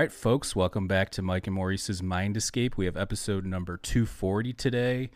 Right, 0.00 0.12
folks, 0.12 0.54
welcome 0.54 0.86
back 0.86 1.08
to 1.08 1.22
Mike 1.22 1.46
and 1.46 1.56
Maurice's 1.56 2.02
Mind 2.02 2.36
Escape. 2.36 2.76
We 2.76 2.84
have 2.84 2.98
episode 2.98 3.46
number 3.46 3.78
240 3.78 4.52
today. 4.52 5.08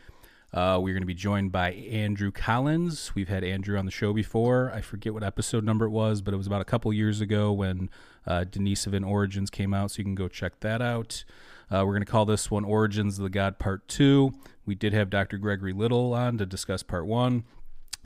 Uh, 0.55 0.79
we're 0.81 0.95
going 0.95 1.03
to 1.03 1.07
be 1.07 1.13
joined 1.13 1.53
by 1.53 1.73
Andrew 1.73 2.31
Collins. 2.31 3.15
We've 3.15 3.29
had 3.29 3.45
Andrew 3.45 3.77
on 3.79 3.85
the 3.85 3.91
show 3.91 4.15
before. 4.15 4.73
I 4.75 4.81
forget 4.81 5.13
what 5.13 5.23
episode 5.23 5.65
number 5.65 5.85
it 5.85 5.91
was, 5.91 6.23
but 6.23 6.33
it 6.33 6.39
was 6.39 6.47
about 6.47 6.63
a 6.63 6.65
couple 6.65 6.91
years 6.95 7.21
ago 7.21 7.53
when 7.53 7.91
uh, 8.27 8.47
Denisovan 8.51 9.07
Origins 9.07 9.51
came 9.51 9.75
out, 9.75 9.91
so 9.91 9.99
you 9.99 10.05
can 10.05 10.15
go 10.15 10.29
check 10.29 10.61
that 10.61 10.81
out. 10.81 11.25
Uh, 11.71 11.85
we're 11.85 11.93
going 11.93 12.05
to 12.05 12.11
call 12.11 12.25
this 12.25 12.51
one 12.51 12.65
Origins 12.65 13.19
of 13.19 13.25
the 13.25 13.29
God 13.29 13.59
Part 13.59 13.87
2. 13.89 14.33
We 14.65 14.75
did 14.75 14.95
have 14.95 15.11
Dr. 15.11 15.37
Gregory 15.37 15.75
Little 15.75 16.15
on 16.15 16.39
to 16.39 16.47
discuss 16.47 16.83
Part 16.83 17.05
1, 17.05 17.45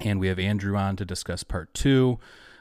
and 0.00 0.18
we 0.18 0.26
have 0.26 0.40
Andrew 0.40 0.76
on 0.76 0.96
to 0.96 1.04
discuss 1.04 1.44
Part 1.44 1.72
2. 1.74 2.18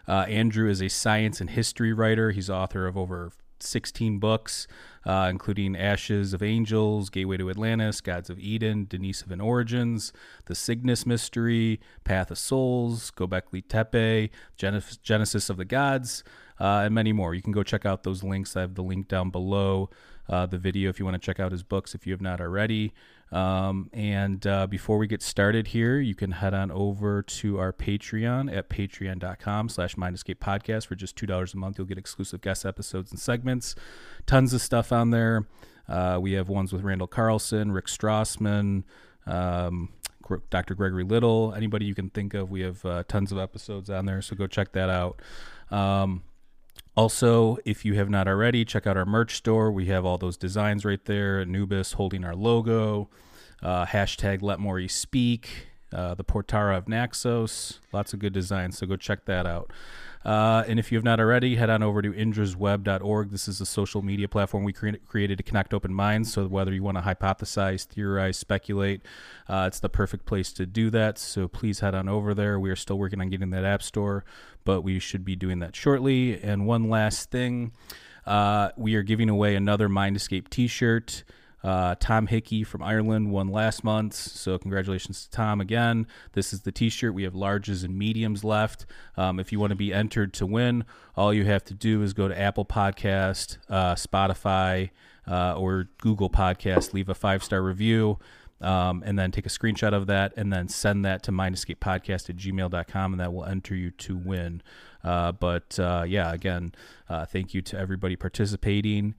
Uh, 0.07 0.25
Andrew 0.27 0.69
is 0.69 0.83
a 0.83 0.89
science 0.89 1.41
and 1.41 1.49
history 1.49 1.93
writer. 1.93 2.29
He's 2.29 2.49
author 2.49 2.85
of 2.85 2.95
over 2.95 3.31
16 3.63 4.19
books, 4.19 4.67
uh, 5.05 5.27
including 5.29 5.75
Ashes 5.75 6.33
of 6.33 6.43
Angels, 6.43 7.09
Gateway 7.09 7.37
to 7.37 7.49
Atlantis, 7.49 8.01
Gods 8.01 8.29
of 8.29 8.39
Eden, 8.39 8.85
Denisovan 8.85 9.43
Origins, 9.43 10.13
The 10.45 10.55
Cygnus 10.55 11.05
Mystery, 11.05 11.79
Path 12.03 12.31
of 12.31 12.37
Souls, 12.37 13.11
Gobekli 13.11 13.63
Tepe, 13.67 14.31
Genesis, 14.57 14.97
Genesis 14.97 15.49
of 15.49 15.57
the 15.57 15.65
Gods, 15.65 16.23
uh, 16.59 16.83
and 16.85 16.93
many 16.93 17.13
more. 17.13 17.33
You 17.33 17.41
can 17.41 17.51
go 17.51 17.63
check 17.63 17.85
out 17.85 18.03
those 18.03 18.23
links. 18.23 18.55
I 18.55 18.61
have 18.61 18.75
the 18.75 18.83
link 18.83 19.07
down 19.07 19.29
below 19.29 19.89
uh, 20.29 20.45
the 20.45 20.57
video 20.57 20.89
if 20.89 20.99
you 20.99 21.05
want 21.05 21.15
to 21.15 21.25
check 21.25 21.39
out 21.39 21.51
his 21.51 21.63
books 21.63 21.93
if 21.95 22.07
you 22.07 22.13
have 22.13 22.21
not 22.21 22.39
already. 22.39 22.93
Um, 23.33 23.89
and 23.91 24.45
uh, 24.45 24.67
before 24.67 24.99
we 24.99 25.07
get 25.07 25.23
started 25.23 25.67
here, 25.67 25.99
you 25.99 26.13
can 26.13 26.33
head 26.33 26.53
on 26.53 26.69
over 26.69 27.23
to 27.23 27.57
our 27.57 27.73
Patreon 27.73 28.55
at 28.55 28.69
patreon.com 28.69 29.69
slash 29.69 29.95
Escape 29.97 30.39
podcast 30.39 30.85
for 30.85 30.93
just 30.93 31.15
$2 31.17 31.53
a 31.53 31.57
month. 31.57 31.79
You'll 31.79 31.87
get 31.87 31.97
exclusive 31.97 32.41
guest 32.41 32.63
episodes 32.63 33.09
and 33.09 33.19
segments. 33.19 33.73
Tons 34.27 34.53
of 34.53 34.61
stuff 34.61 34.91
on 34.91 35.09
there. 35.09 35.47
Uh, 35.89 36.19
we 36.21 36.33
have 36.33 36.47
ones 36.47 36.71
with 36.71 36.83
Randall 36.83 37.07
Carlson, 37.07 37.71
Rick 37.71 37.87
Strassman, 37.87 38.83
um, 39.25 39.89
Dr. 40.51 40.75
Gregory 40.75 41.03
Little, 41.03 41.55
anybody 41.55 41.85
you 41.85 41.95
can 41.95 42.11
think 42.11 42.35
of. 42.35 42.51
We 42.51 42.61
have 42.61 42.85
uh, 42.85 43.03
tons 43.07 43.31
of 43.31 43.39
episodes 43.39 43.89
on 43.89 44.05
there, 44.05 44.21
so 44.21 44.35
go 44.35 44.45
check 44.45 44.73
that 44.73 44.89
out. 44.89 45.21
Um, 45.71 46.21
also, 46.95 47.57
if 47.65 47.85
you 47.85 47.95
have 47.95 48.09
not 48.09 48.27
already, 48.27 48.65
check 48.65 48.85
out 48.85 48.97
our 48.97 49.05
merch 49.05 49.35
store. 49.35 49.71
We 49.71 49.87
have 49.87 50.05
all 50.05 50.17
those 50.17 50.37
designs 50.37 50.85
right 50.85 51.03
there. 51.05 51.39
Anubis 51.41 51.93
holding 51.93 52.23
our 52.23 52.35
logo, 52.35 53.09
uh, 53.61 53.85
hashtag 53.85 54.41
Let 54.41 54.59
Maury 54.59 54.87
Speak, 54.87 55.67
uh, 55.91 56.13
the 56.15 56.23
Portara 56.23 56.77
of 56.77 56.87
Naxos. 56.87 57.79
Lots 57.91 58.13
of 58.13 58.19
good 58.19 58.33
designs, 58.33 58.77
so 58.77 58.85
go 58.85 58.95
check 58.95 59.25
that 59.25 59.45
out. 59.45 59.71
Uh, 60.25 60.63
and 60.67 60.79
if 60.79 60.91
you 60.91 60.97
have 60.97 61.03
not 61.03 61.19
already, 61.19 61.55
head 61.55 61.69
on 61.69 61.83
over 61.83 62.01
to 62.01 62.11
indrasweb.org. 62.11 63.29
This 63.29 63.47
is 63.47 63.59
a 63.59 63.65
social 63.65 64.01
media 64.01 64.27
platform 64.27 64.63
we 64.63 64.73
cre- 64.73 64.97
created 65.07 65.37
to 65.37 65.43
connect 65.43 65.73
open 65.73 65.93
minds. 65.93 66.31
So 66.33 66.47
whether 66.47 66.73
you 66.73 66.83
want 66.83 66.97
to 66.97 67.03
hypothesize, 67.03 67.85
theorize, 67.85 68.37
speculate, 68.37 69.01
uh, 69.47 69.65
it's 69.67 69.79
the 69.79 69.89
perfect 69.89 70.25
place 70.25 70.53
to 70.53 70.65
do 70.65 70.89
that. 70.91 71.17
So 71.17 71.47
please 71.47 71.81
head 71.81 71.95
on 71.95 72.07
over 72.07 72.33
there. 72.33 72.59
We 72.59 72.69
are 72.69 72.75
still 72.75 72.97
working 72.97 73.19
on 73.19 73.29
getting 73.29 73.49
that 73.49 73.65
app 73.65 73.83
store, 73.83 74.23
but 74.63 74.81
we 74.81 74.99
should 74.99 75.25
be 75.25 75.35
doing 75.35 75.59
that 75.59 75.75
shortly. 75.75 76.41
And 76.41 76.65
one 76.65 76.89
last 76.89 77.29
thing, 77.29 77.73
uh, 78.25 78.69
we 78.77 78.95
are 78.95 79.03
giving 79.03 79.29
away 79.29 79.55
another 79.55 79.89
Mind 79.89 80.15
Escape 80.15 80.49
T-shirt. 80.49 81.23
Uh, 81.63 81.95
Tom 81.99 82.27
Hickey 82.27 82.63
from 82.63 82.83
Ireland 82.83 83.31
won 83.31 83.47
last 83.47 83.83
month, 83.83 84.13
so 84.13 84.57
congratulations 84.57 85.23
to 85.23 85.31
Tom 85.31 85.61
again. 85.61 86.07
This 86.33 86.51
is 86.51 86.61
the 86.61 86.71
T-shirt. 86.71 87.13
We 87.13 87.23
have 87.23 87.33
larges 87.33 87.85
and 87.85 87.97
mediums 87.97 88.43
left. 88.43 88.85
Um, 89.15 89.39
if 89.39 89.51
you 89.51 89.59
want 89.59 89.71
to 89.71 89.77
be 89.77 89.93
entered 89.93 90.33
to 90.33 90.45
win, 90.45 90.83
all 91.15 91.33
you 91.33 91.45
have 91.45 91.63
to 91.65 91.73
do 91.73 92.01
is 92.01 92.13
go 92.13 92.27
to 92.27 92.37
Apple 92.37 92.65
Podcast, 92.65 93.57
uh, 93.69 93.95
Spotify, 93.95 94.89
uh, 95.25 95.55
or 95.55 95.87
Google 96.01 96.29
Podcast. 96.29 96.93
Leave 96.93 97.07
a 97.07 97.15
five-star 97.15 97.61
review. 97.61 98.19
Um, 98.61 99.03
and 99.05 99.19
then 99.19 99.31
take 99.31 99.45
a 99.45 99.49
screenshot 99.49 99.93
of 99.93 100.07
that 100.07 100.31
and 100.37 100.53
then 100.53 100.69
send 100.69 101.03
that 101.03 101.21
to 101.23 101.33
mindescapepodcast 101.33 102.29
at 102.29 102.37
gmail.com 102.37 103.11
and 103.11 103.19
that 103.19 103.33
will 103.33 103.43
enter 103.43 103.75
you 103.75 103.91
to 103.91 104.15
win. 104.15 104.61
Uh, 105.03 105.33
but 105.33 105.77
uh, 105.79 106.05
yeah, 106.07 106.31
again, 106.31 106.73
uh, 107.09 107.25
thank 107.25 107.53
you 107.53 107.61
to 107.63 107.77
everybody 107.77 108.15
participating. 108.15 109.15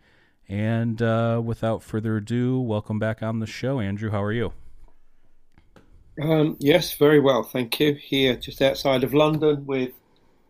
And 0.49 1.01
uh, 1.01 1.41
without 1.45 1.83
further 1.83 2.19
ado, 2.19 2.61
welcome 2.61 2.99
back 2.99 3.23
on 3.23 3.41
the 3.41 3.47
show, 3.47 3.81
Andrew. 3.81 4.11
How 4.11 4.23
are 4.23 4.33
you? 4.33 4.53
Um, 6.21 6.57
yes, 6.61 6.95
very 6.95 7.19
well, 7.19 7.43
thank 7.43 7.81
you. 7.81 7.95
Here, 7.95 8.37
just 8.37 8.63
outside 8.63 9.05
of 9.05 9.15
London, 9.15 9.67
with 9.67 9.93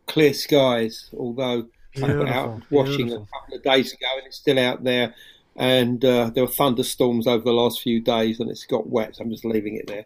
clear 0.06 0.34
skies. 0.34 1.10
Although 1.16 1.68
I 1.96 2.00
went 2.00 2.28
out 2.28 2.62
washing 2.70 3.06
beautiful. 3.06 3.28
a 3.32 3.40
couple 3.40 3.56
of 3.56 3.62
days 3.62 3.92
ago, 3.92 4.06
and 4.16 4.26
it's 4.26 4.36
still 4.36 4.58
out 4.58 4.84
there. 4.84 5.14
And 5.56 6.04
uh, 6.04 6.30
there 6.30 6.44
were 6.44 6.50
thunderstorms 6.50 7.28
over 7.28 7.44
the 7.44 7.52
last 7.52 7.80
few 7.80 8.00
days, 8.00 8.40
and 8.40 8.50
it's 8.50 8.66
got 8.66 8.88
wet. 8.88 9.16
So 9.16 9.24
I'm 9.24 9.30
just 9.30 9.44
leaving 9.44 9.76
it 9.76 9.86
there. 9.86 10.04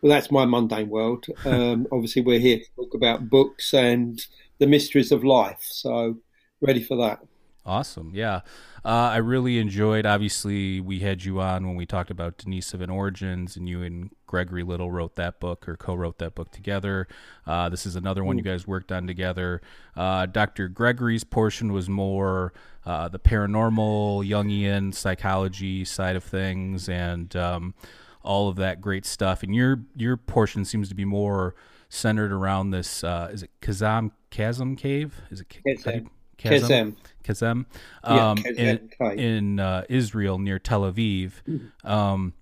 But 0.00 0.08
that's 0.08 0.30
my 0.30 0.44
mundane 0.44 0.88
world. 0.88 1.26
Um, 1.44 1.86
obviously, 1.90 2.22
we're 2.22 2.38
here 2.38 2.58
to 2.58 2.64
talk 2.76 2.94
about 2.94 3.28
books 3.28 3.74
and 3.74 4.24
the 4.58 4.66
mysteries 4.66 5.10
of 5.12 5.24
life. 5.24 5.60
So 5.60 6.18
ready 6.60 6.82
for 6.82 6.96
that. 6.98 7.20
Awesome. 7.66 8.10
Yeah. 8.12 8.40
Uh, 8.84 9.08
I 9.12 9.16
really 9.16 9.58
enjoyed, 9.58 10.04
obviously, 10.04 10.80
we 10.80 11.00
had 11.00 11.24
you 11.24 11.40
on 11.40 11.66
when 11.66 11.76
we 11.76 11.86
talked 11.86 12.10
about 12.10 12.36
Denisovan 12.36 12.92
Origins, 12.92 13.56
and 13.56 13.66
you 13.66 13.82
and 13.82 14.10
Gregory 14.26 14.62
Little 14.62 14.90
wrote 14.90 15.14
that 15.16 15.40
book 15.40 15.66
or 15.66 15.76
co 15.76 15.94
wrote 15.94 16.18
that 16.18 16.34
book 16.34 16.50
together. 16.50 17.08
Uh, 17.46 17.70
this 17.70 17.86
is 17.86 17.96
another 17.96 18.22
one 18.22 18.36
you 18.36 18.44
guys 18.44 18.66
worked 18.66 18.92
on 18.92 19.06
together. 19.06 19.62
Uh, 19.96 20.26
Dr. 20.26 20.68
Gregory's 20.68 21.24
portion 21.24 21.72
was 21.72 21.88
more 21.88 22.52
uh, 22.84 23.08
the 23.08 23.18
paranormal, 23.18 24.28
Jungian 24.28 24.94
psychology 24.94 25.86
side 25.86 26.16
of 26.16 26.24
things, 26.24 26.90
and 26.90 27.34
um, 27.34 27.74
all 28.22 28.50
of 28.50 28.56
that 28.56 28.82
great 28.82 29.06
stuff. 29.06 29.42
And 29.42 29.54
your, 29.54 29.80
your 29.96 30.18
portion 30.18 30.66
seems 30.66 30.90
to 30.90 30.94
be 30.94 31.06
more 31.06 31.54
centered 31.88 32.32
around 32.32 32.70
this 32.70 33.04
uh, 33.04 33.30
is 33.32 33.42
it 33.42 33.50
Kazam 33.62 34.10
Chasm 34.28 34.76
Cave? 34.76 35.22
Is 35.30 35.40
it 35.40 35.48
Kazam? 35.48 36.08
Kazem. 36.44 36.96
Kazem, 37.24 37.64
um, 38.04 38.38
yeah, 38.44 38.76
in, 39.00 39.18
in 39.18 39.60
uh, 39.60 39.84
Israel 39.88 40.38
near 40.38 40.58
Tel 40.58 40.82
Aviv. 40.82 41.32
Mm-hmm. 41.48 41.86
Um, 41.86 42.34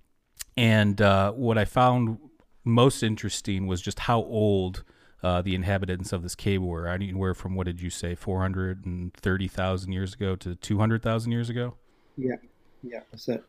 and 0.57 1.01
uh, 1.01 1.33
what 1.33 1.57
I 1.57 1.65
found 1.65 2.19
most 2.65 3.03
interesting 3.03 3.67
was 3.67 3.81
just 3.81 4.01
how 4.01 4.19
old 4.19 4.85
uh, 5.23 5.41
the 5.41 5.55
inhabitants 5.55 6.13
of 6.13 6.23
this 6.23 6.35
cave 6.35 6.63
were. 6.63 6.89
Anywhere 6.89 7.35
from 7.35 7.55
what 7.55 7.67
did 7.67 7.81
you 7.81 7.91
say, 7.91 8.15
four 8.15 8.41
hundred 8.41 8.85
and 8.85 9.15
thirty 9.15 9.49
thousand 9.49 9.93
years 9.93 10.15
ago 10.15 10.37
to 10.37 10.57
two 10.57 10.79
hundred 10.79 11.03
thousand 11.03 11.33
years 11.33 11.49
ago? 11.49 11.75
Yeah, 12.17 12.37
yeah, 12.83 13.01
that's 13.11 13.29
it. 13.29 13.45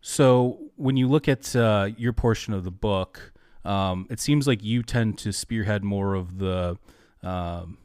So 0.00 0.58
when 0.76 0.96
you 0.96 1.08
look 1.08 1.28
at 1.28 1.54
uh, 1.54 1.90
your 1.98 2.14
portion 2.14 2.54
of 2.54 2.64
the 2.64 2.70
book, 2.70 3.32
um, 3.66 4.06
it 4.08 4.18
seems 4.18 4.46
like 4.46 4.64
you 4.64 4.82
tend 4.82 5.18
to 5.18 5.32
spearhead 5.32 5.84
more 5.84 6.14
of 6.14 6.38
the 6.38 6.78
um, 7.22 7.76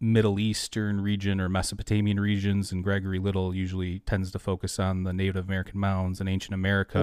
Middle 0.00 0.38
Eastern 0.38 1.00
region 1.00 1.40
or 1.40 1.48
Mesopotamian 1.48 2.20
regions, 2.20 2.70
and 2.72 2.84
Gregory 2.84 3.18
Little 3.18 3.54
usually 3.54 4.00
tends 4.00 4.30
to 4.32 4.38
focus 4.38 4.78
on 4.78 5.02
the 5.02 5.12
Native 5.12 5.36
American 5.36 5.80
mounds 5.80 6.20
and 6.20 6.28
ancient 6.28 6.54
America. 6.54 6.98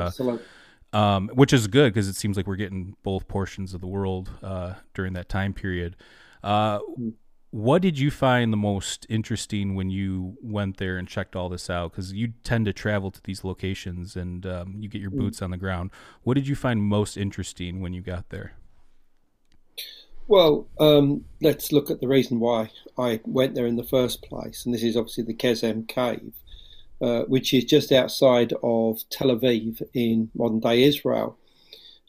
um, 0.96 1.30
which 1.34 1.52
is 1.52 1.68
good 1.68 1.94
because 1.94 2.08
it 2.08 2.16
seems 2.16 2.38
like 2.38 2.48
we're 2.48 2.56
getting 2.56 2.96
both 3.04 3.28
portions 3.28 3.74
of 3.74 3.82
the 3.82 3.88
world 3.88 4.30
uh, 4.42 4.76
during 4.94 5.14
that 5.14 5.28
time 5.28 5.54
period. 5.54 5.98
Uh, 6.42 6.80
what 7.52 7.82
did 7.82 8.00
you 8.00 8.10
find 8.10 8.54
the 8.54 8.58
most 8.58 9.06
interesting 9.10 9.76
when 9.76 9.90
you 9.90 10.38
went 10.42 10.78
there 10.78 10.98
and 10.98 11.08
checked 11.08 11.36
all 11.36 11.50
this 11.50 11.70
out? 11.70 11.92
Because 11.92 12.14
you 12.14 12.34
tend 12.44 12.66
to 12.66 12.74
travel 12.74 13.12
to 13.12 13.22
these 13.24 13.44
locations 13.44 14.16
and 14.16 14.46
um, 14.46 14.76
you 14.80 14.88
get 14.88 15.02
your 15.02 15.12
mm. 15.12 15.18
boots 15.18 15.42
on 15.42 15.52
the 15.52 15.58
ground. 15.58 15.92
What 16.24 16.36
did 16.36 16.48
you 16.48 16.56
find 16.56 16.82
most 16.82 17.18
interesting 17.18 17.82
when 17.82 17.94
you 17.94 18.02
got 18.02 18.30
there? 18.30 18.54
Well, 20.28 20.68
um, 20.80 21.26
let's 21.42 21.72
look 21.72 21.92
at 21.92 22.02
the 22.02 22.08
reason 22.08 22.40
why 22.40 22.72
I 22.98 23.20
went 23.26 23.54
there 23.54 23.68
in 23.68 23.76
the 23.76 23.84
first 23.84 24.24
place. 24.24 24.66
And 24.66 24.74
this 24.74 24.82
is 24.82 24.98
obviously 24.98 25.24
the 25.24 25.36
Qesem 25.36 25.88
Cave, 25.88 26.34
uh, 27.00 27.22
which 27.24 27.54
is 27.54 27.64
just 27.64 27.92
outside 27.92 28.54
of 28.64 29.08
Tel 29.10 29.28
Aviv 29.28 29.84
in 29.94 30.32
modern 30.34 30.60
day 30.60 30.84
Israel. 30.84 31.38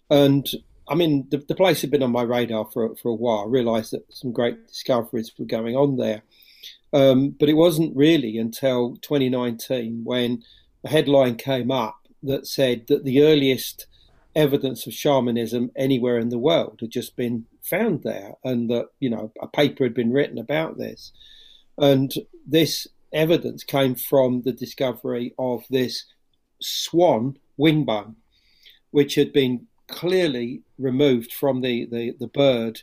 And 0.09 0.49
I 0.89 0.95
mean, 0.95 1.27
the, 1.31 1.39
the, 1.39 1.55
place 1.55 1.83
had 1.83 1.91
been 1.91 2.03
on 2.03 2.13
my 2.13 2.23
radar 2.23 2.65
for 2.73 2.95
for 2.97 3.11
a 3.11 3.15
while. 3.15 3.41
I 3.41 3.51
realised 3.51 3.93
that 3.93 4.07
some 4.15 4.33
great 4.33 4.69
discoveries 4.69 5.33
were 5.39 5.45
going 5.45 5.77
on 5.77 5.97
there, 5.97 6.23
um, 6.93 7.31
but 7.31 7.49
it 7.49 7.55
wasn't 7.55 7.97
really 7.97 8.39
until 8.39 8.97
2019 9.03 10.05
when 10.05 10.43
a 10.85 10.89
headline 10.89 11.35
came 11.35 11.71
up 11.71 11.99
that 12.23 12.47
said 12.47 12.87
that 12.87 13.05
the 13.05 13.23
earliest 13.23 13.87
evidence 14.37 14.87
of 14.87 14.93
shamanism 14.93 15.73
anywhere 15.75 16.19
in 16.19 16.29
the 16.29 16.39
world 16.39 16.79
had 16.81 16.91
just 16.91 17.17
been 17.17 17.47
found 17.69 18.03
there, 18.03 18.35
and 18.45 18.71
that 18.71 18.89
you 19.01 19.11
know 19.11 19.33
a 19.43 19.47
paper 19.47 19.85
had 19.85 19.95
been 19.95 20.13
written 20.13 20.39
about 20.39 20.79
this, 20.79 21.13
and 21.79 22.13
this 22.47 22.87
evidence 23.13 23.65
came 23.65 23.95
from 23.95 24.43
the 24.43 24.53
discovery 24.53 25.35
of 25.39 25.65
this 25.71 26.05
swan 26.61 27.39
wing 27.57 27.85
bone, 27.85 28.17
which 28.91 29.15
had 29.15 29.33
been 29.33 29.67
clearly 29.89 30.63
removed 30.79 31.33
from 31.33 31.61
the, 31.61 31.87
the, 31.87 32.15
the 32.19 32.27
bird. 32.27 32.83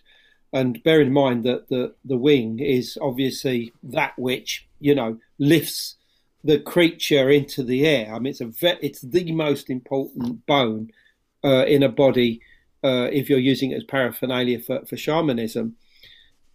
And 0.52 0.84
bear 0.84 1.02
in 1.02 1.12
mind 1.12 1.44
that 1.46 1.70
the, 1.70 1.96
the 2.06 2.18
wing 2.18 2.60
is 2.60 2.98
obviously 3.02 3.74
that 3.82 4.18
which, 4.18 4.68
you 4.80 4.94
know, 4.94 5.18
lifts 5.40 5.96
the 6.44 6.60
creature 6.60 7.30
into 7.30 7.64
the 7.64 7.88
air. 7.88 8.14
I 8.14 8.20
mean, 8.20 8.32
it's 8.32 8.42
a 8.42 8.46
ve- 8.46 8.78
it's 8.82 9.02
the 9.02 9.32
most 9.32 9.70
important 9.70 10.46
bone 10.46 10.92
uh, 11.44 11.66
in 11.66 11.82
a 11.82 11.90
body 11.90 12.42
uh, 12.84 13.10
if 13.12 13.30
you're 13.30 13.40
using 13.40 13.72
it 13.72 13.78
as 13.78 13.84
paraphernalia 13.84 14.60
for, 14.60 14.86
for 14.86 14.98
shamanism. 14.98 15.76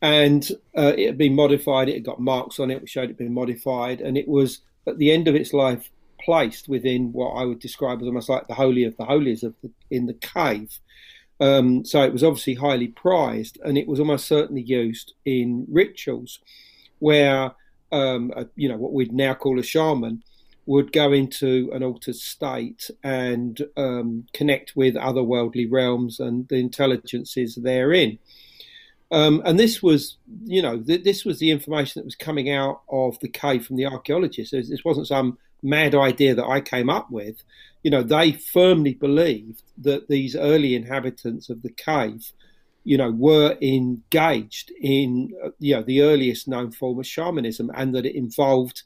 And 0.00 0.48
uh, 0.76 0.92
it 0.96 1.06
had 1.06 1.18
been 1.18 1.34
modified. 1.34 1.88
It 1.88 1.94
had 1.94 2.04
got 2.04 2.20
marks 2.20 2.60
on 2.60 2.70
it 2.70 2.80
which 2.80 2.90
showed 2.90 3.04
it 3.04 3.08
had 3.08 3.18
been 3.18 3.34
modified, 3.34 4.00
and 4.00 4.16
it 4.16 4.28
was 4.28 4.60
at 4.86 4.98
the 4.98 5.10
end 5.10 5.26
of 5.26 5.34
its 5.34 5.52
life 5.52 5.90
placed 6.20 6.68
within 6.68 7.12
what 7.12 7.30
I 7.30 7.44
would 7.44 7.58
describe 7.58 8.00
as 8.00 8.06
almost 8.06 8.28
like 8.28 8.46
the 8.46 8.54
holy 8.54 8.84
of 8.84 8.96
the 8.96 9.04
holies 9.04 9.42
of 9.42 9.54
the, 9.62 9.70
in 9.90 10.06
the 10.06 10.14
cave. 10.14 10.78
Um, 11.40 11.84
so 11.84 12.02
it 12.02 12.12
was 12.12 12.24
obviously 12.24 12.54
highly 12.54 12.88
prized, 12.88 13.58
and 13.64 13.78
it 13.78 13.88
was 13.88 14.00
almost 14.00 14.26
certainly 14.26 14.62
used 14.62 15.14
in 15.24 15.66
rituals 15.68 16.40
where 16.98 17.52
um, 17.92 18.32
a, 18.36 18.46
you 18.56 18.68
know 18.68 18.76
what 18.76 18.92
we'd 18.92 19.12
now 19.12 19.34
call 19.34 19.58
a 19.58 19.62
shaman 19.62 20.22
would 20.68 20.92
go 20.92 21.14
into 21.14 21.70
an 21.72 21.82
altered 21.82 22.14
state 22.14 22.90
and 23.02 23.66
um, 23.78 24.26
connect 24.34 24.76
with 24.76 24.96
otherworldly 24.96 25.66
realms 25.70 26.20
and 26.20 26.46
the 26.48 26.56
intelligences 26.56 27.54
therein. 27.54 28.18
Um, 29.10 29.40
and 29.46 29.58
this 29.58 29.82
was, 29.82 30.18
you 30.44 30.60
know, 30.60 30.78
th- 30.78 31.04
this 31.04 31.24
was 31.24 31.38
the 31.38 31.50
information 31.50 31.98
that 31.98 32.04
was 32.04 32.14
coming 32.14 32.50
out 32.50 32.82
of 32.90 33.18
the 33.20 33.30
cave 33.30 33.64
from 33.64 33.76
the 33.76 33.86
archaeologists. 33.86 34.52
This 34.52 34.84
wasn't 34.84 35.06
some 35.06 35.38
mad 35.62 35.94
idea 35.94 36.34
that 36.34 36.46
I 36.46 36.60
came 36.60 36.90
up 36.90 37.10
with. 37.10 37.42
You 37.82 37.90
know, 37.90 38.02
they 38.02 38.32
firmly 38.32 38.92
believed 38.92 39.62
that 39.78 40.08
these 40.08 40.36
early 40.36 40.74
inhabitants 40.74 41.48
of 41.48 41.62
the 41.62 41.72
cave, 41.72 42.30
you 42.84 42.98
know, 42.98 43.10
were 43.10 43.56
engaged 43.62 44.70
in, 44.78 45.32
uh, 45.42 45.48
you 45.60 45.76
know, 45.76 45.82
the 45.82 46.02
earliest 46.02 46.46
known 46.46 46.72
form 46.72 46.98
of 46.98 47.06
shamanism 47.06 47.70
and 47.74 47.94
that 47.94 48.04
it 48.04 48.14
involved 48.14 48.82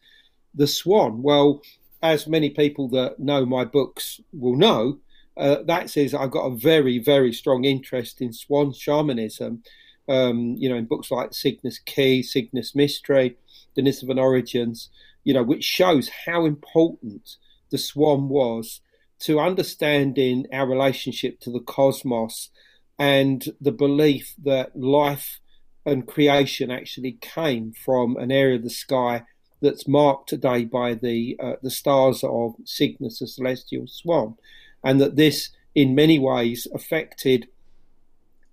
the 0.55 0.67
swan. 0.67 1.23
Well, 1.23 1.63
as 2.03 2.27
many 2.27 2.51
people 2.51 2.89
that 2.89 3.19
know 3.19 3.47
my 3.47 3.65
books 3.65 4.21
will 4.33 4.57
know, 4.57 4.99
uh, 5.37 5.63
that 5.67 5.89
says 5.89 6.15
I've 6.15 6.31
got 6.31 6.47
a 6.47 6.57
very, 6.57 6.99
very 6.99 7.33
strong 7.33 7.65
interest 7.65 8.21
in 8.21 8.33
swan 8.33 8.73
shamanism. 8.73 9.63
Um, 10.09 10.57
you 10.59 10.69
know, 10.69 10.77
in 10.77 10.87
books 10.87 11.11
like 11.11 11.33
Cygnus 11.33 11.79
Key, 11.79 12.23
Cygnus 12.23 12.75
Mystery, 12.75 13.37
*The 13.75 13.83
Denisovan 13.83 14.19
Origins, 14.19 14.91
you 15.25 15.33
know, 15.33 15.45
which 15.45 15.65
shows 15.65 16.11
how 16.27 16.45
important 16.45 17.37
the 17.71 17.79
swan 17.79 18.29
was 18.29 18.81
to 19.21 19.39
understanding 19.39 20.47
our 20.53 20.67
relationship 20.67 21.39
to 21.41 21.51
the 21.51 21.61
cosmos 21.61 22.51
and 22.99 23.45
the 23.61 23.73
belief 23.73 24.35
that 24.43 24.77
life 24.77 25.41
and 25.87 26.07
creation 26.07 26.71
actually 26.71 27.13
came 27.21 27.73
from 27.73 28.17
an 28.17 28.31
area 28.31 28.57
of 28.57 28.65
the 28.65 28.71
sky 28.71 29.23
that's 29.62 29.88
marked 29.88 30.29
today 30.29 30.64
by 30.64 30.94
the 30.94 31.37
uh, 31.41 31.55
the 31.62 31.70
stars 31.70 32.23
of 32.23 32.56
Cygnus, 32.64 33.20
the 33.20 33.26
celestial 33.26 33.87
swan, 33.87 34.37
and 34.85 35.00
that 35.00 35.17
this, 35.17 35.50
in 35.75 35.94
many 35.94 36.19
ways, 36.19 36.67
affected 36.75 37.49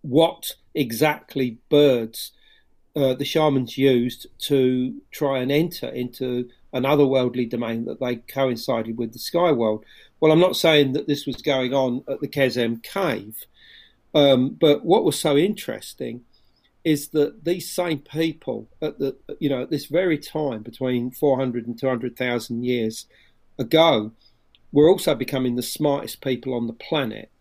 what 0.01 0.55
exactly 0.73 1.57
birds 1.69 2.31
uh, 2.95 3.13
the 3.13 3.25
shamans 3.25 3.77
used 3.77 4.27
to 4.39 5.01
try 5.11 5.39
and 5.39 5.51
enter 5.51 5.87
into 5.87 6.49
an 6.71 6.83
otherworldly 6.83 7.49
domain 7.49 7.85
that 7.85 7.99
they 7.99 8.15
coincided 8.15 8.97
with 8.97 9.13
the 9.13 9.19
sky 9.19 9.51
world. 9.51 9.83
Well, 10.19 10.31
I'm 10.31 10.39
not 10.39 10.55
saying 10.55 10.93
that 10.93 11.07
this 11.07 11.25
was 11.25 11.37
going 11.37 11.73
on 11.73 12.03
at 12.07 12.21
the 12.21 12.27
Qesem 12.27 12.83
cave, 12.83 13.45
um, 14.13 14.49
but 14.49 14.85
what 14.85 15.03
was 15.03 15.19
so 15.19 15.37
interesting 15.37 16.21
is 16.83 17.09
that 17.09 17.43
these 17.43 17.69
same 17.69 17.99
people 17.99 18.69
at 18.81 18.99
the 18.99 19.17
you 19.39 19.49
know 19.49 19.63
at 19.63 19.69
this 19.69 19.85
very 19.85 20.17
time 20.17 20.61
between 20.63 21.11
400 21.11 21.67
and 21.67 21.79
200,000 21.79 22.63
years 22.63 23.05
ago 23.57 24.11
were 24.71 24.87
also 24.87 25.15
becoming 25.15 25.55
the 25.55 25.63
smartest 25.63 26.21
people 26.21 26.53
on 26.53 26.67
the 26.67 26.73
planet, 26.73 27.31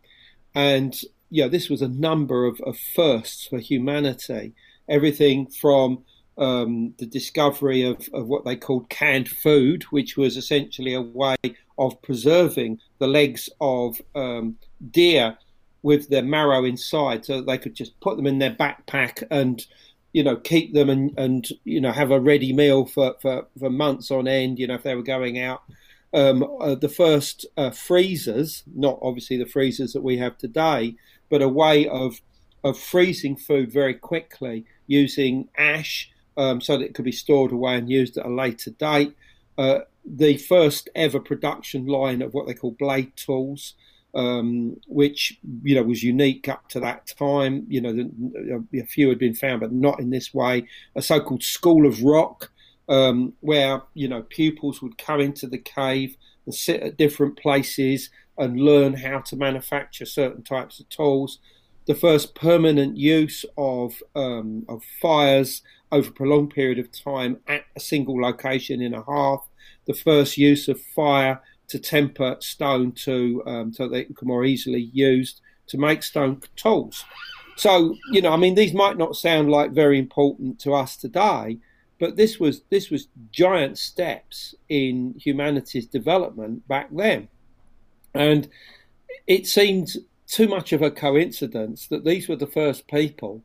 and 0.54 1.00
yeah, 1.30 1.48
this 1.48 1.68
was 1.68 1.82
a 1.82 1.88
number 1.88 2.46
of, 2.46 2.60
of 2.62 2.78
firsts 2.78 3.46
for 3.46 3.58
humanity. 3.58 4.54
Everything 4.88 5.46
from 5.46 6.04
um, 6.38 6.94
the 6.98 7.06
discovery 7.06 7.82
of, 7.82 8.08
of 8.14 8.26
what 8.26 8.44
they 8.44 8.56
called 8.56 8.88
canned 8.88 9.28
food, 9.28 9.82
which 9.90 10.16
was 10.16 10.36
essentially 10.36 10.94
a 10.94 11.02
way 11.02 11.36
of 11.78 12.00
preserving 12.02 12.80
the 12.98 13.06
legs 13.06 13.48
of 13.60 14.00
um, 14.14 14.56
deer 14.90 15.36
with 15.82 16.08
their 16.08 16.22
marrow 16.22 16.64
inside, 16.64 17.24
so 17.24 17.40
they 17.40 17.58
could 17.58 17.74
just 17.74 17.98
put 18.00 18.16
them 18.16 18.26
in 18.26 18.38
their 18.38 18.54
backpack 18.54 19.22
and 19.30 19.66
you 20.12 20.22
know 20.22 20.36
keep 20.36 20.74
them 20.74 20.90
and 20.90 21.16
and 21.18 21.48
you 21.64 21.80
know 21.80 21.92
have 21.92 22.10
a 22.10 22.20
ready 22.20 22.52
meal 22.52 22.86
for 22.86 23.14
for, 23.20 23.46
for 23.58 23.70
months 23.70 24.10
on 24.10 24.26
end. 24.26 24.58
You 24.58 24.66
know 24.66 24.74
if 24.74 24.82
they 24.82 24.94
were 24.94 25.02
going 25.02 25.38
out. 25.38 25.62
Um, 26.14 26.42
uh, 26.60 26.74
the 26.74 26.88
first 26.88 27.44
uh, 27.58 27.70
freezers, 27.70 28.62
not 28.74 28.98
obviously 29.02 29.36
the 29.36 29.44
freezers 29.44 29.92
that 29.92 30.02
we 30.02 30.16
have 30.16 30.38
today, 30.38 30.96
but 31.28 31.42
a 31.42 31.48
way 31.48 31.86
of 31.86 32.20
of 32.64 32.78
freezing 32.78 33.36
food 33.36 33.72
very 33.72 33.94
quickly 33.94 34.64
using 34.86 35.48
ash 35.56 36.10
um, 36.36 36.60
so 36.60 36.78
that 36.78 36.84
it 36.84 36.94
could 36.94 37.04
be 37.04 37.12
stored 37.12 37.52
away 37.52 37.76
and 37.76 37.90
used 37.90 38.16
at 38.16 38.26
a 38.26 38.34
later 38.34 38.70
date. 38.70 39.14
Uh, 39.56 39.80
the 40.04 40.36
first 40.38 40.88
ever 40.94 41.20
production 41.20 41.86
line 41.86 42.22
of 42.22 42.32
what 42.32 42.46
they 42.46 42.54
call 42.54 42.70
blade 42.70 43.14
tools, 43.16 43.74
um, 44.14 44.76
which 44.86 45.38
you 45.62 45.74
know 45.74 45.82
was 45.82 46.02
unique 46.02 46.48
up 46.48 46.68
to 46.70 46.80
that 46.80 47.06
time. 47.18 47.64
You 47.68 47.80
know, 47.80 47.92
the, 47.92 48.64
a 48.80 48.86
few 48.86 49.08
had 49.08 49.18
been 49.18 49.34
found, 49.34 49.60
but 49.60 49.72
not 49.72 50.00
in 50.00 50.10
this 50.10 50.32
way. 50.32 50.66
A 50.96 51.02
so-called 51.02 51.42
school 51.42 51.86
of 51.86 52.02
rock, 52.02 52.50
um, 52.88 53.34
where 53.40 53.82
you 53.94 54.08
know 54.08 54.22
pupils 54.22 54.82
would 54.82 54.98
come 54.98 55.20
into 55.20 55.46
the 55.46 55.58
cave 55.58 56.16
and 56.46 56.54
sit 56.54 56.82
at 56.82 56.96
different 56.96 57.38
places 57.38 58.10
and 58.36 58.60
learn 58.60 58.94
how 58.94 59.18
to 59.20 59.36
manufacture 59.36 60.06
certain 60.06 60.42
types 60.42 60.78
of 60.78 60.88
tools 60.88 61.38
the 61.88 61.94
first 61.94 62.34
permanent 62.34 62.98
use 62.98 63.46
of 63.56 64.02
um, 64.14 64.64
of 64.68 64.84
fires 65.00 65.62
over 65.90 66.10
a 66.10 66.12
prolonged 66.12 66.50
period 66.50 66.78
of 66.78 66.92
time 66.92 67.38
at 67.48 67.64
a 67.76 67.80
single 67.80 68.20
location 68.20 68.82
in 68.82 68.92
a 68.92 69.02
hearth, 69.02 69.48
the 69.86 69.94
first 69.94 70.36
use 70.36 70.68
of 70.68 70.78
fire 70.80 71.40
to 71.68 71.78
temper 71.78 72.36
stone 72.40 72.92
to 72.92 73.42
um, 73.46 73.72
so 73.72 73.88
they 73.88 74.04
can 74.04 74.28
more 74.28 74.44
easily 74.44 74.90
used 74.92 75.40
to 75.68 75.78
make 75.78 76.02
stone 76.02 76.40
tools. 76.56 77.04
So 77.56 77.96
you 78.12 78.22
know, 78.22 78.32
I 78.32 78.36
mean, 78.36 78.54
these 78.54 78.74
might 78.74 78.96
not 78.96 79.16
sound 79.16 79.50
like 79.50 79.72
very 79.72 79.98
important 79.98 80.58
to 80.60 80.74
us 80.74 80.96
today, 80.96 81.58
but 81.98 82.16
this 82.16 82.38
was 82.38 82.62
this 82.70 82.90
was 82.90 83.08
giant 83.30 83.78
steps 83.78 84.54
in 84.68 85.14
humanity's 85.18 85.86
development 85.86 86.66
back 86.68 86.88
then, 86.92 87.28
and 88.14 88.48
it 89.26 89.46
seemed 89.46 89.90
too 90.26 90.46
much 90.46 90.72
of 90.72 90.82
a 90.82 90.90
coincidence 90.90 91.86
that 91.88 92.04
these 92.04 92.28
were 92.28 92.36
the 92.36 92.46
first 92.46 92.86
people 92.86 93.42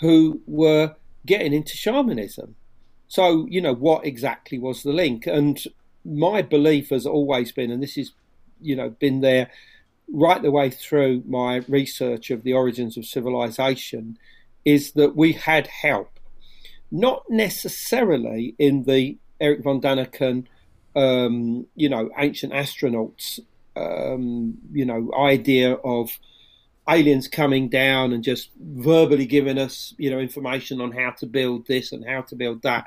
who 0.00 0.40
were 0.46 0.94
getting 1.26 1.52
into 1.52 1.76
shamanism. 1.76 2.56
So, 3.08 3.46
you 3.48 3.60
know, 3.60 3.74
what 3.74 4.06
exactly 4.06 4.58
was 4.58 4.82
the 4.82 4.92
link? 4.92 5.26
And 5.26 5.62
my 6.04 6.42
belief 6.42 6.90
has 6.90 7.06
always 7.06 7.52
been, 7.52 7.70
and 7.70 7.82
this 7.82 7.96
is, 7.96 8.12
you 8.60 8.76
know, 8.76 8.90
been 8.90 9.20
there 9.20 9.50
right 10.12 10.42
the 10.42 10.50
way 10.50 10.70
through 10.70 11.22
my 11.26 11.56
research 11.68 12.30
of 12.30 12.42
the 12.42 12.52
origins 12.52 12.96
of 12.96 13.06
civilization 13.06 14.18
is 14.64 14.92
that 14.92 15.16
we 15.16 15.32
had 15.32 15.66
help, 15.66 16.20
not 16.90 17.24
necessarily 17.30 18.54
in 18.58 18.84
the 18.84 19.16
Erich 19.40 19.62
von 19.62 19.80
Däniken, 19.80 20.46
um, 20.94 21.66
you 21.74 21.88
know, 21.88 22.10
ancient 22.18 22.52
astronauts, 22.52 23.40
um, 23.76 24.58
you 24.72 24.84
know, 24.84 25.10
idea 25.16 25.74
of 25.74 26.18
aliens 26.88 27.28
coming 27.28 27.68
down 27.68 28.12
and 28.12 28.24
just 28.24 28.50
verbally 28.60 29.26
giving 29.26 29.58
us, 29.58 29.94
you 29.98 30.10
know, 30.10 30.18
information 30.18 30.80
on 30.80 30.92
how 30.92 31.10
to 31.10 31.26
build 31.26 31.66
this 31.66 31.92
and 31.92 32.06
how 32.06 32.20
to 32.22 32.36
build 32.36 32.62
that. 32.62 32.86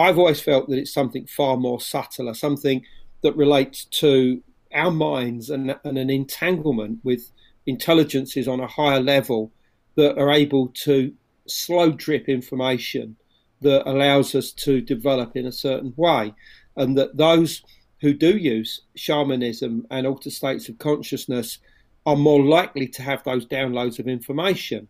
I've 0.00 0.18
always 0.18 0.40
felt 0.40 0.68
that 0.68 0.78
it's 0.78 0.92
something 0.92 1.26
far 1.26 1.56
more 1.56 1.80
subtler, 1.80 2.34
something 2.34 2.84
that 3.22 3.36
relates 3.36 3.84
to 3.84 4.42
our 4.72 4.90
minds 4.90 5.50
and, 5.50 5.76
and 5.84 5.98
an 5.98 6.10
entanglement 6.10 7.00
with 7.02 7.30
intelligences 7.66 8.48
on 8.48 8.60
a 8.60 8.66
higher 8.66 9.00
level 9.00 9.52
that 9.96 10.18
are 10.18 10.30
able 10.30 10.68
to 10.68 11.12
slow 11.46 11.90
drip 11.90 12.28
information 12.28 13.16
that 13.60 13.88
allows 13.88 14.34
us 14.34 14.52
to 14.52 14.80
develop 14.80 15.36
in 15.36 15.46
a 15.46 15.52
certain 15.52 15.92
way. 15.96 16.34
And 16.76 16.96
that 16.96 17.16
those 17.16 17.62
who 18.00 18.14
do 18.14 18.36
use 18.36 18.82
shamanism 18.94 19.86
and 19.90 20.06
altered 20.06 20.32
states 20.32 20.68
of 20.68 20.78
consciousness 20.78 21.58
are 22.06 22.16
more 22.16 22.42
likely 22.42 22.86
to 22.88 23.02
have 23.02 23.22
those 23.24 23.46
downloads 23.46 23.98
of 23.98 24.08
information. 24.08 24.88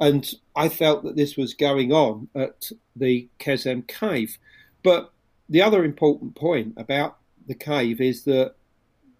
And 0.00 0.32
I 0.54 0.68
felt 0.68 1.02
that 1.04 1.16
this 1.16 1.36
was 1.36 1.54
going 1.54 1.92
on 1.92 2.28
at 2.34 2.70
the 2.94 3.28
Qesem 3.40 3.86
cave. 3.86 4.38
But 4.82 5.12
the 5.48 5.62
other 5.62 5.84
important 5.84 6.34
point 6.36 6.74
about 6.76 7.18
the 7.46 7.54
cave 7.54 8.00
is 8.00 8.24
that 8.24 8.54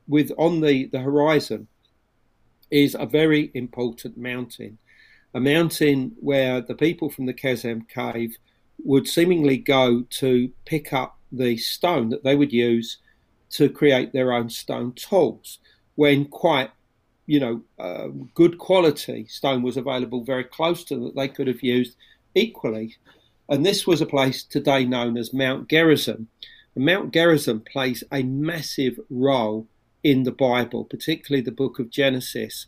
with 0.07 0.31
on 0.39 0.61
the, 0.61 0.87
the 0.87 1.01
horizon 1.01 1.69
is 2.71 2.97
a 2.99 3.07
very 3.07 3.51
important 3.55 4.17
mountain. 4.17 4.79
A 5.35 5.41
mountain 5.41 6.17
where 6.21 6.61
the 6.61 6.75
people 6.75 7.11
from 7.11 7.27
the 7.27 7.35
Qesem 7.35 7.89
cave 7.89 8.37
would 8.85 9.09
seemingly 9.09 9.57
go 9.57 10.05
to 10.11 10.51
pick 10.65 10.93
up 10.93 11.19
the 11.33 11.57
stone 11.57 12.09
that 12.11 12.25
they 12.25 12.35
would 12.35 12.53
use 12.53 12.99
to 13.51 13.69
create 13.69 14.13
their 14.13 14.33
own 14.33 14.49
stone 14.51 14.93
tools 14.93 15.59
when 15.95 16.25
quite 16.27 16.71
you 17.29 17.39
know, 17.39 17.61
uh, 17.79 18.09
good 18.35 18.57
quality 18.57 19.27
stone 19.29 19.63
was 19.63 19.77
available 19.77 20.25
very 20.25 20.45
close 20.45 20.83
to 20.83 20.95
them 20.95 21.05
that 21.05 21.15
they 21.15 21.29
could 21.29 21.47
have 21.47 21.63
used 21.63 21.95
equally. 22.35 22.97
And 23.51 23.67
this 23.67 23.87
was 23.87 24.01
a 24.01 24.07
place 24.07 24.43
today 24.43 24.87
known 24.87 25.19
as 25.19 25.35
Mount 25.35 25.69
Gerizim. 25.69 26.29
And 26.75 26.87
Mount 26.87 27.13
Gerizim 27.13 27.61
plays 27.61 28.03
a 28.11 28.23
massive 28.23 28.99
role 29.11 29.67
in 30.03 30.23
the 30.23 30.33
Bible, 30.33 30.87
particularly 30.87 31.43
the 31.43 31.53
book 31.53 31.79
of 31.79 31.91
Genesis, 31.91 32.67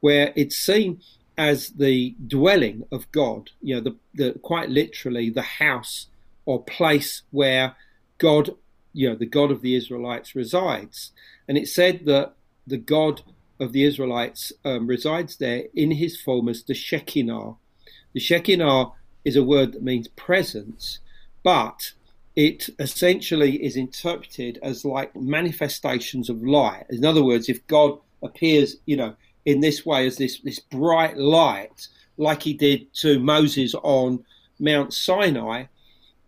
where 0.00 0.32
it's 0.34 0.56
seen 0.56 1.00
as 1.38 1.68
the 1.68 2.16
dwelling 2.26 2.82
of 2.90 3.10
God, 3.12 3.50
you 3.62 3.76
know, 3.76 3.80
the, 3.80 3.96
the 4.12 4.38
quite 4.40 4.70
literally 4.70 5.30
the 5.30 5.42
house 5.42 6.06
or 6.46 6.64
place 6.64 7.22
where 7.30 7.76
God, 8.18 8.50
you 8.92 9.08
know, 9.08 9.14
the 9.14 9.24
God 9.24 9.52
of 9.52 9.62
the 9.62 9.76
Israelites 9.76 10.34
resides. 10.34 11.12
And 11.46 11.56
it 11.56 11.68
said 11.68 12.06
that 12.06 12.34
the 12.66 12.76
God 12.76 13.22
of 13.60 13.72
the 13.72 13.84
Israelites 13.84 14.52
um, 14.64 14.86
resides 14.86 15.36
there 15.36 15.64
in 15.74 15.92
his 15.92 16.20
form 16.20 16.48
as 16.48 16.62
the 16.62 16.74
Shekinah. 16.74 17.54
The 18.14 18.20
Shekinah 18.20 18.86
is 19.24 19.36
a 19.36 19.44
word 19.44 19.72
that 19.72 19.82
means 19.82 20.08
presence, 20.08 20.98
but 21.42 21.92
it 22.34 22.70
essentially 22.78 23.62
is 23.62 23.76
interpreted 23.76 24.58
as 24.62 24.84
like 24.84 25.14
manifestations 25.14 26.30
of 26.30 26.42
light. 26.42 26.86
In 26.90 27.04
other 27.04 27.22
words, 27.22 27.48
if 27.48 27.66
God 27.66 27.98
appears, 28.22 28.76
you 28.86 28.96
know, 28.96 29.14
in 29.44 29.60
this 29.60 29.84
way 29.84 30.06
as 30.06 30.16
this 30.16 30.40
this 30.40 30.58
bright 30.58 31.16
light, 31.16 31.88
like 32.16 32.42
he 32.42 32.54
did 32.54 32.92
to 32.94 33.18
Moses 33.18 33.74
on 33.74 34.24
Mount 34.58 34.92
Sinai, 34.92 35.64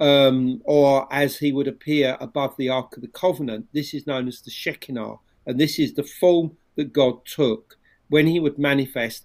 um, 0.01 0.61
or 0.65 1.07
as 1.13 1.39
he 1.39 1.53
would 1.53 1.69
appear 1.69 2.17
above 2.21 2.57
the 2.57 2.69
Ark 2.69 2.97
of 2.97 3.03
the 3.03 3.09
Covenant, 3.09 3.69
this 3.73 3.95
is 3.95 4.07
known 4.07 4.29
as 4.29 4.41
the 4.41 4.51
Shekinah, 4.51 5.17
and 5.47 5.61
this 5.61 5.79
is 5.79 5.95
the 5.95 6.03
form 6.03 6.57
that 6.77 6.93
God 6.93 7.25
took 7.27 7.77
when 8.09 8.27
he 8.27 8.41
would 8.41 8.59
manifest 8.59 9.25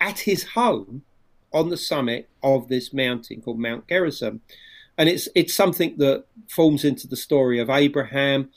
at 0.00 0.20
his 0.20 0.44
home 0.50 1.02
on 1.52 1.68
the 1.68 1.76
summit 1.76 2.28
of 2.42 2.68
this 2.68 2.92
mountain 2.92 3.40
called 3.40 3.58
Mount 3.58 3.88
Gerizim. 3.88 4.40
And 4.96 5.08
it's 5.08 5.28
it's 5.34 5.54
something 5.54 5.96
that 5.98 6.24
forms 6.48 6.84
into 6.84 7.06
the 7.08 7.16
story 7.16 7.58
of 7.58 7.70
Abraham. 7.70 8.50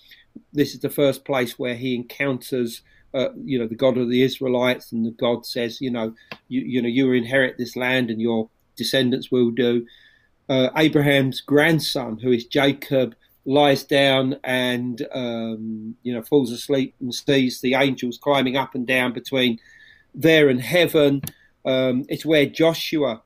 This 0.51 0.73
is 0.73 0.79
the 0.79 0.89
first 0.89 1.25
place 1.25 1.57
where 1.57 1.75
he 1.75 1.95
encounters 1.95 2.81
uh, 3.13 3.29
you 3.43 3.59
know 3.59 3.67
the 3.67 3.75
God 3.75 3.97
of 3.97 4.09
the 4.09 4.23
Israelites, 4.23 4.91
and 4.91 5.05
the 5.05 5.11
God 5.11 5.45
says, 5.45 5.79
you 5.79 5.91
know, 5.91 6.13
you 6.47 6.61
you 6.61 6.81
know 6.81 6.87
you 6.87 7.05
will 7.05 7.13
inherit 7.13 7.57
this 7.57 7.75
land, 7.75 8.09
and 8.09 8.21
your 8.21 8.49
descendants 8.75 9.31
will 9.31 9.51
do. 9.51 9.85
Uh, 10.49 10.69
Abraham's 10.75 11.39
grandson, 11.39 12.17
who 12.17 12.31
is 12.31 12.45
Jacob, 12.45 13.15
lies 13.45 13.83
down 13.83 14.37
and 14.43 15.05
um, 15.13 15.95
you 16.03 16.13
know 16.13 16.21
falls 16.21 16.51
asleep 16.51 16.95
and 16.99 17.13
sees 17.13 17.61
the 17.61 17.75
angels 17.75 18.17
climbing 18.17 18.55
up 18.55 18.75
and 18.75 18.87
down 18.87 19.13
between 19.13 19.59
there 20.15 20.49
and 20.49 20.61
heaven. 20.61 21.21
Um, 21.65 22.05
it's 22.09 22.25
where 22.25 22.45
Joshua 22.45 23.21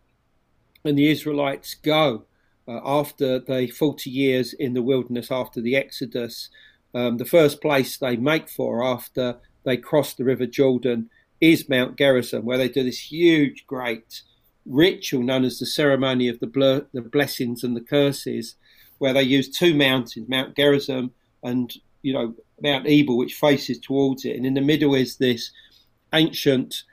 and 0.84 0.98
the 0.98 1.10
Israelites 1.10 1.76
go 1.76 2.24
uh, 2.68 2.80
after 2.84 3.40
the 3.40 3.68
40 3.68 4.10
years 4.10 4.54
in 4.54 4.74
the 4.74 4.82
wilderness 4.82 5.32
after 5.32 5.62
the 5.62 5.76
Exodus. 5.76 6.50
Um, 6.94 7.18
the 7.18 7.26
first 7.26 7.62
place 7.62 7.98
they 7.98 8.16
make 8.16 8.50
for 8.50 8.84
after 8.84 9.38
they 9.64 9.78
cross 9.78 10.14
the 10.14 10.24
River 10.24 10.46
Jordan 10.46 11.10
is 11.42 11.70
Mount 11.70 11.98
Gerizim, 11.98 12.46
where 12.46 12.58
they 12.58 12.70
do 12.70 12.84
this 12.84 13.12
huge, 13.12 13.68
great 13.68 14.22
ritual 14.66 15.24
known 15.24 15.46
as 15.46 15.60
the 15.60 15.66
ceremony 15.66 16.28
of 16.28 16.40
the, 16.40 16.88
the 16.94 17.02
blessings 17.02 17.64
and 17.64 17.76
the 17.76 17.82
curses 17.82 18.56
where 19.00 19.14
they 19.14 19.24
use 19.24 19.50
two 19.50 19.74
mountains, 19.74 20.28
Mount 20.28 20.56
Gerizim 20.56 21.12
and 21.44 21.74
you 22.02 22.14
know 22.14 22.34
Mount 22.62 22.88
Ebal, 22.88 23.18
which 23.18 23.34
faces 23.34 23.80
towards 23.80 24.26
it, 24.26 24.36
and 24.36 24.46
in 24.46 24.54
the 24.54 24.62
middle 24.62 24.96
is 24.96 25.18
this 25.18 25.52
ancient 26.14 26.84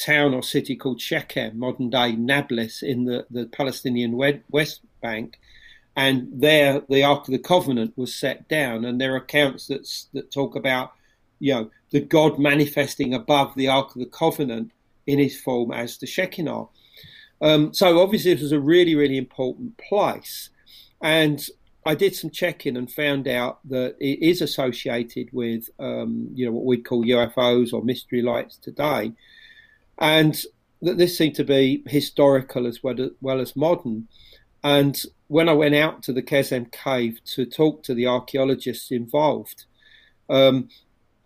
town 0.00 0.34
or 0.34 0.42
city 0.42 0.76
called 0.76 1.00
Shechem, 1.00 1.58
modern 1.58 1.90
day 1.90 2.12
Nablus, 2.12 2.82
in 2.82 3.04
the, 3.04 3.26
the 3.30 3.46
Palestinian 3.46 4.16
West 4.50 4.80
Bank. 5.02 5.38
And 5.96 6.28
there, 6.32 6.80
the 6.88 7.04
Ark 7.04 7.28
of 7.28 7.32
the 7.32 7.38
Covenant 7.38 7.92
was 7.96 8.14
set 8.14 8.48
down, 8.48 8.84
and 8.84 9.00
there 9.00 9.12
are 9.14 9.18
accounts 9.18 9.66
that 9.66 9.86
that 10.14 10.30
talk 10.30 10.56
about, 10.56 10.92
you 11.40 11.52
know, 11.52 11.70
the 11.90 12.00
God 12.00 12.38
manifesting 12.38 13.12
above 13.12 13.54
the 13.54 13.68
Ark 13.68 13.94
of 13.94 14.00
the 14.00 14.06
Covenant 14.06 14.70
in 15.06 15.18
His 15.18 15.38
form 15.38 15.72
as 15.72 15.98
the 15.98 16.06
Shekinah. 16.06 16.66
Um, 17.42 17.74
so 17.74 18.00
obviously, 18.00 18.32
this 18.32 18.42
was 18.42 18.52
a 18.52 18.60
really, 18.60 18.94
really 18.94 19.18
important 19.18 19.76
place. 19.78 20.50
And 21.00 21.44
I 21.86 21.94
did 21.94 22.14
some 22.14 22.30
checking 22.30 22.76
and 22.76 22.90
found 22.90 23.26
out 23.26 23.60
that 23.68 23.96
it 23.98 24.20
is 24.20 24.42
associated 24.42 25.30
with, 25.32 25.70
um, 25.78 26.28
you 26.34 26.44
know, 26.44 26.52
what 26.52 26.66
we'd 26.66 26.84
call 26.84 27.04
UFOs 27.04 27.72
or 27.72 27.82
mystery 27.82 28.20
lights 28.20 28.56
today, 28.56 29.12
and 29.98 30.40
that 30.82 30.98
this 30.98 31.16
seemed 31.16 31.36
to 31.36 31.44
be 31.44 31.82
historical 31.86 32.66
as 32.66 32.82
well 32.82 33.00
as, 33.00 33.10
well 33.20 33.40
as 33.40 33.56
modern. 33.56 34.08
And 34.62 35.00
when 35.28 35.48
I 35.48 35.54
went 35.54 35.74
out 35.74 36.02
to 36.04 36.12
the 36.12 36.22
Qesem 36.22 36.70
cave 36.70 37.20
to 37.34 37.46
talk 37.46 37.82
to 37.84 37.94
the 37.94 38.06
archaeologists 38.06 38.90
involved, 38.90 39.64
um, 40.28 40.68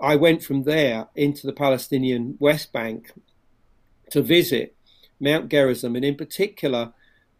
I 0.00 0.16
went 0.16 0.42
from 0.44 0.64
there 0.64 1.08
into 1.16 1.46
the 1.46 1.52
Palestinian 1.52 2.36
West 2.38 2.72
Bank 2.72 3.12
to 4.10 4.22
visit 4.22 4.76
Mount 5.18 5.48
Gerizim, 5.48 5.96
and 5.96 6.04
in 6.04 6.14
particular 6.14 6.92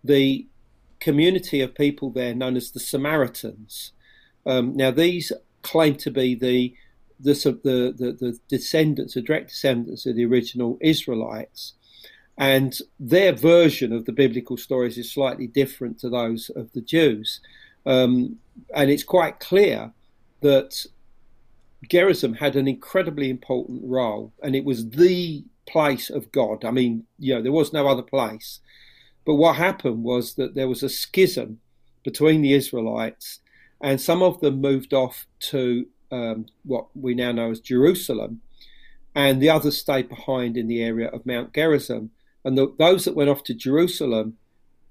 the 0.03 0.47
community 1.05 1.61
of 1.61 1.75
people 1.75 2.09
there 2.11 2.35
known 2.35 2.57
as 2.57 2.71
the 2.71 2.81
Samaritans. 2.81 3.93
Um, 4.47 4.75
now, 4.75 4.91
these 4.91 5.33
claim 5.63 5.97
to 5.97 6.11
be 6.11 6.35
the 6.35 6.75
the, 7.21 7.33
the, 7.97 8.13
the, 8.13 8.39
descendants, 8.49 9.15
the 9.15 9.23
direct 9.23 9.49
descendants 9.49 10.05
of 10.05 10.17
the 10.17 10.25
original 10.25 10.79
Israelites. 10.81 11.75
And 12.37 12.77
their 12.99 13.33
version 13.33 13.93
of 13.93 14.05
the 14.05 14.13
biblical 14.13 14.57
stories 14.57 14.99
is 14.99 15.13
slightly 15.13 15.47
different 15.47 16.01
to 16.01 16.11
those 16.11 16.51
of 16.51 16.73
the 16.73 16.81
Jews. 16.81 17.41
Um, 17.87 18.39
and 18.75 18.91
it's 18.91 19.05
quite 19.05 19.39
clear 19.39 19.93
that 20.41 20.85
Gerizim 21.89 22.35
had 22.35 22.57
an 22.57 22.67
incredibly 22.67 23.31
important 23.31 23.83
role, 23.85 24.33
and 24.43 24.57
it 24.57 24.65
was 24.65 24.91
the 24.91 25.45
place 25.67 26.11
of 26.11 26.33
God. 26.33 26.65
I 26.65 26.73
mean, 26.73 27.05
you 27.19 27.35
know, 27.35 27.43
there 27.43 27.53
was 27.53 27.73
no 27.73 27.87
other 27.87 28.03
place. 28.03 28.61
But 29.25 29.35
what 29.35 29.57
happened 29.57 30.05
was 30.05 30.35
that 30.35 30.55
there 30.55 30.69
was 30.69 30.83
a 30.83 30.89
schism 30.89 31.61
between 32.05 32.43
the 32.43 32.53
Israelites, 32.53 33.41
and 33.81 34.01
some 34.01 34.23
of 34.23 34.41
them 34.41 34.61
moved 34.61 34.93
off 34.93 35.27
to 35.41 35.87
um, 36.11 36.47
what 36.65 36.87
we 36.95 37.15
now 37.15 37.33
know 37.33 37.51
as 37.51 37.61
Jerusalem, 37.61 38.41
and 39.15 39.41
the 39.41 39.51
others 39.51 39.79
stayed 39.79 40.09
behind 40.09 40.57
in 40.57 40.69
the 40.69 40.83
area 40.83 41.09
of 41.09 41.27
Mount 41.27 41.55
Gerizim. 41.55 42.11
And 42.45 42.59
the, 42.59 42.75
those 42.79 43.05
that 43.05 43.17
went 43.17 43.31
off 43.31 43.45
to 43.45 43.55
Jerusalem 43.55 44.37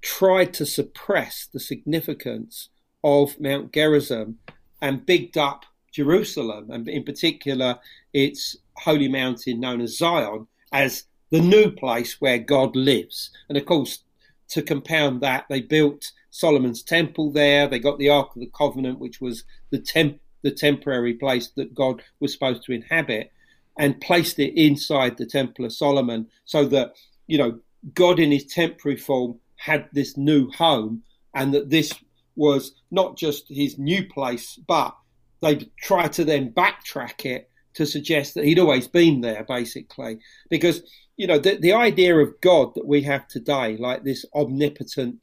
tried 0.00 0.52
to 0.54 0.66
suppress 0.66 1.46
the 1.46 1.60
significance 1.60 2.68
of 3.02 3.38
Mount 3.40 3.72
Gerizim 3.72 4.38
and 4.80 5.06
bigged 5.06 5.38
up 5.38 5.64
Jerusalem, 5.92 6.70
and 6.70 6.88
in 6.88 7.04
particular 7.04 7.78
its 8.12 8.56
holy 8.74 9.08
mountain 9.08 9.60
known 9.60 9.80
as 9.80 9.96
Zion, 9.96 10.46
as 10.72 11.04
the 11.30 11.40
new 11.40 11.70
place 11.70 12.20
where 12.20 12.38
God 12.38 12.76
lives. 12.76 13.30
And 13.48 13.56
of 13.56 13.66
course, 13.66 14.03
to 14.48 14.62
compound 14.62 15.20
that, 15.20 15.46
they 15.48 15.60
built 15.60 16.12
Solomon's 16.30 16.82
temple 16.82 17.30
there. 17.32 17.68
They 17.68 17.78
got 17.78 17.98
the 17.98 18.10
Ark 18.10 18.34
of 18.34 18.40
the 18.40 18.50
Covenant, 18.54 18.98
which 18.98 19.20
was 19.20 19.44
the 19.70 19.78
temp- 19.78 20.20
the 20.42 20.50
temporary 20.50 21.14
place 21.14 21.48
that 21.56 21.74
God 21.74 22.02
was 22.20 22.32
supposed 22.32 22.64
to 22.64 22.72
inhabit, 22.72 23.30
and 23.78 24.00
placed 24.00 24.38
it 24.38 24.54
inside 24.60 25.16
the 25.16 25.26
Temple 25.26 25.64
of 25.64 25.72
Solomon, 25.72 26.28
so 26.44 26.66
that 26.66 26.94
you 27.26 27.38
know 27.38 27.60
God 27.94 28.18
in 28.18 28.32
His 28.32 28.46
temporary 28.46 28.96
form 28.96 29.40
had 29.56 29.88
this 29.92 30.16
new 30.16 30.50
home, 30.50 31.02
and 31.34 31.54
that 31.54 31.70
this 31.70 31.92
was 32.36 32.74
not 32.90 33.16
just 33.16 33.48
His 33.48 33.78
new 33.78 34.06
place, 34.06 34.58
but 34.66 34.94
they 35.40 35.56
tried 35.76 36.12
to 36.14 36.24
then 36.24 36.52
backtrack 36.52 37.24
it 37.24 37.50
to 37.74 37.86
suggest 37.86 38.34
that 38.34 38.44
He'd 38.44 38.58
always 38.58 38.88
been 38.88 39.20
there, 39.20 39.44
basically, 39.44 40.18
because 40.50 40.82
you 41.16 41.26
know 41.26 41.38
the, 41.38 41.56
the 41.56 41.72
idea 41.72 42.16
of 42.16 42.40
God 42.40 42.74
that 42.74 42.86
we 42.86 43.02
have 43.02 43.28
today, 43.28 43.76
like 43.76 44.04
this 44.04 44.24
omnipotent 44.34 45.22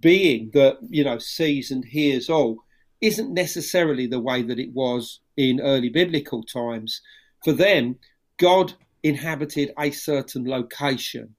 being 0.00 0.50
that 0.54 0.78
you 0.88 1.04
know 1.04 1.18
sees 1.18 1.70
and 1.70 1.84
hears 1.84 2.28
all 2.28 2.64
isn't 3.00 3.32
necessarily 3.32 4.06
the 4.06 4.20
way 4.20 4.42
that 4.42 4.58
it 4.58 4.72
was 4.72 5.20
in 5.36 5.60
early 5.60 5.88
biblical 5.88 6.42
times. 6.42 7.00
For 7.44 7.52
them, 7.52 7.96
God 8.38 8.74
inhabited 9.02 9.72
a 9.78 9.90
certain 9.90 10.44
location. 10.44 11.34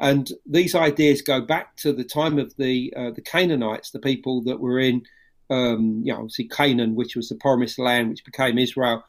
And 0.00 0.30
these 0.46 0.74
ideas 0.74 1.22
go 1.22 1.40
back 1.40 1.76
to 1.76 1.92
the 1.92 2.04
time 2.04 2.38
of 2.38 2.54
the 2.56 2.92
uh, 2.96 3.10
the 3.10 3.22
Canaanites, 3.22 3.90
the 3.90 4.00
people 4.00 4.42
that 4.44 4.58
were 4.58 4.80
in, 4.80 5.02
um, 5.50 6.02
you 6.04 6.12
know, 6.12 6.20
obviously 6.20 6.48
Canaan, 6.48 6.96
which 6.96 7.14
was 7.14 7.28
the 7.28 7.36
promised 7.36 7.78
land, 7.78 8.08
which 8.08 8.24
became 8.24 8.58
Israel, 8.58 9.04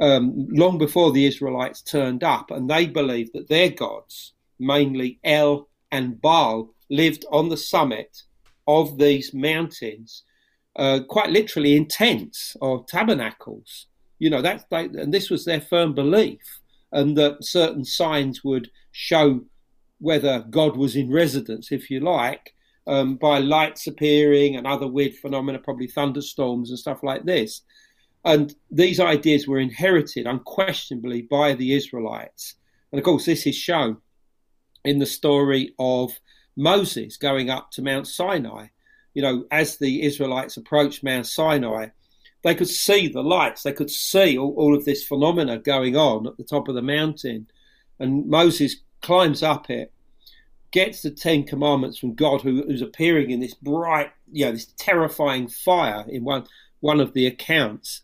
um, 0.00 0.46
long 0.50 0.78
before 0.78 1.12
the 1.12 1.26
Israelites 1.26 1.82
turned 1.82 2.24
up. 2.24 2.50
And 2.50 2.68
they 2.68 2.86
believed 2.86 3.32
that 3.34 3.48
their 3.48 3.70
gods, 3.70 4.32
mainly 4.58 5.18
El 5.24 5.68
and 5.92 6.20
Baal, 6.20 6.74
lived 6.88 7.24
on 7.30 7.48
the 7.48 7.56
summit 7.56 8.22
of 8.66 8.98
these 8.98 9.32
mountains, 9.34 10.22
uh, 10.76 11.00
quite 11.08 11.30
literally 11.30 11.76
in 11.76 11.86
tents 11.86 12.56
or 12.60 12.84
tabernacles. 12.84 13.86
You 14.18 14.30
know, 14.30 14.42
that's 14.42 14.64
they, 14.70 14.84
and 14.84 15.12
this 15.12 15.30
was 15.30 15.44
their 15.44 15.60
firm 15.60 15.94
belief, 15.94 16.60
and 16.92 17.16
that 17.16 17.44
certain 17.44 17.84
signs 17.84 18.44
would 18.44 18.70
show 18.92 19.42
whether 19.98 20.44
God 20.50 20.76
was 20.76 20.96
in 20.96 21.10
residence, 21.10 21.72
if 21.72 21.90
you 21.90 22.00
like, 22.00 22.54
um, 22.86 23.16
by 23.16 23.38
lights 23.38 23.86
appearing 23.86 24.56
and 24.56 24.66
other 24.66 24.86
weird 24.86 25.14
phenomena, 25.14 25.58
probably 25.58 25.86
thunderstorms 25.86 26.70
and 26.70 26.78
stuff 26.78 27.02
like 27.02 27.24
this. 27.24 27.62
And 28.24 28.54
these 28.70 29.00
ideas 29.00 29.46
were 29.46 29.58
inherited 29.58 30.26
unquestionably 30.26 31.22
by 31.22 31.54
the 31.54 31.74
Israelites. 31.74 32.54
And 32.92 32.98
of 32.98 33.04
course, 33.04 33.24
this 33.24 33.46
is 33.46 33.56
shown 33.56 33.98
in 34.84 34.98
the 34.98 35.06
story 35.06 35.74
of 35.78 36.18
Moses 36.56 37.16
going 37.16 37.50
up 37.50 37.70
to 37.72 37.82
Mount 37.82 38.06
Sinai. 38.06 38.66
You 39.14 39.22
know, 39.22 39.44
as 39.50 39.76
the 39.76 40.02
Israelites 40.02 40.56
approached 40.56 41.02
Mount 41.02 41.26
Sinai, 41.26 41.88
they 42.42 42.54
could 42.54 42.68
see 42.68 43.08
the 43.08 43.22
lights, 43.22 43.62
they 43.62 43.72
could 43.72 43.90
see 43.90 44.38
all, 44.38 44.54
all 44.56 44.74
of 44.74 44.84
this 44.84 45.04
phenomena 45.04 45.58
going 45.58 45.96
on 45.96 46.26
at 46.26 46.36
the 46.36 46.44
top 46.44 46.68
of 46.68 46.74
the 46.74 46.82
mountain. 46.82 47.46
And 47.98 48.26
Moses 48.26 48.76
climbs 49.02 49.42
up 49.42 49.68
it, 49.70 49.92
gets 50.70 51.02
the 51.02 51.10
Ten 51.10 51.44
Commandments 51.44 51.98
from 51.98 52.14
God, 52.14 52.40
who, 52.40 52.62
who's 52.62 52.82
appearing 52.82 53.30
in 53.30 53.40
this 53.40 53.54
bright, 53.54 54.12
you 54.30 54.46
know, 54.46 54.52
this 54.52 54.72
terrifying 54.78 55.48
fire 55.48 56.04
in 56.08 56.24
one 56.24 56.46
one 56.80 57.00
of 57.00 57.12
the 57.12 57.26
accounts, 57.26 58.00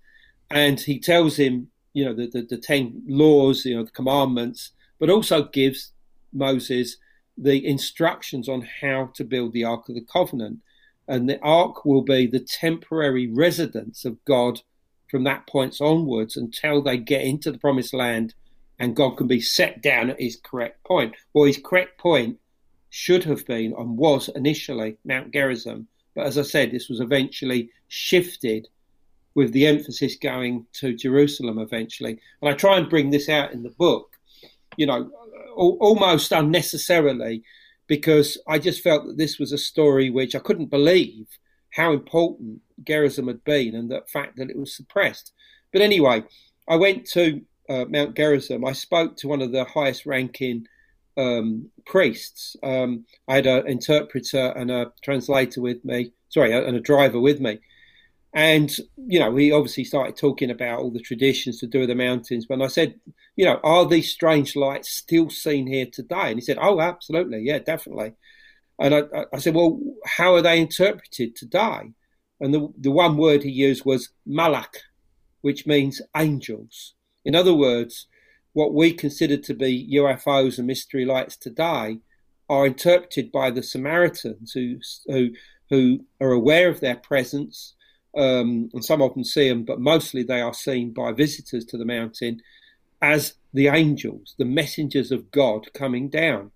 and 0.50 0.80
he 0.80 0.98
tells 0.98 1.36
him, 1.36 1.68
you 1.92 2.04
know, 2.04 2.14
the, 2.14 2.26
the, 2.26 2.42
the 2.42 2.58
ten 2.58 3.02
laws, 3.06 3.64
you 3.64 3.76
know, 3.76 3.84
the 3.84 3.90
commandments, 3.90 4.72
but 4.98 5.10
also 5.10 5.44
gives 5.44 5.92
Moses 6.32 6.96
the 7.38 7.66
instructions 7.66 8.48
on 8.48 8.66
how 8.80 9.10
to 9.14 9.24
build 9.24 9.52
the 9.52 9.64
Ark 9.64 9.88
of 9.88 9.94
the 9.94 10.06
Covenant. 10.12 10.60
And 11.08 11.28
the 11.28 11.40
Ark 11.40 11.84
will 11.84 12.02
be 12.02 12.26
the 12.26 12.40
temporary 12.40 13.26
residence 13.28 14.04
of 14.04 14.24
God 14.24 14.60
from 15.10 15.24
that 15.24 15.46
point 15.46 15.80
onwards 15.80 16.36
until 16.36 16.82
they 16.82 16.96
get 16.96 17.22
into 17.22 17.52
the 17.52 17.58
promised 17.58 17.94
land 17.94 18.34
and 18.78 18.96
God 18.96 19.16
can 19.16 19.26
be 19.26 19.40
set 19.40 19.82
down 19.82 20.10
at 20.10 20.20
his 20.20 20.36
correct 20.42 20.84
point. 20.84 21.14
Well, 21.32 21.44
his 21.44 21.60
correct 21.62 21.98
point 21.98 22.38
should 22.90 23.24
have 23.24 23.46
been 23.46 23.74
and 23.78 23.96
was 23.96 24.28
initially 24.28 24.98
Mount 25.04 25.32
Gerizim. 25.32 25.88
But 26.14 26.26
as 26.26 26.38
I 26.38 26.42
said, 26.42 26.70
this 26.70 26.88
was 26.88 27.00
eventually 27.00 27.70
shifted 27.88 28.68
with 29.36 29.52
the 29.52 29.66
emphasis 29.66 30.16
going 30.16 30.66
to 30.72 30.96
Jerusalem 30.96 31.58
eventually. 31.58 32.18
And 32.40 32.50
I 32.50 32.54
try 32.54 32.78
and 32.78 32.88
bring 32.88 33.10
this 33.10 33.28
out 33.28 33.52
in 33.52 33.62
the 33.62 33.70
book, 33.70 34.16
you 34.78 34.86
know, 34.86 35.10
almost 35.54 36.32
unnecessarily, 36.32 37.44
because 37.86 38.38
I 38.48 38.58
just 38.58 38.82
felt 38.82 39.06
that 39.06 39.18
this 39.18 39.38
was 39.38 39.52
a 39.52 39.58
story 39.58 40.08
which 40.08 40.34
I 40.34 40.38
couldn't 40.38 40.70
believe 40.70 41.26
how 41.74 41.92
important 41.92 42.62
Gerizim 42.82 43.26
had 43.26 43.44
been 43.44 43.74
and 43.74 43.90
the 43.90 44.00
fact 44.10 44.38
that 44.38 44.48
it 44.48 44.58
was 44.58 44.74
suppressed. 44.74 45.32
But 45.70 45.82
anyway, 45.82 46.24
I 46.66 46.76
went 46.76 47.04
to 47.10 47.42
uh, 47.68 47.84
Mount 47.90 48.16
Gerizim. 48.16 48.64
I 48.64 48.72
spoke 48.72 49.18
to 49.18 49.28
one 49.28 49.42
of 49.42 49.52
the 49.52 49.64
highest 49.64 50.06
ranking 50.06 50.66
um, 51.18 51.68
priests. 51.84 52.56
Um, 52.62 53.04
I 53.28 53.34
had 53.34 53.46
an 53.46 53.66
interpreter 53.66 54.54
and 54.56 54.70
a 54.70 54.92
translator 55.02 55.60
with 55.60 55.84
me, 55.84 56.12
sorry, 56.30 56.52
and 56.52 56.74
a 56.74 56.80
driver 56.80 57.20
with 57.20 57.38
me. 57.38 57.58
And, 58.34 58.74
you 58.96 59.18
know, 59.18 59.34
he 59.34 59.50
obviously 59.50 59.84
started 59.84 60.16
talking 60.16 60.50
about 60.50 60.80
all 60.80 60.90
the 60.90 61.00
traditions 61.00 61.58
to 61.60 61.66
do 61.66 61.80
with 61.80 61.88
the 61.88 61.94
mountains. 61.94 62.46
But 62.46 62.60
I 62.60 62.66
said, 62.66 63.00
you 63.34 63.44
know, 63.44 63.60
are 63.64 63.86
these 63.86 64.12
strange 64.12 64.56
lights 64.56 64.90
still 64.90 65.30
seen 65.30 65.66
here 65.66 65.86
today? 65.90 66.30
And 66.30 66.36
he 66.36 66.42
said, 66.42 66.58
oh, 66.60 66.80
absolutely. 66.80 67.42
Yeah, 67.42 67.60
definitely. 67.60 68.12
And 68.78 68.94
I, 68.94 69.02
I 69.32 69.38
said, 69.38 69.54
well, 69.54 69.80
how 70.04 70.34
are 70.34 70.42
they 70.42 70.60
interpreted 70.60 71.34
today? 71.34 71.92
And 72.40 72.52
the, 72.52 72.68
the 72.78 72.90
one 72.90 73.16
word 73.16 73.42
he 73.42 73.50
used 73.50 73.84
was 73.86 74.10
malak, 74.26 74.82
which 75.40 75.66
means 75.66 76.02
angels. 76.14 76.94
In 77.24 77.34
other 77.34 77.54
words, 77.54 78.06
what 78.52 78.74
we 78.74 78.92
consider 78.92 79.36
to 79.38 79.54
be 79.54 79.96
UFOs 79.96 80.58
and 80.58 80.66
mystery 80.66 81.04
lights 81.04 81.36
today 81.36 82.00
are 82.48 82.66
interpreted 82.66 83.32
by 83.32 83.50
the 83.50 83.62
Samaritans 83.62 84.52
who, 84.52 84.78
who, 85.06 85.30
who 85.70 86.00
are 86.20 86.32
aware 86.32 86.68
of 86.68 86.80
their 86.80 86.96
presence 86.96 87.74
um, 88.16 88.70
and 88.72 88.84
some 88.84 89.02
often 89.02 89.24
see 89.24 89.48
them, 89.48 89.64
but 89.64 89.80
mostly 89.80 90.22
they 90.22 90.40
are 90.40 90.54
seen 90.54 90.92
by 90.92 91.12
visitors 91.12 91.64
to 91.66 91.76
the 91.76 91.84
mountain 91.84 92.40
as 93.02 93.34
the 93.52 93.68
angels, 93.68 94.34
the 94.38 94.44
messengers 94.44 95.12
of 95.12 95.30
God 95.30 95.72
coming 95.74 96.08
down. 96.08 96.50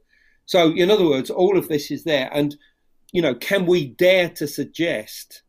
So, 0.47 0.73
in 0.73 0.91
other 0.91 1.07
words, 1.07 1.31
all 1.31 1.57
of 1.57 1.69
this 1.69 1.91
is 1.91 2.05
there. 2.05 2.31
And, 2.33 2.57
you 3.13 3.23
know, 3.23 3.35
can 3.35 3.67
we 3.67 3.87
dare 3.87 4.31
to 4.31 4.47
suggest 4.47 5.43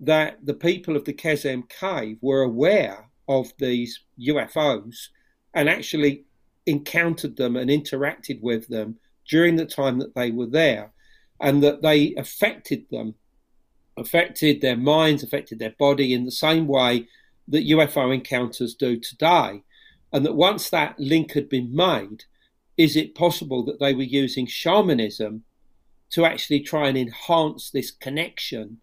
that 0.00 0.44
the 0.44 0.54
people 0.54 0.94
of 0.96 1.04
the 1.04 1.14
Qesem 1.14 1.68
cave 1.68 2.18
were 2.20 2.42
aware 2.42 3.08
of 3.28 3.52
these 3.58 4.00
UFOs 4.20 5.08
and 5.54 5.68
actually 5.68 6.24
encountered 6.66 7.36
them 7.36 7.56
and 7.56 7.70
interacted 7.70 8.40
with 8.42 8.68
them 8.68 8.96
during 9.28 9.56
the 9.56 9.66
time 9.66 9.98
that 9.98 10.14
they 10.14 10.30
were 10.30 10.46
there 10.46 10.92
and 11.40 11.62
that 11.62 11.82
they 11.82 12.14
affected 12.14 12.84
them 12.90 13.14
affected 13.96 14.60
their 14.60 14.76
minds, 14.76 15.22
affected 15.22 15.58
their 15.58 15.74
body 15.78 16.12
in 16.12 16.24
the 16.24 16.30
same 16.30 16.66
way 16.66 17.08
that 17.48 17.66
UFO 17.68 18.14
encounters 18.14 18.74
do 18.74 18.98
today. 18.98 19.62
And 20.12 20.24
that 20.24 20.34
once 20.36 20.70
that 20.70 20.98
link 20.98 21.32
had 21.32 21.48
been 21.48 21.74
made, 21.74 22.24
is 22.76 22.96
it 22.96 23.14
possible 23.14 23.64
that 23.64 23.80
they 23.80 23.94
were 23.94 24.02
using 24.02 24.46
shamanism 24.46 25.44
to 26.10 26.24
actually 26.24 26.60
try 26.60 26.88
and 26.88 26.96
enhance 26.96 27.70
this 27.70 27.90
connection, 27.90 28.78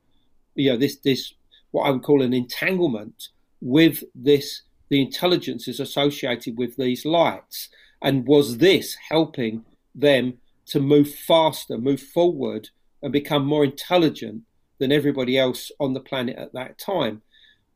you 0.55 0.71
know, 0.71 0.77
this 0.77 0.97
this 0.97 1.33
what 1.71 1.83
I 1.83 1.91
would 1.91 2.03
call 2.03 2.21
an 2.21 2.33
entanglement 2.33 3.29
with 3.61 4.03
this 4.13 4.63
the 4.89 5.01
intelligences 5.01 5.79
associated 5.79 6.57
with 6.57 6.75
these 6.75 7.05
lights, 7.05 7.69
and 8.01 8.27
was 8.27 8.57
this 8.57 8.95
helping 9.09 9.65
them 9.95 10.35
to 10.67 10.79
move 10.79 11.09
faster, 11.09 11.77
move 11.77 12.01
forward, 12.01 12.69
and 13.01 13.11
become 13.11 13.45
more 13.45 13.63
intelligent 13.63 14.43
than 14.83 14.91
everybody 14.91 15.37
else 15.37 15.71
on 15.79 15.93
the 15.93 16.01
planet 16.01 16.37
at 16.37 16.51
that 16.51 16.77
time. 16.77 17.21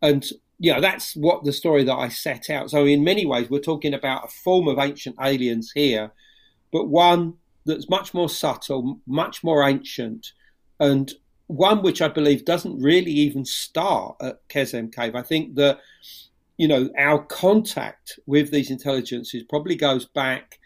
And 0.02 0.26
you 0.60 0.74
know, 0.74 0.82
that's 0.82 1.16
what 1.16 1.46
the 1.46 1.54
story 1.54 1.86
that 1.86 1.96
I 1.96 2.10
set 2.10 2.50
out. 2.50 2.70
So 2.70 2.86
in 2.86 3.02
many 3.02 3.26
ways, 3.26 3.50
we're 3.50 3.60
talking 3.60 3.94
about 3.94 4.26
a 4.26 4.28
form 4.44 4.68
of 4.68 4.78
ancient 4.78 5.16
aliens 5.22 5.72
here, 5.74 6.12
but 6.74 6.90
one 6.90 7.36
that's 7.66 7.90
much 7.90 8.14
more 8.14 8.28
subtle, 8.28 9.00
much 9.08 9.42
more 9.42 9.64
ancient, 9.64 10.34
and 10.82 11.14
one 11.46 11.82
which 11.82 12.02
I 12.02 12.10
believe 12.10 12.44
doesn't 12.44 12.82
really 12.82 13.12
even 13.12 13.46
start 13.46 14.18
at 14.22 14.46
Qesem 14.50 14.94
Cave. 14.94 15.16
I 15.16 15.22
think 15.22 15.56
that 15.56 15.80
you 16.58 16.68
know 16.68 16.90
our 16.98 17.24
contact 17.24 18.20
with 18.26 18.52
these 18.52 18.70
intelligences 18.70 19.44
probably 19.44 19.76
goes 19.76 20.06
back 20.06 20.60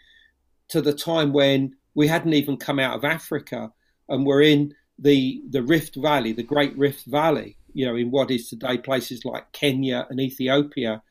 to 0.70 0.82
the 0.82 0.92
time 0.92 1.32
when 1.32 1.76
we 1.94 2.08
hadn't 2.08 2.32
even 2.32 2.56
come 2.56 2.80
out 2.80 2.96
of 2.96 3.04
Africa 3.04 3.70
and 4.08 4.26
we're 4.26 4.42
in 4.42 4.74
the 5.02 5.42
the 5.50 5.62
Rift 5.62 5.96
Valley, 5.96 6.32
the 6.32 6.42
Great 6.42 6.76
Rift 6.78 7.04
Valley, 7.06 7.56
you 7.74 7.84
know, 7.84 7.96
in 7.96 8.10
what 8.10 8.30
is 8.30 8.48
today 8.48 8.78
places 8.78 9.24
like 9.24 9.52
Kenya 9.52 10.06
and 10.08 10.20
Ethiopia, 10.20 11.02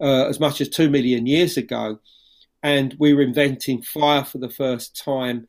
uh, 0.00 0.26
as 0.26 0.40
much 0.40 0.60
as 0.60 0.68
two 0.68 0.88
million 0.88 1.26
years 1.26 1.56
ago. 1.56 1.98
And 2.62 2.94
we 2.98 3.12
were 3.12 3.22
inventing 3.22 3.82
fire 3.82 4.24
for 4.24 4.38
the 4.38 4.48
first 4.48 4.96
time. 4.96 5.48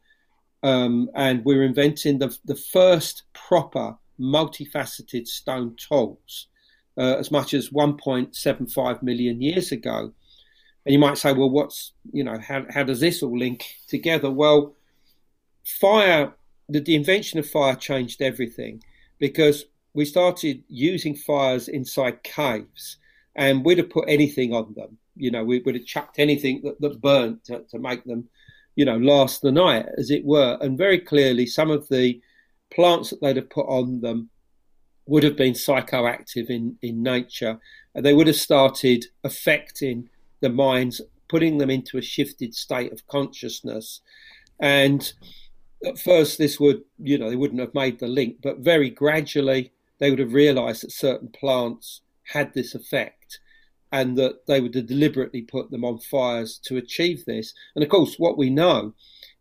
Um, 0.64 1.10
and 1.14 1.44
we 1.46 1.56
were 1.56 1.64
inventing 1.64 2.20
the, 2.20 2.36
the 2.46 2.56
first 2.56 3.24
proper 3.34 3.98
multifaceted 4.20 5.28
stone 5.28 5.76
tools 5.76 6.48
uh, 6.98 7.16
as 7.18 7.32
much 7.32 7.54
as 7.54 7.70
1.75 7.70 9.04
million 9.04 9.42
years 9.42 9.72
ago. 9.72 10.14
And 10.86 10.94
you 10.94 11.00
might 11.00 11.18
say, 11.18 11.34
well, 11.34 11.50
what's, 11.50 11.94
you 12.12 12.24
know, 12.24 12.40
how, 12.40 12.66
how 12.70 12.84
does 12.84 13.00
this 13.00 13.24
all 13.24 13.38
link 13.38 13.66
together? 13.88 14.30
Well, 14.32 14.76
fire, 15.64 16.34
the, 16.82 16.96
invention 16.96 17.40
of 17.40 17.50
fire 17.50 17.76
changed 17.76 18.22
everything 18.22 18.84
because 19.20 19.66
we 19.94 20.06
started 20.06 20.64
using 20.68 21.16
fires 21.16 21.68
inside 21.68 22.24
caves 22.24 22.98
and 23.36 23.64
we'd 23.64 23.78
have 23.78 23.90
put 23.90 24.06
anything 24.08 24.54
on 24.54 24.74
them. 24.76 24.98
You 25.16 25.32
know, 25.32 25.44
we 25.44 25.60
would 25.60 25.76
have 25.76 25.86
chucked 25.86 26.20
anything 26.20 26.62
that, 26.64 26.82
that 26.82 27.02
burnt 27.02 27.46
to, 27.46 27.64
to 27.70 27.80
make 27.80 28.04
them, 28.04 28.28
you 28.76 28.86
know, 28.86 28.98
last 28.98 29.42
the 29.42 29.52
night, 29.52 29.86
as 29.98 30.10
it 30.10 30.26
were. 30.26 30.58
And 30.62 30.78
very 30.78 31.00
clearly, 31.00 31.46
some 31.46 31.70
of 31.70 31.88
the 31.90 32.20
plants 32.74 33.12
that 33.12 33.22
they'd 33.22 33.36
have 33.36 33.50
put 33.50 33.68
on 33.68 34.02
them 34.02 34.30
would 35.06 35.24
have 35.24 35.36
been 35.36 35.54
psychoactive 35.54 36.50
in, 36.50 36.78
in 36.82 37.04
nature. 37.04 37.60
And 37.94 38.04
they 38.06 38.14
would 38.14 38.28
have 38.28 38.36
started 38.36 39.06
affecting 39.24 40.10
the 40.40 40.50
minds, 40.50 41.02
putting 41.28 41.60
them 41.60 41.70
into 41.70 41.98
a 41.98 42.02
shifted 42.02 42.56
state 42.56 42.92
of 42.92 43.06
consciousness. 43.08 44.02
And 44.60 45.14
at 45.86 46.00
first, 46.00 46.38
this 46.38 46.60
would, 46.60 46.84
you 46.98 47.18
know, 47.18 47.30
they 47.30 47.36
wouldn't 47.36 47.60
have 47.60 47.74
made 47.74 48.00
the 48.00 48.08
link, 48.08 48.38
but 48.42 48.60
very 48.60 48.90
gradually, 48.90 49.72
they 50.00 50.10
would 50.10 50.20
have 50.20 50.34
realized 50.34 50.84
that 50.84 50.92
certain 50.92 51.30
plants 51.30 52.02
had 52.32 52.54
this 52.54 52.74
effect 52.74 53.40
and 53.92 54.18
that 54.18 54.46
they 54.48 54.60
would 54.60 54.74
have 54.74 54.88
deliberately 54.88 55.42
put 55.42 55.70
them 55.70 55.86
on 55.86 56.00
fires 56.00 56.58
to 56.66 56.78
achieve 56.78 57.26
this. 57.26 57.54
And 57.76 57.84
of 57.84 57.90
course, 57.90 58.16
what 58.18 58.38
we 58.38 58.50
know 58.50 58.94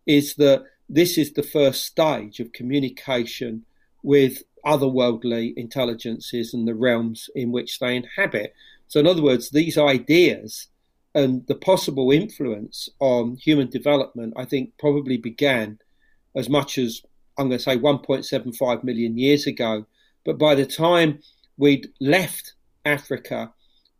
is 0.07 0.35
that 0.35 0.65
this 0.89 1.17
is 1.17 1.33
the 1.33 1.43
first 1.43 1.85
stage 1.87 2.39
of 2.39 2.53
communication 2.53 3.65
with 4.03 4.43
otherworldly 4.65 5.55
intelligences 5.57 6.53
and 6.53 6.69
the 6.69 6.75
realms 6.75 7.31
in 7.35 7.51
which 7.51 7.79
they 7.79 7.97
inhabit. 7.97 8.55
So, 8.89 9.01
in 9.01 9.07
other 9.07 9.23
words, 9.23 9.51
these 9.51 9.79
ideas 9.79 10.69
and 11.15 11.47
the 11.47 11.55
possible 11.55 12.11
influence 12.11 12.89
on 12.99 13.37
human 13.37 13.69
development, 13.69 14.35
I 14.37 14.45
think, 14.45 14.73
probably 14.79 15.17
began 15.17 15.79
as 16.35 16.49
much 16.49 16.79
as 16.79 17.03
I'm 17.39 17.49
going 17.49 17.59
to 17.59 17.65
say 17.65 17.79
1.75 17.79 18.85
million 18.85 19.19
years 19.19 19.47
ago. 19.47 19.87
But 20.25 20.39
by 20.39 20.55
the 20.55 20.67
time 20.67 21.21
we'd 21.57 21.89
left 22.01 22.55
Africa 22.85 23.53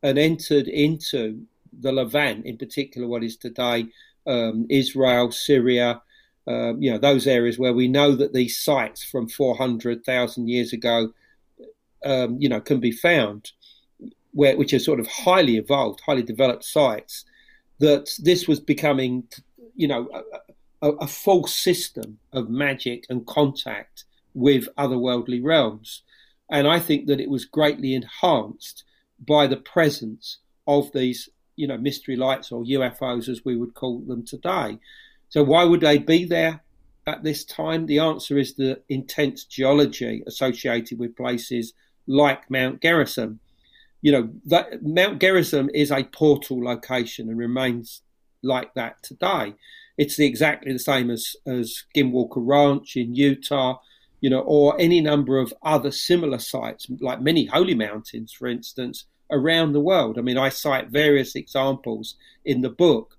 and 0.03 0.19
entered 0.19 0.69
into 0.69 1.43
the 1.81 1.93
Levant, 1.93 2.45
in 2.45 2.59
particular, 2.59 3.09
what 3.09 3.25
is 3.25 3.37
today 3.37 3.87
um, 4.27 4.67
Israel, 4.69 5.31
Syria, 5.31 6.03
uh, 6.47 6.75
you 6.77 6.91
know, 6.91 6.99
those 6.99 7.27
areas 7.27 7.59
where 7.59 7.73
we 7.73 7.89
know 7.89 8.15
that 8.17 8.33
these 8.33 8.59
sites 8.59 9.05
from 9.05 9.29
400,000 9.29 10.49
years 10.49 10.73
ago, 10.73 11.13
um, 12.05 12.37
you 12.39 12.49
know, 12.49 12.61
can 12.61 12.81
be 12.81 12.91
found, 12.91 13.53
where, 14.33 14.57
which 14.57 14.73
are 14.73 14.79
sort 14.79 15.01
of 15.01 15.07
highly 15.07 15.57
evolved, 15.57 16.01
highly 16.05 16.23
developed 16.23 16.65
sites, 16.65 17.25
that 17.79 18.11
this 18.19 18.49
was 18.49 18.59
becoming, 18.59 19.25
you 19.77 19.87
know, 19.87 20.09
a, 20.83 20.91
a, 20.91 21.07
full 21.07 21.47
system 21.47 22.19
of 22.33 22.51
magic 22.51 23.07
and 23.09 23.27
contact 23.27 24.05
with 24.35 24.69
otherworldly 24.77 25.41
realms. 25.43 26.03
And 26.51 26.67
I 26.67 26.81
think 26.81 27.07
that 27.07 27.21
it 27.21 27.31
was 27.31 27.45
greatly 27.45 27.95
enhanced 27.95 28.85
by 29.27 29.47
the 29.47 29.57
presence 29.57 30.39
of 30.67 30.93
these, 30.93 31.29
you 31.57 31.67
know, 31.67 31.79
mystery 31.79 32.17
lights 32.17 32.53
or 32.53 32.65
UFOs 32.65 33.29
as 33.29 33.45
we 33.45 33.57
would 33.57 33.75
call 33.75 34.01
them 34.01 34.25
today. 34.25 34.79
So 35.29 35.43
why 35.43 35.65
would 35.65 35.81
they 35.81 35.99
be 35.99 36.25
there 36.25 36.63
at 37.07 37.23
this 37.23 37.45
time? 37.45 37.87
The 37.87 38.01
answer 38.01 38.37
is 38.37 38.55
the 38.55 38.81
intense 38.89 39.45
geology 39.45 40.23
associated 40.27 40.99
with 40.99 41.17
places 41.17 41.73
like 42.07 42.51
Mount 42.51 42.83
Gerizim. 42.83 43.41
You 44.03 44.13
know, 44.13 44.31
that, 44.47 44.83
Mount 44.83 45.21
Gerizim 45.21 45.71
is 45.73 45.91
a 45.91 46.05
portal 46.05 46.63
location 46.63 47.29
and 47.29 47.39
remains 47.39 48.03
like 48.43 48.75
that 48.75 49.03
today. 49.03 49.55
It's 49.99 50.17
the, 50.17 50.27
exactly 50.27 50.73
the 50.73 50.79
same 50.79 51.11
as, 51.11 51.37
as 51.47 51.85
Skinwalker 51.95 52.37
Ranch 52.37 52.97
in 52.97 53.15
Utah, 53.15 53.79
you 54.21 54.31
know, 54.31 54.41
or 54.41 54.81
any 54.81 55.01
number 55.01 55.39
of 55.39 55.53
other 55.63 55.91
similar 55.91 56.39
sites, 56.39 56.87
like 57.01 57.21
many 57.21 57.47
holy 57.47 57.75
mountains, 57.75 58.33
for 58.33 58.47
instance, 58.49 59.07
around 59.31 59.73
the 59.73 59.81
world. 59.81 60.19
I 60.19 60.23
mean, 60.23 60.39
I 60.39 60.49
cite 60.49 60.89
various 60.89 61.35
examples 61.35 62.17
in 62.45 62.61
the 62.61 62.71
book 62.71 63.17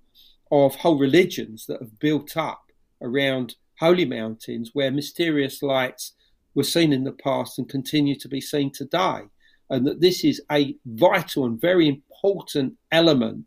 of 0.50 0.74
whole 0.76 0.98
religions 0.98 1.66
that 1.66 1.80
have 1.80 1.98
built 1.98 2.36
up 2.36 2.70
around 3.02 3.56
holy 3.78 4.04
mountains 4.04 4.70
where 4.72 4.90
mysterious 4.90 5.62
lights 5.62 6.12
were 6.54 6.62
seen 6.62 6.92
in 6.92 7.04
the 7.04 7.12
past 7.12 7.58
and 7.58 7.68
continue 7.68 8.16
to 8.16 8.28
be 8.28 8.40
seen 8.40 8.70
today. 8.70 9.22
And 9.70 9.86
that 9.86 10.00
this 10.00 10.24
is 10.24 10.40
a 10.50 10.76
vital 10.86 11.44
and 11.46 11.60
very 11.60 11.88
important 11.88 12.74
element 12.92 13.46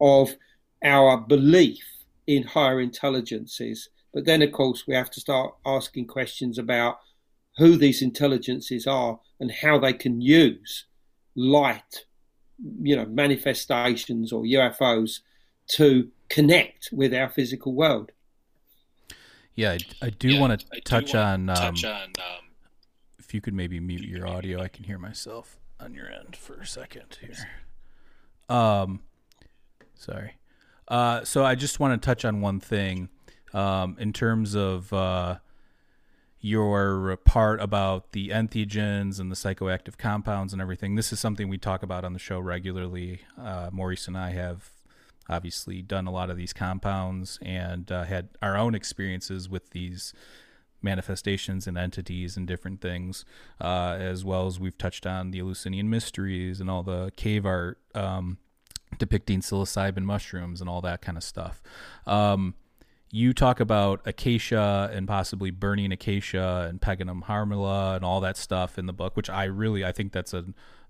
of 0.00 0.34
our 0.82 1.18
belief 1.18 1.84
in 2.28 2.44
higher 2.44 2.78
intelligences. 2.80 3.88
But 4.12 4.26
then, 4.26 4.42
of 4.42 4.52
course, 4.52 4.86
we 4.86 4.94
have 4.94 5.10
to 5.12 5.20
start 5.20 5.54
asking 5.66 6.06
questions 6.06 6.58
about 6.58 7.00
who 7.56 7.76
these 7.76 8.02
intelligences 8.02 8.86
are 8.86 9.18
and 9.40 9.50
how 9.50 9.78
they 9.78 9.94
can 9.94 10.20
use 10.20 10.84
light, 11.34 12.04
you 12.82 12.94
know, 12.94 13.06
manifestations 13.06 14.30
or 14.30 14.42
UFOs 14.42 15.20
to 15.68 16.10
connect 16.28 16.90
with 16.92 17.14
our 17.14 17.30
physical 17.30 17.74
world. 17.74 18.12
Yeah, 19.54 19.72
I, 19.72 20.06
I 20.06 20.10
do 20.10 20.28
yeah, 20.28 20.40
want 20.40 20.60
to 20.60 20.80
touch 20.82 21.14
on. 21.14 21.48
Um, 21.48 21.56
touch 21.56 21.84
on 21.84 22.02
um, 22.18 22.44
if 23.18 23.32
you 23.32 23.40
could 23.40 23.54
maybe 23.54 23.80
mute 23.80 24.02
your 24.02 24.28
audio, 24.28 24.60
I 24.60 24.68
can 24.68 24.84
hear 24.84 24.98
myself 24.98 25.58
on 25.80 25.94
your 25.94 26.10
end 26.10 26.36
for 26.36 26.60
a 26.60 26.66
second 26.66 27.18
here. 27.20 27.48
Um, 28.54 29.00
sorry. 29.94 30.34
Uh, 30.88 31.22
so 31.24 31.44
I 31.44 31.54
just 31.54 31.78
want 31.78 32.00
to 32.00 32.04
touch 32.04 32.24
on 32.24 32.40
one 32.40 32.60
thing, 32.60 33.10
um, 33.52 33.96
in 34.00 34.12
terms 34.12 34.54
of 34.54 34.92
uh, 34.92 35.38
your 36.40 37.16
part 37.18 37.60
about 37.60 38.12
the 38.12 38.28
entheogens 38.28 39.18
and 39.20 39.30
the 39.30 39.36
psychoactive 39.36 39.98
compounds 39.98 40.52
and 40.52 40.62
everything. 40.62 40.94
This 40.94 41.12
is 41.12 41.20
something 41.20 41.48
we 41.48 41.58
talk 41.58 41.82
about 41.82 42.04
on 42.04 42.12
the 42.12 42.18
show 42.18 42.38
regularly. 42.38 43.20
Uh, 43.38 43.70
Maurice 43.72 44.06
and 44.06 44.16
I 44.16 44.30
have 44.30 44.70
obviously 45.28 45.82
done 45.82 46.06
a 46.06 46.10
lot 46.10 46.30
of 46.30 46.36
these 46.36 46.52
compounds 46.52 47.38
and 47.42 47.90
uh, 47.92 48.04
had 48.04 48.28
our 48.40 48.56
own 48.56 48.74
experiences 48.74 49.48
with 49.48 49.70
these 49.70 50.14
manifestations 50.80 51.66
and 51.66 51.76
entities 51.76 52.36
and 52.36 52.46
different 52.46 52.80
things, 52.80 53.24
uh, 53.60 53.96
as 53.98 54.24
well 54.24 54.46
as 54.46 54.60
we've 54.60 54.78
touched 54.78 55.06
on 55.06 55.32
the 55.32 55.40
Eleusinian 55.40 55.90
mysteries 55.90 56.60
and 56.60 56.70
all 56.70 56.82
the 56.82 57.12
cave 57.16 57.44
art 57.44 57.78
um, 57.94 58.38
depicting 58.96 59.40
psilocybin 59.40 60.04
mushrooms 60.04 60.60
and 60.60 60.70
all 60.70 60.80
that 60.80 61.02
kind 61.02 61.18
of 61.18 61.24
stuff. 61.24 61.62
Um, 62.06 62.54
you 63.10 63.32
talk 63.32 63.60
about 63.60 64.00
acacia 64.06 64.90
and 64.92 65.08
possibly 65.08 65.50
burning 65.50 65.92
acacia 65.92 66.66
and 66.68 66.80
peganum 66.80 67.24
harmala 67.26 67.96
and 67.96 68.04
all 68.04 68.20
that 68.20 68.36
stuff 68.36 68.78
in 68.78 68.86
the 68.86 68.92
book, 68.92 69.16
which 69.16 69.30
I 69.30 69.44
really 69.44 69.84
I 69.84 69.92
think 69.92 70.12
that's 70.12 70.34
a 70.34 70.44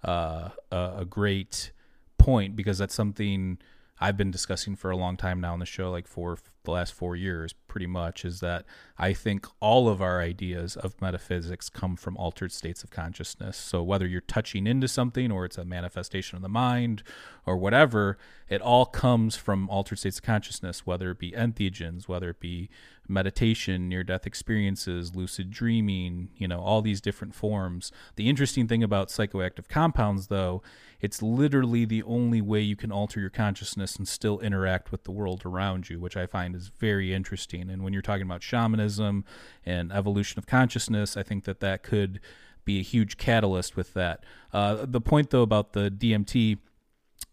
uh, 0.04 0.50
a 0.70 1.04
great 1.08 1.72
point 2.18 2.56
because 2.56 2.78
that's 2.78 2.94
something 2.94 3.58
I've 4.00 4.16
been 4.16 4.30
discussing 4.30 4.76
for 4.76 4.90
a 4.90 4.96
long 4.96 5.16
time 5.16 5.40
now 5.40 5.52
on 5.52 5.58
the 5.58 5.66
show, 5.66 5.90
like 5.90 6.06
for 6.06 6.38
the 6.68 6.74
last 6.74 6.92
four 6.92 7.16
years, 7.16 7.54
pretty 7.66 7.87
much, 7.87 8.24
is 8.26 8.40
that 8.40 8.66
I 8.98 9.14
think 9.14 9.46
all 9.59 9.88
of 9.88 10.02
our 10.02 10.20
ideas 10.20 10.76
of 10.76 11.00
metaphysics 11.00 11.70
come 11.70 11.96
from 11.96 12.16
altered 12.18 12.52
states 12.52 12.85
of 12.85 12.90
consciousness. 12.90 13.57
So 13.57 13.83
whether 13.83 14.07
you're 14.07 14.20
touching 14.20 14.66
into 14.66 14.87
something 14.87 15.33
or 15.33 15.46
it's 15.46 15.57
a 15.57 15.64
manifestation 15.64 16.37
of 16.37 16.42
the 16.42 16.48
mind 16.48 17.02
or 17.46 17.57
whatever, 17.57 18.18
it 18.48 18.61
all 18.61 18.85
comes 18.85 19.35
from 19.35 19.70
altered 19.70 19.98
states 19.98 20.18
of 20.18 20.24
consciousness, 20.24 20.85
whether 20.85 21.11
it 21.11 21.18
be 21.18 21.33
entheogens, 21.33 22.07
whether 22.07 22.31
it 22.31 22.40
be 22.40 22.68
meditation, 23.09 23.88
near 23.88 24.04
death 24.04 24.26
experiences, 24.26 25.16
lucid 25.16 25.50
dreaming, 25.50 26.28
you 26.37 26.46
know, 26.46 26.61
all 26.61 26.83
these 26.83 27.00
different 27.00 27.35
forms. 27.35 27.90
The 28.16 28.28
interesting 28.28 28.68
thing 28.68 28.83
about 28.83 29.09
psychoactive 29.09 29.68
compounds, 29.68 30.26
though, 30.26 30.62
it's 31.00 31.22
literally 31.22 31.85
the 31.85 32.02
only 32.02 32.40
way 32.42 32.61
you 32.61 32.76
can 32.76 32.92
alter 32.92 33.20
your 33.20 33.31
consciousness 33.31 33.96
and 33.96 34.07
still 34.07 34.40
interact 34.40 34.90
with 34.90 35.04
the 35.04 35.12
world 35.12 35.42
around 35.46 35.88
you, 35.88 36.00
which 36.00 36.16
I 36.16 36.26
find 36.26 36.54
is 36.59 36.71
very 36.79 37.14
interesting. 37.14 37.71
And 37.71 37.83
when 37.83 37.92
you're 37.92 38.03
talking 38.03 38.23
about 38.23 38.42
shamanism 38.42 39.25
and 39.64 39.92
evolution 39.92 40.38
of 40.38 40.47
consciousness, 40.47 41.16
I 41.16 41.23
think 41.23 41.44
that 41.44 41.61
that 41.61 41.83
could 41.83 42.21
be 42.64 42.79
a 42.79 42.83
huge 42.83 43.16
catalyst 43.16 43.77
with 43.77 43.94
that. 43.94 44.25
Uh, 44.53 44.85
the 44.87 45.01
point, 45.01 45.31
though, 45.31 45.42
about 45.42 45.73
the 45.73 45.90
DMT, 45.90 46.59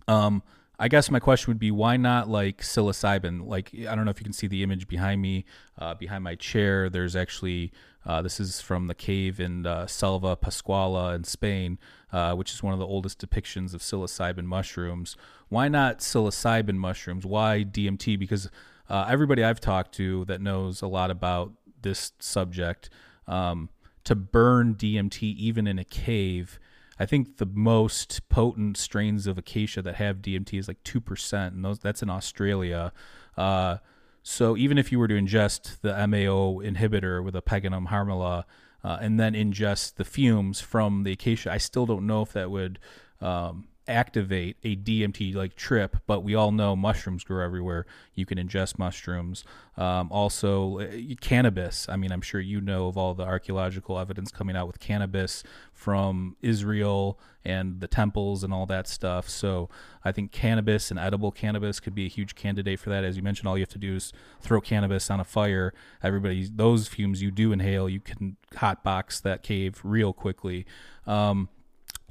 um, 0.08 0.44
I 0.78 0.88
guess 0.88 1.10
my 1.10 1.20
question 1.20 1.52
would 1.52 1.60
be 1.60 1.72
why 1.72 1.98
not 1.98 2.30
like 2.30 2.62
psilocybin? 2.62 3.48
Like 3.48 3.72
I 3.88 3.96
don't 3.96 4.06
know 4.06 4.12
if 4.12 4.20
you 4.20 4.26
can 4.26 4.34
see 4.34 4.48
the 4.48 4.62
image 4.62 4.88
behind 4.88 5.22
me, 5.22 5.46
uh, 5.80 5.94
behind 5.94 6.24
my 6.24 6.36
chair. 6.36 6.90
There's 6.90 7.16
actually 7.16 7.72
uh, 8.06 8.22
this 8.22 8.40
is 8.40 8.62
from 8.62 8.88
the 8.88 8.94
cave 8.94 9.40
in 9.40 9.66
uh, 9.66 9.88
Selva 9.88 10.36
Pascuala 10.36 11.16
in 11.16 11.24
Spain, 11.24 11.80
uh, 12.12 12.36
which 12.36 12.52
is 12.54 12.62
one 12.62 12.74
of 12.74 12.80
the 12.80 12.86
oldest 12.86 13.20
depictions 13.20 13.74
of 13.74 13.82
psilocybin 13.82 14.44
mushrooms. 14.44 15.16
Why 15.50 15.68
not 15.70 16.00
psilocybin 16.00 16.76
mushrooms? 16.76 17.26
Why 17.26 17.64
DMT? 17.64 18.20
Because 18.20 18.50
uh, 18.90 19.08
everybody 19.10 19.44
I've 19.44 19.60
talked 19.60 19.94
to 19.96 20.26
that 20.26 20.42
knows 20.42 20.82
a 20.82 20.88
lot 20.88 21.12
about 21.12 21.54
this 21.82 22.14
subject, 22.20 22.90
um, 23.28 23.70
to 24.04 24.16
burn 24.16 24.76
DMT 24.76 25.22
even 25.22 25.68
in 25.68 25.80
a 25.80 25.84
cave 25.84 26.60
I 26.98 27.06
think 27.06 27.38
the 27.38 27.46
most 27.46 28.28
potent 28.30 28.78
strains 28.78 29.28
of 29.28 29.38
acacia 29.38 29.82
that 29.82 29.96
have 29.96 30.18
DMT 30.18 30.58
is 30.58 30.68
like 30.68 30.82
two 30.84 31.02
percent, 31.02 31.54
and 31.54 31.66
those 31.66 31.80
that's 31.80 32.02
in 32.02 32.10
Australia. 32.10 32.94
Uh, 33.36 33.78
so 34.24 34.56
even 34.56 34.78
if 34.78 34.92
you 34.92 35.00
were 35.00 35.08
to 35.08 35.16
ingest 35.16 35.82
the 35.82 35.92
MAO 36.08 36.62
inhibitor 36.62 37.24
with 37.24 37.36
a 37.36 37.42
peganum 37.42 37.88
harmala, 37.88 38.46
uh, 38.84 38.98
and 39.02 39.20
then 39.20 39.34
ingest 39.34 39.96
the 39.96 40.06
fumes 40.06 40.62
from 40.62 41.04
the 41.04 41.12
acacia, 41.12 41.52
I 41.52 41.58
still 41.58 41.86
don't 41.86 42.08
know 42.08 42.22
if 42.22 42.32
that 42.34 42.50
would 42.50 42.80
um, 43.20 43.68
activate 43.88 44.58
a 44.64 44.76
DMT 44.76 45.36
like 45.36 45.56
trip, 45.56 45.98
but 46.08 46.22
we 46.22 46.36
all 46.36 46.52
know 46.52 46.76
mushrooms 46.76 47.24
grow 47.24 47.44
everywhere. 47.44 47.86
You 48.14 48.26
can 48.26 48.38
ingest 48.38 48.80
mushrooms. 48.80 49.44
Um, 49.78 50.12
also, 50.12 50.80
uh, 50.80 50.88
cannabis. 51.22 51.88
I 51.90 51.96
mean, 51.96 52.12
I'm 52.12 52.22
sure 52.22 52.42
you 52.42 52.62
know 52.62 52.88
of 52.88 52.98
all 52.98 53.14
the 53.14 53.24
archaeological 53.24 54.00
evidence 54.00 54.32
coming 54.32 54.56
out 54.56 54.68
with 54.68 54.80
cannabis 54.80 55.44
from 55.74 56.36
Israel 56.42 57.20
and 57.44 57.80
the 57.80 57.88
temples 57.88 58.44
and 58.44 58.54
all 58.54 58.66
that 58.66 58.88
stuff. 58.88 59.30
So 59.30 59.70
I 60.04 60.12
think 60.12 60.32
cannabis 60.32 60.90
and 60.90 61.00
edible 61.00 61.32
cannabis 61.32 61.80
could 61.80 61.94
be 61.94 62.06
a 62.06 62.10
huge 62.10 62.36
candidate 62.36 62.80
for 62.80 62.90
that. 62.90 63.04
As 63.04 63.18
you 63.18 63.24
mentioned, 63.24 63.48
all 63.48 63.58
you 63.58 63.62
have 63.62 63.70
to 63.70 63.78
do 63.78 63.96
is 63.96 64.12
throw 64.42 64.60
cannabis 64.60 65.12
on 65.12 65.20
a 65.20 65.24
fire. 65.24 65.74
Everybody, 66.02 66.50
those 66.52 66.88
fumes 66.88 67.22
you 67.22 67.30
do 67.30 67.52
inhale, 67.52 67.88
you 67.88 68.00
can 68.00 68.38
hotbox 68.56 69.22
that 69.22 69.44
cave 69.44 69.80
real 69.84 70.12
quickly. 70.12 70.66
Um, 71.06 71.50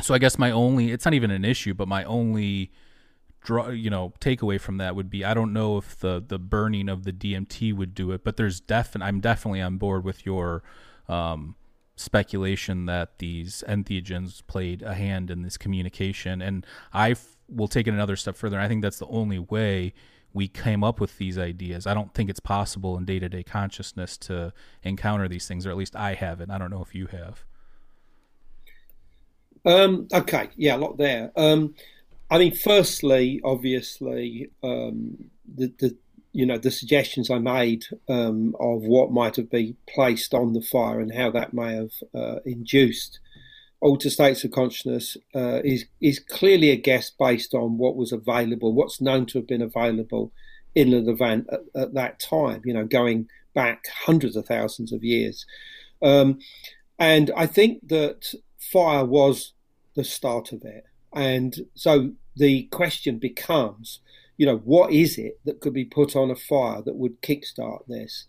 so 0.01 0.15
I 0.15 0.19
guess 0.19 0.39
my 0.39 0.51
only 0.51 0.91
it's 0.91 1.05
not 1.05 1.15
even 1.15 1.31
an 1.31 1.45
issue, 1.45 1.75
but 1.75 1.89
my 1.89 2.05
only 2.05 2.73
draw 3.41 3.69
you 3.69 3.91
know 3.91 4.13
takeaway 4.21 4.59
from 4.61 4.79
that 4.79 4.97
would 4.97 5.11
be 5.11 5.25
I 5.25 5.35
don't 5.35 5.53
know 5.53 5.77
if 5.77 5.99
the 5.99 6.23
the 6.27 6.39
burning 6.39 6.89
of 6.89 7.05
the 7.05 7.13
DMT 7.13 7.75
would 7.75 7.95
do 7.95 8.11
it, 8.13 8.25
but 8.25 8.37
there's 8.37 8.61
definitely 8.61 9.09
I'm 9.09 9.21
definitely 9.21 9.61
on 9.61 9.77
board 9.77 10.05
with 10.05 10.27
your 10.27 10.63
um, 11.09 11.57
speculation 11.97 12.87
that 12.87 13.19
these 13.19 13.63
entheogens 13.69 14.45
played 14.47 14.83
a 14.83 14.95
hand 14.95 15.31
in 15.31 15.43
this 15.43 15.57
communication, 15.57 16.43
and 16.43 16.67
I 16.93 17.13
f- 17.13 17.37
will 17.49 17.69
take 17.69 17.87
it 17.87 17.95
another 17.95 18.17
step 18.17 18.37
further. 18.37 18.59
I 18.59 18.69
think 18.69 18.83
that's 18.83 18.99
the 18.99 19.07
only 19.07 19.39
way 19.39 19.95
we 20.33 20.49
came 20.49 20.83
up 20.83 20.99
with 20.99 21.17
these 21.19 21.39
ideas. 21.39 21.87
I 21.87 21.95
don't 21.95 22.13
think 22.13 22.29
it's 22.29 22.41
possible 22.41 22.99
in 22.99 23.05
day 23.05 23.21
to 23.21 23.29
day 23.29 23.45
consciousness 23.45 24.17
to 24.19 24.53
encounter 24.83 25.29
these 25.29 25.47
things, 25.47 25.67
or 25.67 25.71
at 25.71 25.77
least 25.77 25.95
I 25.95 26.15
haven't. 26.15 26.51
I 26.51 26.59
don't 26.59 26.71
know 26.71 26.83
if 26.83 26.95
you 26.95 27.07
have. 27.07 27.45
Um, 29.65 30.09
okay, 30.13 30.51
yeah, 30.57 30.77
a 30.77 30.79
lot 30.79 30.99
there. 30.99 31.33
Um, 31.37 31.75
I 32.31 32.39
mean, 32.39 32.55
firstly, 32.55 33.41
obviously, 33.45 34.51
um, 34.63 35.31
the, 35.53 35.73
the 35.79 35.97
you 36.33 36.45
know 36.45 36.59
the 36.59 36.71
suggestions 36.71 37.31
I 37.31 37.39
made 37.39 37.85
um, 38.09 38.57
of 38.59 38.83
what 38.83 39.13
might 39.13 39.37
have 39.37 39.51
been 39.51 39.77
placed 39.89 40.35
on 40.35 40.53
the 40.53 40.61
fire 40.61 41.01
and 41.01 41.15
how 41.15 41.31
that 41.31 41.55
may 41.55 41.75
have 41.75 41.93
uh, 42.15 42.41
induced 42.45 43.21
altered 43.81 44.11
states 44.11 44.43
of 44.45 44.51
consciousness 44.51 45.17
uh, 45.35 45.61
is 45.65 45.85
is 46.01 46.19
clearly 46.19 46.71
a 46.71 46.77
guess 46.77 47.11
based 47.11 47.55
on 47.55 47.79
what 47.79 47.97
was 47.97 48.13
available, 48.13 48.73
what's 48.73 49.01
known 49.01 49.27
to 49.27 49.39
have 49.39 49.47
been 49.47 49.63
available 49.63 50.33
in 50.75 50.91
the 50.91 51.01
Levant 51.01 51.47
at, 51.53 51.61
at 51.75 51.95
that 51.95 52.19
time. 52.19 52.63
You 52.65 52.75
know, 52.75 52.85
going 52.85 53.29
back 53.55 53.85
hundreds 54.05 54.37
of 54.37 54.47
thousands 54.47 54.93
of 54.93 55.05
years, 55.05 55.47
um, 56.03 56.39
and 56.99 57.31
I 57.37 57.47
think 57.47 57.89
that 57.89 58.35
fire 58.59 59.05
was 59.05 59.53
the 59.95 60.05
start 60.05 60.53
of 60.53 60.63
it. 60.65 60.85
And 61.15 61.55
so 61.75 62.13
the 62.37 62.65
question 62.65 63.19
becomes, 63.19 64.01
you 64.37 64.47
know, 64.47 64.59
what 64.59 64.93
is 64.93 65.17
it 65.19 65.39
that 65.45 65.61
could 65.61 65.73
be 65.73 65.85
put 65.85 66.17
on 66.17 66.31
a 66.31 66.37
fire 66.37 66.83
that 66.83 66.97
would 66.97 67.23
kickstart 67.23 67.87
this? 67.87 68.27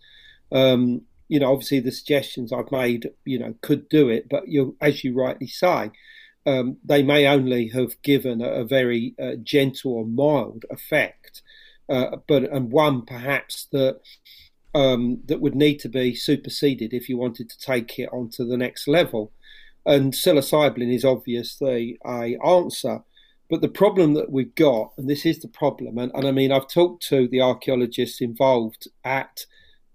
Um, 0.52 1.02
you 1.28 1.40
know, 1.40 1.52
obviously 1.52 1.80
the 1.80 1.90
suggestions 1.90 2.52
I've 2.52 2.70
made, 2.70 3.10
you 3.24 3.38
know, 3.38 3.54
could 3.60 3.88
do 3.88 4.08
it, 4.08 4.28
but 4.28 4.46
you, 4.46 4.76
as 4.80 5.02
you 5.02 5.14
rightly 5.14 5.48
say, 5.48 5.90
um, 6.46 6.76
they 6.84 7.02
may 7.02 7.26
only 7.26 7.68
have 7.68 8.00
given 8.02 8.40
a, 8.40 8.48
a 8.48 8.64
very 8.64 9.14
uh, 9.20 9.34
gentle 9.42 9.94
or 9.94 10.06
mild 10.06 10.64
effect, 10.70 11.42
uh, 11.88 12.16
but 12.28 12.44
and 12.44 12.70
one 12.70 13.04
perhaps 13.04 13.66
that 13.72 14.00
um, 14.72 15.20
that 15.24 15.40
would 15.40 15.56
need 15.56 15.80
to 15.80 15.88
be 15.88 16.14
superseded 16.14 16.92
if 16.92 17.08
you 17.08 17.18
wanted 17.18 17.50
to 17.50 17.58
take 17.58 17.98
it 17.98 18.08
on 18.12 18.30
to 18.30 18.44
the 18.44 18.56
next 18.56 18.86
level. 18.86 19.32
And 19.86 20.12
psilocybin 20.12 20.92
is 20.92 21.04
obviously 21.04 21.98
a 22.04 22.36
answer. 22.44 23.02
But 23.48 23.60
the 23.60 23.68
problem 23.68 24.14
that 24.14 24.30
we've 24.32 24.54
got, 24.56 24.92
and 24.98 25.08
this 25.08 25.24
is 25.24 25.38
the 25.38 25.48
problem, 25.48 25.98
and, 25.98 26.10
and 26.14 26.26
I 26.26 26.32
mean, 26.32 26.50
I've 26.50 26.68
talked 26.68 27.06
to 27.08 27.28
the 27.28 27.40
archaeologists 27.40 28.20
involved 28.20 28.88
at 29.04 29.46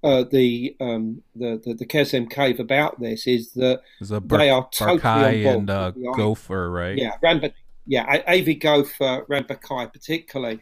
uh, 0.04 0.24
the, 0.32 0.76
um, 0.80 1.22
the, 1.36 1.62
the 1.64 1.74
the 1.76 1.86
Qesem 1.86 2.30
cave 2.30 2.60
about 2.60 3.00
this, 3.00 3.28
is 3.28 3.52
that 3.54 3.82
Bar- 4.00 4.40
they 4.40 4.50
are 4.50 4.68
totally 4.72 5.00
Barkai 5.00 5.38
on 5.38 5.44
board. 5.44 5.58
and 5.58 5.70
uh, 5.70 5.92
Gopher, 6.16 6.72
right? 6.72 6.98
Yeah, 6.98 7.18
Ramba, 7.22 7.54
yeah, 7.86 8.24
Avi 8.28 8.56
Gopher, 8.56 9.26
Ran 9.28 9.44
Barkai 9.44 9.92
particularly. 9.92 10.62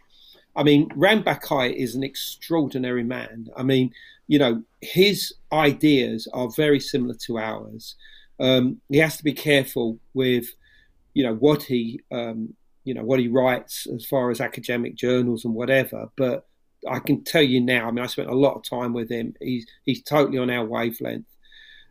I 0.55 0.63
mean, 0.63 0.89
Ran 0.95 1.23
Barkai 1.23 1.73
is 1.73 1.95
an 1.95 2.03
extraordinary 2.03 3.03
man. 3.03 3.47
I 3.55 3.63
mean, 3.63 3.93
you 4.27 4.39
know, 4.39 4.63
his 4.81 5.33
ideas 5.53 6.27
are 6.33 6.49
very 6.49 6.79
similar 6.79 7.15
to 7.25 7.37
ours 7.37 7.95
um, 8.39 8.81
he 8.89 8.97
has 8.97 9.17
to 9.17 9.23
be 9.23 9.33
careful 9.33 9.99
with, 10.13 10.47
you 11.13 11.23
know, 11.23 11.35
what 11.35 11.63
he, 11.63 12.01
um, 12.11 12.53
you 12.83 12.93
know, 12.93 13.03
what 13.03 13.19
he 13.19 13.27
writes 13.27 13.87
as 13.93 14.05
far 14.05 14.31
as 14.31 14.41
academic 14.41 14.95
journals 14.95 15.45
and 15.45 15.53
whatever. 15.53 16.09
But 16.15 16.47
I 16.89 16.99
can 16.99 17.23
tell 17.23 17.41
you 17.41 17.59
now, 17.59 17.87
I 17.87 17.91
mean, 17.91 18.03
I 18.03 18.07
spent 18.07 18.29
a 18.29 18.35
lot 18.35 18.55
of 18.55 18.63
time 18.63 18.93
with 18.93 19.09
him. 19.09 19.35
He's 19.41 19.65
he's 19.85 20.01
totally 20.01 20.37
on 20.37 20.49
our 20.49 20.65
wavelength, 20.65 21.27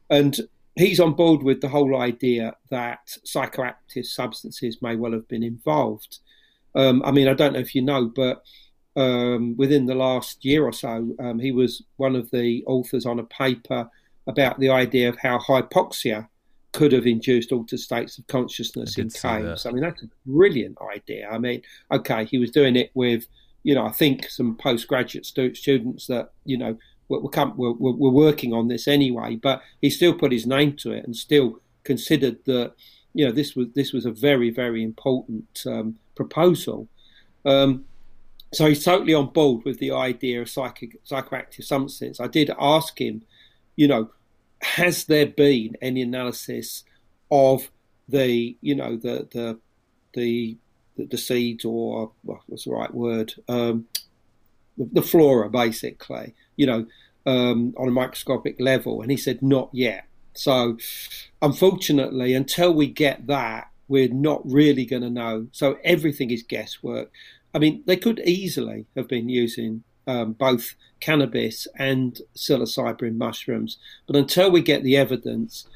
and 0.08 0.38
he's 0.76 1.00
on 1.00 1.14
board 1.14 1.42
with 1.42 1.60
the 1.60 1.68
whole 1.68 2.00
idea 2.00 2.56
that 2.70 3.00
psychoactive 3.26 4.06
substances 4.06 4.80
may 4.80 4.96
well 4.96 5.12
have 5.12 5.28
been 5.28 5.42
involved. 5.42 6.18
Um, 6.74 7.02
I 7.04 7.10
mean, 7.10 7.28
I 7.28 7.34
don't 7.34 7.54
know 7.54 7.58
if 7.58 7.74
you 7.74 7.82
know, 7.82 8.06
but 8.06 8.42
um, 8.96 9.56
within 9.56 9.86
the 9.86 9.94
last 9.94 10.44
year 10.44 10.64
or 10.64 10.72
so, 10.72 11.14
um, 11.18 11.38
he 11.38 11.52
was 11.52 11.82
one 11.96 12.16
of 12.16 12.30
the 12.30 12.64
authors 12.66 13.06
on 13.06 13.18
a 13.18 13.24
paper 13.24 13.90
about 14.26 14.58
the 14.58 14.70
idea 14.70 15.08
of 15.08 15.18
how 15.18 15.38
hypoxia 15.38 16.28
could 16.78 16.92
have 16.92 17.08
induced 17.08 17.50
altered 17.50 17.80
states 17.80 18.18
of 18.18 18.26
consciousness 18.28 18.96
in 18.98 19.10
caves. 19.10 19.66
I 19.66 19.72
mean, 19.72 19.82
that's 19.82 20.00
a 20.00 20.08
brilliant 20.24 20.78
idea. 20.94 21.28
I 21.28 21.36
mean, 21.36 21.60
okay, 21.90 22.24
he 22.24 22.38
was 22.38 22.52
doing 22.52 22.76
it 22.76 22.92
with, 22.94 23.26
you 23.64 23.74
know, 23.74 23.84
I 23.84 23.90
think 23.90 24.28
some 24.30 24.56
postgraduate 24.56 25.26
stu- 25.26 25.56
students 25.56 26.06
that, 26.06 26.30
you 26.44 26.56
know, 26.56 26.78
were, 27.08 27.20
were, 27.20 27.72
were, 27.72 28.10
working 28.10 28.52
on 28.52 28.68
this 28.68 28.86
anyway, 28.86 29.34
but 29.34 29.60
he 29.82 29.90
still 29.90 30.14
put 30.14 30.30
his 30.30 30.46
name 30.46 30.76
to 30.76 30.92
it 30.92 31.04
and 31.04 31.16
still 31.16 31.60
considered 31.82 32.44
that, 32.44 32.74
you 33.12 33.26
know, 33.26 33.32
this 33.32 33.56
was 33.56 33.66
this 33.74 33.92
was 33.92 34.06
a 34.06 34.12
very 34.12 34.50
very 34.50 34.84
important 34.84 35.64
um, 35.66 35.96
proposal. 36.14 36.86
Um, 37.44 37.86
so 38.52 38.66
he's 38.66 38.84
totally 38.84 39.14
on 39.14 39.32
board 39.32 39.64
with 39.64 39.80
the 39.80 39.90
idea 39.90 40.40
of 40.42 40.48
psychic, 40.48 41.04
psychoactive 41.04 41.64
substances. 41.64 42.20
I 42.20 42.28
did 42.28 42.52
ask 42.60 43.00
him, 43.00 43.22
you 43.74 43.88
know, 43.88 44.10
has 44.60 45.04
there 45.04 45.26
been 45.26 45.76
any 45.80 46.02
analysis 46.02 46.84
of 47.30 47.70
the 48.08 48.56
you 48.60 48.74
know 48.74 48.96
the 48.96 49.28
the 49.32 49.58
the 50.14 50.56
the, 50.96 51.18
seeds 51.18 51.64
or 51.64 52.10
what's 52.22 52.64
the 52.64 52.72
right 52.72 52.92
word? 52.92 53.34
Um, 53.48 53.86
the, 54.76 54.88
the, 54.94 55.02
flora 55.02 55.48
basically 55.48 56.34
you 56.56 56.66
know 56.66 56.86
um, 57.26 57.74
on 57.76 57.88
a 57.88 57.92
microscopic 57.92 58.58
level. 58.58 59.02
And 59.02 59.10
he 59.10 59.16
said 59.16 59.42
not 59.42 59.68
yet. 59.72 60.06
So 60.34 60.78
unfortunately 61.42 62.34
until 62.34 62.72
we 62.72 62.86
get 62.88 63.26
that 63.26 63.70
we're 63.86 64.08
not 64.08 64.42
really 64.44 64.84
going 64.84 65.02
to 65.02 65.10
know. 65.10 65.46
So 65.52 65.78
everything 65.84 66.30
is 66.30 66.42
guesswork. 66.42 67.10
I 67.54 67.58
mean 67.58 67.82
they 67.86 67.96
could 67.96 68.20
easily 68.20 68.86
have 68.96 69.08
been 69.08 69.28
using 69.28 69.84
um, 70.08 70.32
both 70.32 70.74
cannabis 71.00 71.68
and 71.76 72.20
psilocybin 72.34 73.16
mushrooms. 73.16 73.76
But 74.06 74.16
until 74.16 74.50
we 74.50 74.62
get 74.62 74.82
the 74.82 74.96
evidence, 74.96 75.68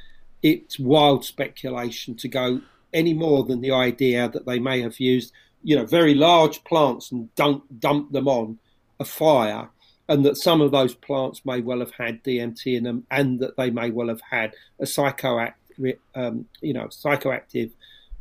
it's 0.42 0.78
wild 0.78 1.24
speculation 1.24 2.16
to 2.16 2.28
go 2.28 2.62
any 2.92 3.12
more 3.12 3.44
than 3.44 3.60
the 3.60 3.70
idea 3.70 4.28
that 4.28 4.46
they 4.46 4.58
may 4.58 4.80
have 4.80 4.98
used, 4.98 5.32
you 5.62 5.76
know, 5.76 5.84
very 5.84 6.14
large 6.14 6.64
plants 6.64 7.12
and 7.12 7.32
dump, 7.34 7.64
dump 7.78 8.10
them 8.10 8.26
on 8.26 8.58
a 8.98 9.04
fire, 9.04 9.68
and 10.08 10.24
that 10.24 10.36
some 10.36 10.60
of 10.60 10.72
those 10.72 10.94
plants 10.94 11.42
may 11.44 11.60
well 11.60 11.80
have 11.80 11.92
had 11.92 12.24
DMT 12.24 12.76
in 12.76 12.84
them, 12.84 13.06
and 13.10 13.38
that 13.40 13.56
they 13.56 13.70
may 13.70 13.90
well 13.90 14.08
have 14.08 14.22
had 14.30 14.54
a 14.80 14.84
psychoactive, 14.84 15.98
um, 16.14 16.46
you 16.62 16.72
know, 16.72 16.86
psychoactive 16.86 17.70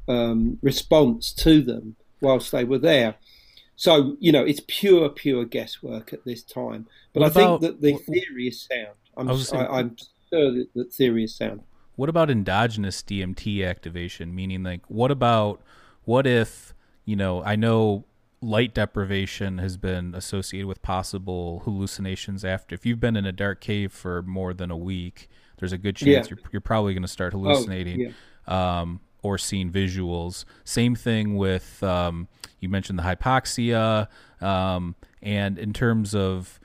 um, 0.09 0.59
response 0.61 1.31
to 1.31 1.61
them 1.61 1.95
whilst 2.19 2.51
they 2.51 2.65
were 2.65 2.77
there. 2.77 3.15
So 3.75 4.15
you 4.19 4.31
know, 4.31 4.43
it's 4.43 4.61
pure, 4.67 5.09
pure 5.09 5.45
guesswork 5.45 6.13
at 6.13 6.23
this 6.25 6.43
time. 6.43 6.87
But 7.13 7.21
what 7.21 7.37
I 7.37 7.41
about, 7.41 7.61
think 7.61 7.73
that 7.73 7.81
the 7.81 7.97
theory 7.97 8.47
is 8.47 8.61
sound. 8.61 8.95
I'm, 9.17 9.29
I 9.29 9.35
saying, 9.35 9.67
I, 9.69 9.79
am 9.79 9.95
sure 10.31 10.51
that 10.53 10.67
the 10.73 10.85
theory 10.85 11.23
is 11.23 11.35
sound. 11.35 11.61
What 11.95 12.09
about 12.09 12.29
endogenous 12.29 13.01
DMT 13.03 13.67
activation? 13.67 14.33
Meaning, 14.33 14.63
like, 14.63 14.81
what 14.87 15.11
about 15.11 15.61
what 16.05 16.25
if 16.25 16.73
you 17.05 17.15
know? 17.15 17.43
I 17.43 17.55
know 17.55 18.05
light 18.41 18.73
deprivation 18.73 19.59
has 19.59 19.77
been 19.77 20.15
associated 20.15 20.67
with 20.67 20.81
possible 20.81 21.61
hallucinations 21.65 22.43
after. 22.43 22.73
If 22.73 22.85
you've 22.85 22.99
been 22.99 23.15
in 23.15 23.25
a 23.25 23.31
dark 23.31 23.61
cave 23.61 23.91
for 23.91 24.21
more 24.23 24.53
than 24.53 24.71
a 24.71 24.77
week, 24.77 25.29
there's 25.57 25.73
a 25.73 25.77
good 25.77 25.95
chance 25.95 26.27
yeah. 26.27 26.35
you're, 26.35 26.49
you're 26.53 26.61
probably 26.61 26.93
going 26.93 27.03
to 27.03 27.07
start 27.07 27.33
oh, 27.35 27.39
hallucinating. 27.39 28.13
Oh, 28.47 28.51
yeah. 28.51 28.81
um, 28.81 28.99
or 29.21 29.37
seeing 29.37 29.71
visuals. 29.71 30.45
Same 30.63 30.95
thing 30.95 31.35
with 31.37 31.81
um, 31.83 32.27
you 32.59 32.69
mentioned 32.69 32.99
the 32.99 33.03
hypoxia, 33.03 34.07
um, 34.41 34.95
and 35.21 35.57
in 35.57 35.73
terms 35.73 36.15
of 36.15 36.59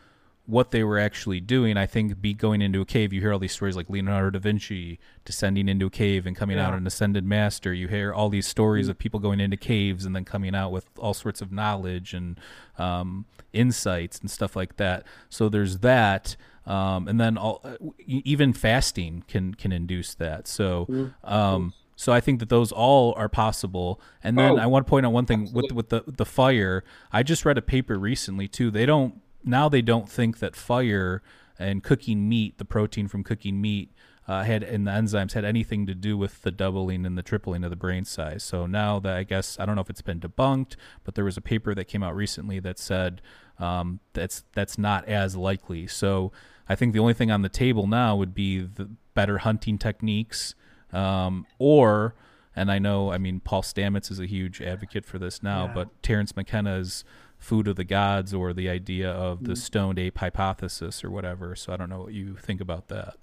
what 0.46 0.70
they 0.70 0.84
were 0.84 0.98
actually 0.98 1.40
doing, 1.40 1.76
I 1.76 1.86
think 1.86 2.20
be 2.20 2.32
going 2.32 2.62
into 2.62 2.80
a 2.80 2.84
cave. 2.84 3.12
You 3.12 3.20
hear 3.20 3.32
all 3.32 3.38
these 3.38 3.52
stories 3.52 3.76
like 3.76 3.90
Leonardo 3.90 4.30
da 4.30 4.38
Vinci 4.38 5.00
descending 5.24 5.68
into 5.68 5.86
a 5.86 5.90
cave 5.90 6.24
and 6.24 6.36
coming 6.36 6.56
yeah. 6.56 6.68
out 6.68 6.74
an 6.74 6.86
ascended 6.86 7.24
master. 7.24 7.74
You 7.74 7.88
hear 7.88 8.12
all 8.12 8.28
these 8.28 8.46
stories 8.46 8.84
mm-hmm. 8.84 8.92
of 8.92 8.98
people 8.98 9.18
going 9.20 9.40
into 9.40 9.56
caves 9.56 10.04
and 10.04 10.14
then 10.14 10.24
coming 10.24 10.54
out 10.54 10.70
with 10.70 10.86
all 10.98 11.14
sorts 11.14 11.40
of 11.40 11.50
knowledge 11.50 12.14
and 12.14 12.38
um, 12.78 13.26
insights 13.52 14.20
and 14.20 14.30
stuff 14.30 14.54
like 14.54 14.76
that. 14.76 15.04
So 15.28 15.48
there's 15.48 15.78
that. 15.78 16.36
Um, 16.64 17.08
and 17.08 17.20
then 17.20 17.36
all, 17.36 17.64
even 18.06 18.52
fasting 18.52 19.24
can 19.28 19.54
can 19.54 19.72
induce 19.72 20.14
that. 20.14 20.48
So 20.48 20.86
mm-hmm. 20.88 21.32
um, 21.32 21.74
so 21.96 22.12
I 22.12 22.20
think 22.20 22.40
that 22.40 22.50
those 22.50 22.70
all 22.70 23.14
are 23.16 23.28
possible. 23.28 24.00
And 24.22 24.38
then 24.38 24.52
oh, 24.52 24.56
I 24.58 24.66
want 24.66 24.86
to 24.86 24.90
point 24.90 25.06
out 25.06 25.12
one 25.12 25.26
thing 25.26 25.42
absolutely. 25.42 25.74
with 25.74 25.90
with 25.90 26.04
the 26.04 26.12
the 26.12 26.26
fire. 26.26 26.84
I 27.10 27.22
just 27.22 27.44
read 27.44 27.58
a 27.58 27.62
paper 27.62 27.98
recently 27.98 28.46
too. 28.46 28.70
They 28.70 28.86
don't 28.86 29.20
now 29.42 29.68
they 29.68 29.82
don't 29.82 30.08
think 30.08 30.38
that 30.38 30.54
fire 30.54 31.22
and 31.58 31.82
cooking 31.82 32.28
meat, 32.28 32.58
the 32.58 32.66
protein 32.66 33.08
from 33.08 33.24
cooking 33.24 33.60
meat, 33.60 33.90
uh, 34.28 34.42
had 34.42 34.62
and 34.62 34.86
the 34.86 34.90
enzymes 34.90 35.32
had 35.32 35.44
anything 35.44 35.86
to 35.86 35.94
do 35.94 36.18
with 36.18 36.42
the 36.42 36.50
doubling 36.50 37.06
and 37.06 37.16
the 37.16 37.22
tripling 37.22 37.64
of 37.64 37.70
the 37.70 37.76
brain 37.76 38.04
size. 38.04 38.42
So 38.42 38.66
now 38.66 38.98
that 39.00 39.16
I 39.16 39.22
guess 39.22 39.58
I 39.58 39.64
don't 39.64 39.74
know 39.74 39.80
if 39.80 39.90
it's 39.90 40.02
been 40.02 40.20
debunked, 40.20 40.76
but 41.04 41.14
there 41.14 41.24
was 41.24 41.36
a 41.36 41.40
paper 41.40 41.74
that 41.74 41.84
came 41.84 42.02
out 42.02 42.14
recently 42.14 42.60
that 42.60 42.78
said 42.78 43.22
um, 43.58 44.00
that's 44.12 44.44
that's 44.54 44.76
not 44.76 45.06
as 45.06 45.36
likely. 45.36 45.86
So 45.86 46.32
I 46.68 46.74
think 46.74 46.92
the 46.92 46.98
only 46.98 47.14
thing 47.14 47.30
on 47.30 47.42
the 47.42 47.48
table 47.48 47.86
now 47.86 48.16
would 48.16 48.34
be 48.34 48.60
the 48.60 48.90
better 49.14 49.38
hunting 49.38 49.78
techniques, 49.78 50.54
um, 50.96 51.46
or 51.58 52.14
and 52.54 52.72
I 52.72 52.78
know 52.78 53.12
I 53.12 53.18
mean 53.18 53.40
Paul 53.40 53.62
Stamets 53.62 54.10
is 54.10 54.18
a 54.18 54.26
huge 54.26 54.60
advocate 54.62 55.04
for 55.04 55.18
this 55.18 55.42
now, 55.42 55.66
yeah. 55.66 55.72
but 55.74 56.02
Terence 56.02 56.34
McKenna's 56.34 57.04
food 57.38 57.68
of 57.68 57.76
the 57.76 57.84
gods 57.84 58.32
or 58.32 58.52
the 58.52 58.68
idea 58.68 59.10
of 59.10 59.44
the 59.44 59.52
mm. 59.52 59.58
stoned 59.58 59.98
ape 59.98 60.18
hypothesis 60.18 61.04
or 61.04 61.10
whatever. 61.10 61.54
So 61.54 61.72
I 61.72 61.76
don't 61.76 61.90
know 61.90 62.00
what 62.00 62.14
you 62.14 62.36
think 62.36 62.60
about 62.60 62.88
that. 62.88 63.16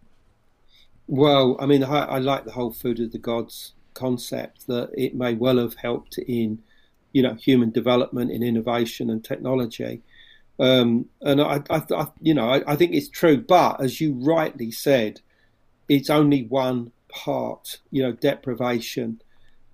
Well, 1.07 1.57
I 1.59 1.65
mean, 1.65 1.83
I, 1.83 2.05
I 2.05 2.17
like 2.19 2.45
the 2.45 2.51
whole 2.51 2.71
food 2.71 2.99
of 2.99 3.11
the 3.11 3.17
gods 3.17 3.73
concept 3.93 4.67
that 4.67 4.91
it 4.93 5.15
may 5.15 5.33
well 5.33 5.57
have 5.57 5.75
helped 5.75 6.17
in, 6.19 6.59
you 7.11 7.21
know, 7.21 7.33
human 7.33 7.71
development 7.71 8.31
in 8.31 8.43
innovation 8.43 9.09
and 9.09 9.23
technology. 9.23 10.01
Um, 10.59 11.09
and 11.21 11.41
I, 11.41 11.61
I, 11.69 11.81
I, 11.93 12.07
you 12.21 12.33
know, 12.33 12.49
I, 12.49 12.73
I 12.73 12.75
think 12.75 12.93
it's 12.93 13.09
true. 13.09 13.37
But 13.37 13.81
as 13.81 13.99
you 13.99 14.13
rightly 14.13 14.71
said, 14.71 15.21
it's 15.89 16.09
only 16.09 16.43
one 16.43 16.91
part. 17.13 17.79
You 17.91 18.03
know, 18.03 18.11
deprivation, 18.11 19.21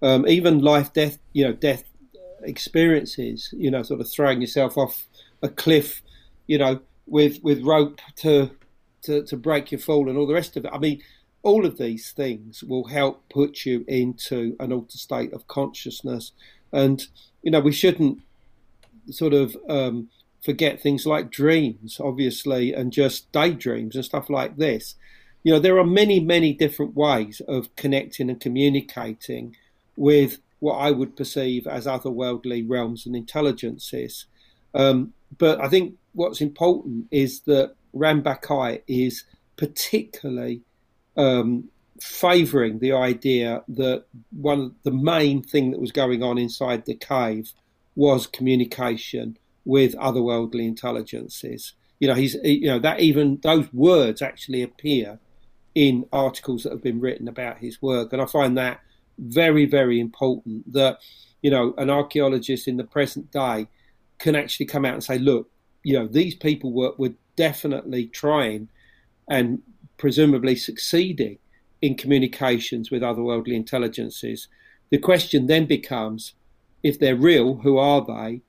um, 0.02 0.28
even 0.28 0.60
life, 0.60 0.94
death. 0.94 1.18
You 1.34 1.46
know, 1.46 1.54
death 1.54 1.84
experiences, 2.44 3.54
you 3.58 3.72
know, 3.72 3.84
sort 3.84 4.02
of 4.02 4.10
throwing 4.10 4.42
yourself 4.42 4.78
off 4.78 5.08
a 5.42 5.50
cliff, 5.50 6.02
you 6.48 6.58
know, 6.58 6.80
with 7.06 7.40
with 7.44 7.64
rope 7.64 8.00
to 8.18 8.52
to, 9.04 9.24
to 9.24 9.38
break 9.38 9.72
your 9.72 9.80
fall 9.80 10.10
and 10.10 10.18
all 10.18 10.28
the 10.28 10.34
rest 10.34 10.58
of 10.58 10.66
it. 10.66 10.72
I 10.74 10.78
mean, 10.78 11.02
all 11.42 11.66
of 11.66 11.78
these 11.78 12.12
things 12.12 12.64
will 12.64 12.88
help 12.88 13.24
put 13.30 13.66
you 13.66 13.86
into 13.88 14.56
an 14.60 14.74
altered 14.74 15.00
state 15.00 15.34
of 15.34 15.48
consciousness, 15.48 16.32
and 16.72 17.06
you 17.42 17.52
know, 17.52 17.62
we 17.62 17.72
shouldn't 17.72 18.20
sort 19.10 19.34
of 19.34 19.56
um, 19.70 20.10
forget 20.44 20.82
things 20.82 21.06
like 21.06 21.32
dreams, 21.32 22.00
obviously, 22.00 22.74
and 22.74 22.92
just 22.92 23.32
daydreams 23.32 23.96
and 23.96 24.06
stuff 24.06 24.30
like 24.30 24.58
this. 24.58 24.96
You 25.44 25.54
know, 25.54 25.60
there 25.60 25.78
are 25.78 25.86
many, 25.86 26.20
many 26.20 26.54
different 26.54 26.96
ways 26.96 27.42
of 27.48 27.74
connecting 27.76 28.30
and 28.30 28.40
communicating 28.40 29.56
with 29.96 30.40
what 30.60 30.76
I 30.76 30.92
would 30.92 31.16
perceive 31.16 31.66
as 31.66 31.86
otherworldly 31.86 32.66
realms 32.68 33.06
and 33.06 33.16
intelligences. 33.16 34.26
Um, 34.74 35.14
but 35.38 35.62
I 35.62 35.70
think 35.70 35.96
what's 36.14 36.42
important 36.42 37.08
is 37.12 37.42
that 37.42 37.76
Ran 37.94 38.22
Barkai 38.22 38.82
is 38.88 39.24
particularly 39.56 40.62
um, 41.18 41.70
favouring 42.02 42.80
the 42.80 42.94
idea 42.94 43.64
that 43.68 44.06
one 44.32 44.76
the 44.84 44.92
main 44.92 45.44
thing 45.44 45.72
that 45.72 45.80
was 45.80 45.92
going 45.92 46.24
on 46.24 46.38
inside 46.38 46.86
the 46.86 46.96
cave 46.96 47.52
was 47.96 48.28
communication 48.28 49.38
with 49.66 49.96
otherworldly 49.96 50.66
intelligences. 50.66 51.74
You 52.00 52.08
know, 52.08 52.14
he's 52.14 52.36
you 52.44 52.68
know 52.68 52.80
that 52.80 53.02
even 53.02 53.40
those 53.44 53.72
words 53.74 54.22
actually 54.22 54.62
appear 54.62 55.20
in 55.80 56.06
articles 56.12 56.64
that 56.64 56.74
have 56.74 56.84
been 56.84 57.00
written 57.00 57.30
about 57.30 57.58
his 57.60 57.82
work, 57.82 58.12
and 58.12 58.22
I 58.22 58.26
find 58.26 58.58
that 58.58 58.82
very, 59.18 59.66
very 59.66 59.98
important 59.98 60.74
that, 60.74 61.00
you 61.42 61.50
know, 61.50 61.74
an 61.78 61.90
archaeologist 61.90 62.68
in 62.68 62.76
the 62.76 62.84
present 62.84 63.32
day 63.32 63.66
can 64.18 64.36
actually 64.36 64.66
come 64.66 64.84
out 64.84 64.96
and 64.96 65.02
say, 65.02 65.18
look, 65.18 65.50
you 65.84 65.94
know, 65.98 66.06
these 66.06 66.36
people 66.36 66.74
were, 66.74 66.92
were 66.98 67.14
definitely 67.38 68.08
trying 68.08 68.68
and 69.30 69.62
presumably 69.96 70.54
succeeding 70.54 71.38
in 71.82 71.96
communications 71.96 72.92
with 72.92 73.02
otherworldly 73.02 73.54
intelligences. 73.54 74.50
The 74.90 74.98
question 74.98 75.48
then 75.48 75.66
becomes 75.66 76.34
if 76.84 77.00
they're 77.00 77.16
real, 77.16 77.56
who 77.64 77.78
are 77.78 78.06
they? 78.06 78.42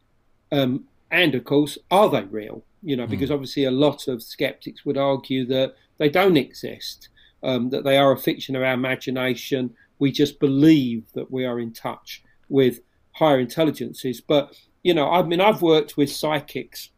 Um, 0.51 0.87
and 1.13 1.37
of 1.37 1.45
course, 1.45 1.79
are 1.93 2.11
they 2.11 2.25
real? 2.25 2.65
You 2.83 2.97
know, 2.97 3.07
because 3.07 3.31
mm. 3.31 3.35
obviously 3.35 3.63
a 3.63 3.71
lot 3.71 4.09
of 4.09 4.21
skeptics 4.21 4.85
would 4.85 4.99
argue 4.99 5.47
that 5.47 5.77
they 5.99 6.09
don't 6.09 6.37
exist, 6.37 7.09
um, 7.43 7.71
that 7.71 7.85
they 7.85 7.97
are 7.97 8.13
a 8.13 8.19
fiction 8.19 8.57
of 8.57 8.63
our 8.63 8.75
imagination, 8.75 9.75
we 9.99 10.13
just 10.13 10.41
believe 10.41 11.05
that 11.15 11.31
we 11.31 11.45
are 11.45 11.61
in 11.61 11.73
touch 11.73 12.23
with 12.49 12.81
higher 13.13 13.41
intelligences. 13.41 14.21
But, 14.21 14.55
you 14.83 14.95
know, 14.95 15.11
I 15.11 15.23
mean, 15.23 15.41
I've 15.41 15.63
worked 15.63 15.97
with 15.97 16.11
psychics 16.11 16.91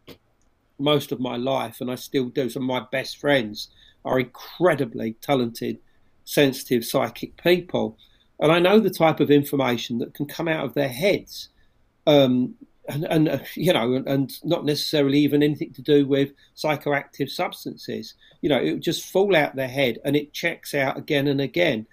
most 0.78 1.12
of 1.12 1.20
my 1.20 1.36
life, 1.36 1.80
and 1.80 1.90
I 1.90 1.94
still 1.94 2.28
do. 2.28 2.48
Some 2.48 2.62
of 2.62 2.68
my 2.68 2.86
best 2.90 3.18
friends 3.18 3.68
are 4.04 4.18
incredibly 4.18 5.14
talented, 5.20 5.78
sensitive 6.24 6.84
psychic 6.84 7.36
people. 7.42 7.96
And 8.40 8.50
I 8.50 8.58
know 8.58 8.80
the 8.80 8.90
type 8.90 9.20
of 9.20 9.30
information 9.30 9.98
that 9.98 10.14
can 10.14 10.26
come 10.26 10.48
out 10.48 10.64
of 10.64 10.74
their 10.74 10.88
heads. 10.88 11.50
Um, 12.06 12.54
and, 12.88 13.04
and 13.04 13.28
uh, 13.28 13.38
you 13.54 13.72
know, 13.72 13.94
and, 13.94 14.06
and, 14.08 14.32
not 14.44 14.64
necessarily 14.64 15.18
even 15.18 15.42
anything 15.42 15.72
to 15.74 15.82
do 15.82 16.06
with 16.06 16.32
psychoactive 16.56 17.28
substances. 17.28 18.14
You 18.40 18.48
know, 18.48 18.60
it 18.60 18.72
would 18.72 18.82
just 18.82 19.08
fall 19.08 19.36
out 19.36 19.54
their 19.54 19.68
head 19.68 19.98
and 20.04 20.16
it 20.16 20.32
checks 20.32 20.74
out 20.74 20.98
again 20.98 21.28
and 21.28 21.40
again. 21.40 21.86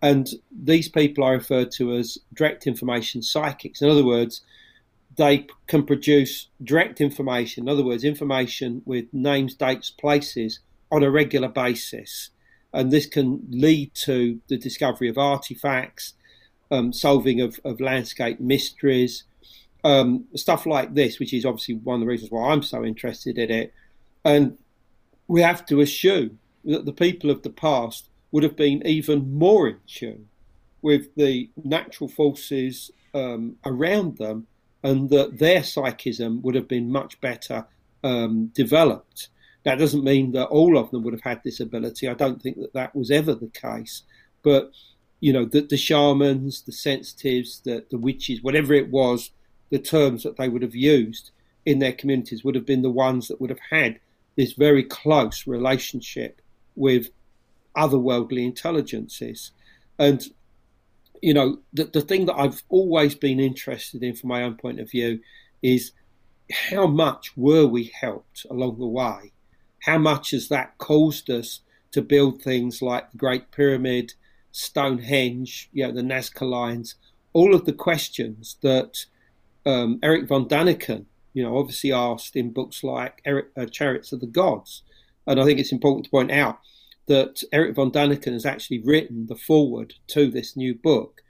And 0.00 0.28
these 0.50 0.88
people 0.88 1.22
are 1.22 1.34
referred 1.34 1.70
to 1.72 1.94
as 1.94 2.18
direct 2.34 2.66
information 2.66 3.22
psychics. 3.22 3.80
In 3.80 3.88
other 3.88 4.04
words, 4.04 4.42
they 5.16 5.46
can 5.66 5.84
produce 5.84 6.48
direct 6.62 7.00
information, 7.00 7.64
in 7.64 7.68
other 7.68 7.84
words, 7.84 8.02
information 8.02 8.82
with 8.84 9.06
names, 9.12 9.54
dates, 9.54 9.90
places 9.90 10.58
on 10.90 11.02
a 11.02 11.10
regular 11.10 11.48
basis. 11.48 12.30
And 12.72 12.90
this 12.90 13.06
can 13.06 13.46
lead 13.50 13.94
to 14.06 14.40
the 14.48 14.56
discovery 14.56 15.08
of 15.08 15.18
artifacts, 15.18 16.14
um, 16.70 16.92
solving 16.92 17.40
of, 17.40 17.60
of, 17.64 17.80
landscape 17.80 18.40
mysteries, 18.40 19.24
um, 19.84 20.24
stuff 20.34 20.66
like 20.66 20.94
this, 20.94 21.18
which 21.18 21.32
is 21.32 21.44
obviously 21.44 21.74
one 21.74 21.96
of 21.96 22.00
the 22.00 22.06
reasons 22.06 22.30
why 22.30 22.50
I'm 22.50 22.62
so 22.62 22.84
interested 22.84 23.38
in 23.38 23.50
it. 23.50 23.74
And 24.24 24.58
we 25.26 25.42
have 25.42 25.66
to 25.66 25.80
assume 25.80 26.38
that 26.64 26.84
the 26.84 26.92
people 26.92 27.30
of 27.30 27.42
the 27.42 27.50
past 27.50 28.08
would 28.30 28.42
have 28.42 28.56
been 28.56 28.86
even 28.86 29.34
more 29.34 29.68
in 29.68 29.78
tune 29.86 30.28
with 30.80 31.14
the 31.16 31.50
natural 31.64 32.08
forces 32.08 32.90
um, 33.14 33.56
around 33.64 34.18
them, 34.18 34.46
and 34.82 35.10
that 35.10 35.38
their 35.38 35.62
psychism 35.62 36.42
would 36.42 36.54
have 36.54 36.66
been 36.66 36.90
much 36.90 37.20
better 37.20 37.66
um, 38.02 38.46
developed. 38.54 39.28
That 39.64 39.78
doesn't 39.78 40.02
mean 40.02 40.32
that 40.32 40.46
all 40.46 40.76
of 40.76 40.90
them 40.90 41.04
would 41.04 41.14
have 41.14 41.22
had 41.22 41.42
this 41.44 41.60
ability. 41.60 42.08
I 42.08 42.14
don't 42.14 42.42
think 42.42 42.58
that 42.58 42.72
that 42.72 42.96
was 42.96 43.10
ever 43.10 43.34
the 43.34 43.48
case. 43.48 44.02
But 44.42 44.72
you 45.20 45.32
know, 45.32 45.44
the, 45.44 45.60
the 45.60 45.76
shamans, 45.76 46.62
the 46.62 46.72
sensitives, 46.72 47.60
the, 47.60 47.84
the 47.92 47.98
witches, 47.98 48.42
whatever 48.42 48.74
it 48.74 48.90
was, 48.90 49.30
the 49.72 49.78
terms 49.78 50.22
that 50.22 50.36
they 50.36 50.50
would 50.50 50.60
have 50.60 50.76
used 50.76 51.30
in 51.64 51.78
their 51.78 51.94
communities 51.94 52.44
would 52.44 52.54
have 52.54 52.66
been 52.66 52.82
the 52.82 52.90
ones 52.90 53.26
that 53.26 53.40
would 53.40 53.48
have 53.48 53.58
had 53.70 53.98
this 54.36 54.52
very 54.52 54.84
close 54.84 55.46
relationship 55.46 56.42
with 56.76 57.08
otherworldly 57.74 58.44
intelligences. 58.44 59.50
And, 59.98 60.22
you 61.22 61.32
know, 61.32 61.60
the, 61.72 61.84
the 61.84 62.02
thing 62.02 62.26
that 62.26 62.36
I've 62.36 62.62
always 62.68 63.14
been 63.14 63.40
interested 63.40 64.02
in 64.02 64.14
from 64.14 64.28
my 64.28 64.42
own 64.42 64.56
point 64.56 64.78
of 64.78 64.90
view 64.90 65.20
is 65.62 65.92
how 66.70 66.86
much 66.86 67.34
were 67.34 67.66
we 67.66 67.90
helped 67.98 68.44
along 68.50 68.78
the 68.78 68.86
way? 68.86 69.32
How 69.84 69.96
much 69.96 70.32
has 70.32 70.48
that 70.48 70.76
caused 70.76 71.30
us 71.30 71.60
to 71.92 72.02
build 72.02 72.42
things 72.42 72.82
like 72.82 73.10
the 73.10 73.18
Great 73.18 73.50
Pyramid, 73.50 74.12
Stonehenge, 74.50 75.70
you 75.72 75.86
know, 75.86 75.92
the 75.92 76.02
Nazca 76.02 76.46
lines, 76.46 76.96
all 77.32 77.54
of 77.54 77.64
the 77.64 77.72
questions 77.72 78.58
that 78.60 79.06
um, 79.66 79.98
Erich 80.02 80.28
von 80.28 80.48
Däniken, 80.48 81.06
you 81.32 81.42
know, 81.42 81.56
obviously 81.56 81.92
asked 81.92 82.36
in 82.36 82.52
books 82.52 82.82
like 82.82 83.20
Eric, 83.24 83.46
uh, 83.56 83.66
Chariots 83.66 84.12
of 84.12 84.20
the 84.20 84.26
Gods. 84.26 84.82
And 85.26 85.40
I 85.40 85.44
think 85.44 85.58
it's 85.58 85.72
important 85.72 86.04
to 86.04 86.10
point 86.10 86.30
out 86.30 86.58
that 87.06 87.42
Erich 87.52 87.74
von 87.74 87.90
Däniken 87.90 88.32
has 88.32 88.46
actually 88.46 88.82
written 88.84 89.26
the 89.26 89.36
foreword 89.36 89.94
to 90.08 90.30
this 90.30 90.56
new 90.56 90.74
book 90.74 91.22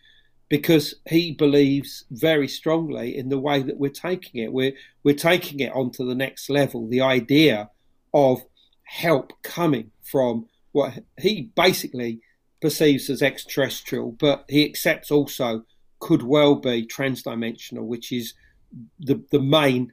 because 0.49 0.97
he 1.09 1.33
believes 1.33 2.05
very 2.11 2.47
strongly 2.47 3.16
in 3.16 3.30
the 3.30 3.39
way 3.39 3.62
that 3.62 3.78
we're 3.78 3.91
taking 3.91 4.43
it. 4.43 4.53
We're, 4.53 4.74
we're 5.03 5.14
taking 5.14 5.61
it 5.61 5.72
onto 5.72 6.07
the 6.07 6.14
next 6.14 6.51
level, 6.51 6.87
the 6.87 7.01
idea 7.01 7.70
of 8.12 8.45
help 8.83 9.33
coming 9.43 9.91
from 10.03 10.47
what 10.72 11.05
he 11.18 11.51
basically 11.57 12.20
perceives 12.61 13.09
as 13.09 13.22
extraterrestrial, 13.22 14.12
but 14.12 14.45
he 14.49 14.64
accepts 14.64 15.11
also 15.11 15.64
could 16.03 16.25
well 16.25 16.57
be 16.57 16.85
transdimensional, 16.85 17.85
which 17.85 18.11
is 18.13 18.35
the 18.99 19.23
the 19.31 19.41
main 19.41 19.93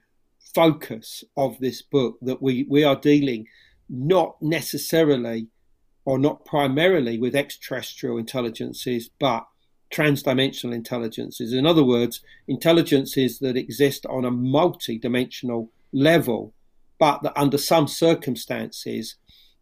focus 0.55 1.24
of 1.38 1.60
this 1.60 1.84
book 1.84 2.18
that 2.24 2.41
we, 2.41 2.66
we 2.68 2.84
are 2.84 2.95
dealing 2.95 3.45
not 3.88 4.36
necessarily 4.41 5.47
or 6.05 6.18
not 6.18 6.43
primarily 6.45 7.20
with 7.20 7.36
extraterrestrial 7.36 8.18
intelligences, 8.18 9.12
but 9.20 9.45
transdimensional 9.93 10.74
intelligences. 10.74 11.53
In 11.53 11.68
other 11.68 11.84
words, 11.84 12.22
intelligences 12.47 13.38
that 13.39 13.55
exist 13.55 14.07
on 14.07 14.26
a 14.26 14.32
multi-dimensional 14.32 15.70
level, 15.91 16.53
but 16.97 17.22
that 17.22 17.38
under 17.39 17.60
some 17.60 17.88
circumstances 17.88 19.16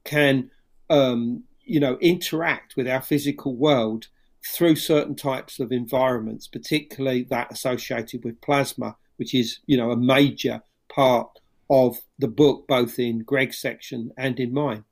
can, 0.06 0.50
um, 0.90 1.44
you 1.66 1.82
know, 1.82 1.98
interact 2.00 2.78
with 2.78 2.88
our 2.88 3.02
physical 3.02 3.54
world 3.54 4.08
through 4.54 4.76
certain 4.76 5.16
types 5.16 5.60
of 5.60 5.72
environments, 5.72 6.48
particularly 6.48 7.24
that 7.24 7.52
associated 7.52 8.24
with 8.24 8.42
plasma, 8.42 8.96
which 9.18 9.34
is, 9.34 9.60
you 9.66 9.78
know, 9.78 9.92
a 9.92 9.98
major 9.98 10.62
part 10.90 11.40
of 11.70 12.00
the 12.18 12.28
book, 12.28 12.68
both 12.68 12.98
in 12.98 13.20
Greg's 13.20 13.58
section 13.58 14.12
and 14.18 14.40
in 14.40 14.54
mine. 14.54 14.86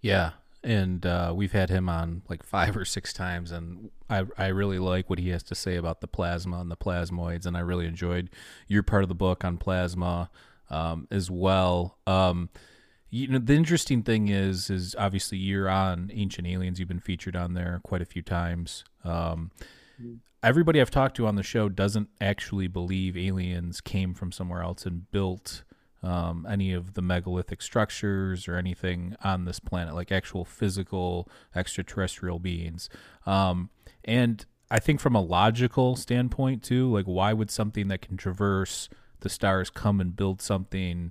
Yeah, 0.00 0.32
and 0.62 1.04
uh, 1.06 1.32
we've 1.34 1.52
had 1.52 1.70
him 1.70 1.88
on 1.88 2.22
like 2.28 2.42
five 2.42 2.76
or 2.76 2.84
six 2.84 3.12
times, 3.12 3.50
and 3.50 3.90
I 4.08 4.24
I 4.36 4.48
really 4.48 4.78
like 4.78 5.08
what 5.08 5.18
he 5.18 5.30
has 5.30 5.42
to 5.44 5.54
say 5.54 5.76
about 5.76 6.00
the 6.00 6.06
plasma 6.06 6.60
and 6.60 6.70
the 6.70 6.76
plasmoids, 6.76 7.46
and 7.46 7.56
I 7.56 7.60
really 7.60 7.86
enjoyed 7.86 8.30
your 8.66 8.82
part 8.82 9.02
of 9.02 9.08
the 9.08 9.14
book 9.14 9.44
on 9.44 9.56
plasma 9.58 10.30
um, 10.70 11.08
as 11.10 11.30
well. 11.30 11.98
Um, 12.06 12.50
you 13.10 13.28
know 13.28 13.38
the 13.38 13.54
interesting 13.54 14.02
thing 14.02 14.28
is 14.28 14.70
is 14.70 14.94
obviously 14.98 15.38
you're 15.38 15.68
on 15.68 16.10
ancient 16.12 16.46
aliens 16.46 16.78
you've 16.78 16.88
been 16.88 17.00
featured 17.00 17.36
on 17.36 17.54
there 17.54 17.80
quite 17.82 18.02
a 18.02 18.06
few 18.06 18.22
times. 18.22 18.84
Um, 19.04 19.50
everybody 20.42 20.80
i've 20.80 20.90
talked 20.90 21.16
to 21.16 21.26
on 21.26 21.34
the 21.34 21.42
show 21.42 21.68
doesn't 21.68 22.08
actually 22.20 22.68
believe 22.68 23.16
aliens 23.16 23.80
came 23.80 24.14
from 24.14 24.30
somewhere 24.30 24.62
else 24.62 24.86
and 24.86 25.10
built 25.10 25.64
um, 26.04 26.46
any 26.48 26.72
of 26.72 26.94
the 26.94 27.02
megalithic 27.02 27.60
structures 27.60 28.46
or 28.46 28.54
anything 28.54 29.16
on 29.24 29.46
this 29.46 29.58
planet 29.58 29.94
like 29.94 30.12
actual 30.12 30.44
physical 30.44 31.28
extraterrestrial 31.56 32.38
beings. 32.38 32.88
Um, 33.26 33.70
and 34.04 34.46
i 34.70 34.78
think 34.78 35.00
from 35.00 35.16
a 35.16 35.20
logical 35.20 35.96
standpoint 35.96 36.62
too 36.62 36.88
like 36.92 37.06
why 37.06 37.32
would 37.32 37.50
something 37.50 37.88
that 37.88 38.02
can 38.02 38.16
traverse 38.16 38.88
the 39.20 39.28
stars 39.28 39.70
come 39.70 40.00
and 40.00 40.14
build 40.14 40.40
something 40.40 41.10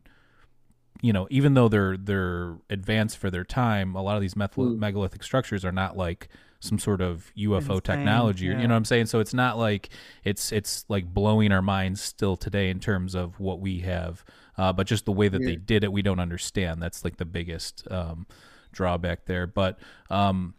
you 1.02 1.14
know, 1.14 1.28
even 1.30 1.54
though 1.54 1.68
they're 1.68 1.98
they're 1.98 2.58
advanced 2.70 3.18
for 3.18 3.30
their 3.30 3.44
time, 3.44 3.96
a 3.96 4.02
lot 4.02 4.16
of 4.16 4.22
these 4.22 4.34
mm. 4.34 4.78
megalithic 4.78 5.24
structures 5.24 5.64
are 5.64 5.72
not 5.72 5.98
like 5.98 6.30
some 6.60 6.80
sort 6.80 7.02
of 7.02 7.32
UFO 7.38 7.82
technology. 7.82 8.46
Yeah. 8.46 8.60
You 8.60 8.68
know 8.68 8.74
what 8.74 8.78
I'm 8.78 8.86
saying? 8.86 9.06
So 9.08 9.20
it's 9.20 9.34
not 9.34 9.58
like 9.58 9.90
it's 10.24 10.52
it's 10.52 10.86
like 10.90 11.06
blowing 11.06 11.52
our 11.52 11.62
minds 11.62 12.02
still 12.02 12.36
today 12.36 12.70
in 12.70 12.80
terms 12.80 13.16
of 13.16 13.40
what 13.40 13.60
we 13.60 13.80
have, 13.80 14.24
uh, 14.58 14.74
but 14.74 14.88
just 14.88 15.06
the 15.06 15.12
way 15.12 15.28
that 15.28 15.42
yeah. 15.42 15.50
they 15.50 15.56
did 15.56 15.84
it, 15.84 15.92
we 15.92 16.02
don't 16.02 16.20
understand. 16.20 16.82
That's 16.82 17.04
like 17.04 17.18
the 17.18 17.26
biggest 17.26 17.88
um, 17.92 18.26
drawback 18.72 19.26
there. 19.26 19.46
But 19.46 19.80
um, 20.10 20.56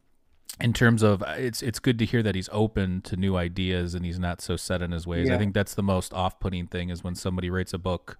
in 0.61 0.73
terms 0.73 1.03
of 1.03 1.23
it's 1.37 1.63
it's 1.63 1.79
good 1.79 1.99
to 1.99 2.05
hear 2.05 2.23
that 2.23 2.35
he's 2.35 2.49
open 2.53 3.01
to 3.03 3.17
new 3.17 3.37
ideas 3.37 3.95
and 3.95 4.05
he's 4.05 4.19
not 4.19 4.41
so 4.41 4.57
set 4.57 4.83
in 4.83 4.93
his 4.93 5.07
ways. 5.07 5.29
Yeah. 5.29 5.35
I 5.35 5.39
think 5.39 5.55
that's 5.55 5.75
the 5.75 5.83
most 5.83 6.13
off-putting 6.15 6.69
thing 6.69 6.91
is 6.91 7.03
when 7.03 7.15
somebody 7.15 7.51
writes 7.51 7.73
a 7.73 7.79
book 7.79 8.19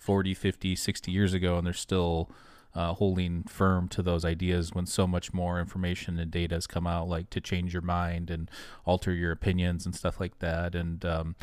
40, 0.00 0.34
50, 0.34 0.74
60 0.74 1.12
years 1.12 1.34
ago, 1.34 1.58
and 1.58 1.66
they're 1.66 1.74
still 1.74 2.30
uh, 2.74 2.94
holding 2.94 3.42
firm 3.44 3.88
to 3.88 4.02
those 4.02 4.24
ideas 4.24 4.72
when 4.72 4.86
so 4.86 5.06
much 5.06 5.32
more 5.32 5.60
information 5.60 6.18
and 6.18 6.30
data 6.30 6.54
has 6.54 6.66
come 6.66 6.86
out, 6.86 7.08
like 7.08 7.30
to 7.30 7.40
change 7.40 7.72
your 7.72 7.82
mind 7.82 8.30
and 8.30 8.50
alter 8.84 9.12
your 9.12 9.32
opinions 9.32 9.84
and 9.84 9.94
stuff 9.94 10.20
like 10.20 10.38
that. 10.38 10.74
And, 10.74 11.04
um, 11.04 11.36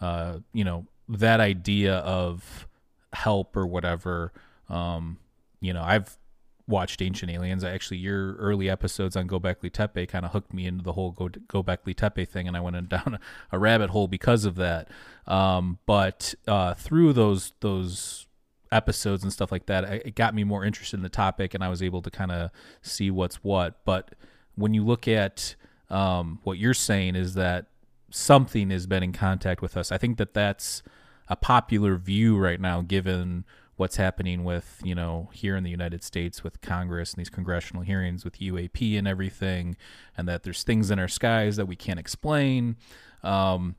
uh, 0.00 0.38
you 0.52 0.64
know, 0.64 0.86
that 1.08 1.40
idea 1.40 1.96
of 1.96 2.68
help 3.12 3.56
or 3.56 3.66
whatever, 3.66 4.32
um, 4.68 5.18
you 5.60 5.72
know, 5.72 5.82
I've 5.82 6.18
watched 6.66 7.02
Ancient 7.02 7.30
Aliens. 7.30 7.64
Actually, 7.64 7.98
your 7.98 8.34
early 8.36 8.70
episodes 8.70 9.16
on 9.16 9.28
Gobekli 9.28 9.70
Tepe 9.72 10.06
kind 10.06 10.24
of 10.24 10.32
hooked 10.32 10.52
me 10.52 10.66
into 10.66 10.82
the 10.82 10.92
whole 10.92 11.10
Go- 11.10 11.28
Gobekli 11.28 11.94
Tepe 11.94 12.24
thing, 12.24 12.48
and 12.48 12.56
I 12.56 12.60
went 12.60 12.88
down 12.88 13.18
a, 13.52 13.58
rabbit 13.58 13.90
hole 13.90 14.08
because 14.08 14.44
of 14.44 14.56
that. 14.56 14.88
Um, 15.26 15.78
but 15.86 16.34
uh, 16.46 16.74
through 16.74 17.12
those 17.12 17.52
those 17.60 18.26
episodes 18.72 19.22
and 19.22 19.32
stuff 19.32 19.52
like 19.52 19.66
that, 19.66 19.84
it 19.84 20.14
got 20.14 20.34
me 20.34 20.44
more 20.44 20.64
interested 20.64 20.96
in 20.96 21.02
the 21.02 21.08
topic, 21.08 21.54
and 21.54 21.62
I 21.62 21.68
was 21.68 21.82
able 21.82 22.02
to 22.02 22.10
kind 22.10 22.32
of 22.32 22.50
see 22.82 23.10
what's 23.10 23.36
what. 23.36 23.84
But 23.84 24.14
when 24.54 24.74
you 24.74 24.84
look 24.84 25.06
at 25.06 25.54
um, 25.90 26.40
what 26.44 26.58
you're 26.58 26.74
saying, 26.74 27.16
is 27.16 27.34
that 27.34 27.66
something 28.10 28.70
has 28.70 28.86
been 28.86 29.02
in 29.02 29.12
contact 29.12 29.60
with 29.60 29.76
us. 29.76 29.90
I 29.92 29.98
think 29.98 30.18
that 30.18 30.34
that's 30.34 30.82
a 31.28 31.36
popular 31.36 31.96
view 31.96 32.38
right 32.38 32.60
now, 32.60 32.82
given 32.82 33.44
what's 33.76 33.96
happening 33.96 34.44
with 34.44 34.80
you 34.84 34.94
know 34.94 35.30
here 35.32 35.56
in 35.56 35.64
the 35.64 35.70
United 35.70 36.02
States 36.02 36.44
with 36.44 36.60
Congress 36.60 37.12
and 37.12 37.20
these 37.20 37.30
congressional 37.30 37.82
hearings 37.82 38.24
with 38.24 38.38
UAP 38.38 38.98
and 38.98 39.06
everything, 39.08 39.76
and 40.16 40.28
that 40.28 40.42
there's 40.42 40.62
things 40.62 40.90
in 40.90 40.98
our 40.98 41.08
skies 41.08 41.56
that 41.56 41.66
we 41.66 41.76
can't 41.76 41.98
explain. 41.98 42.76
Um, 43.22 43.76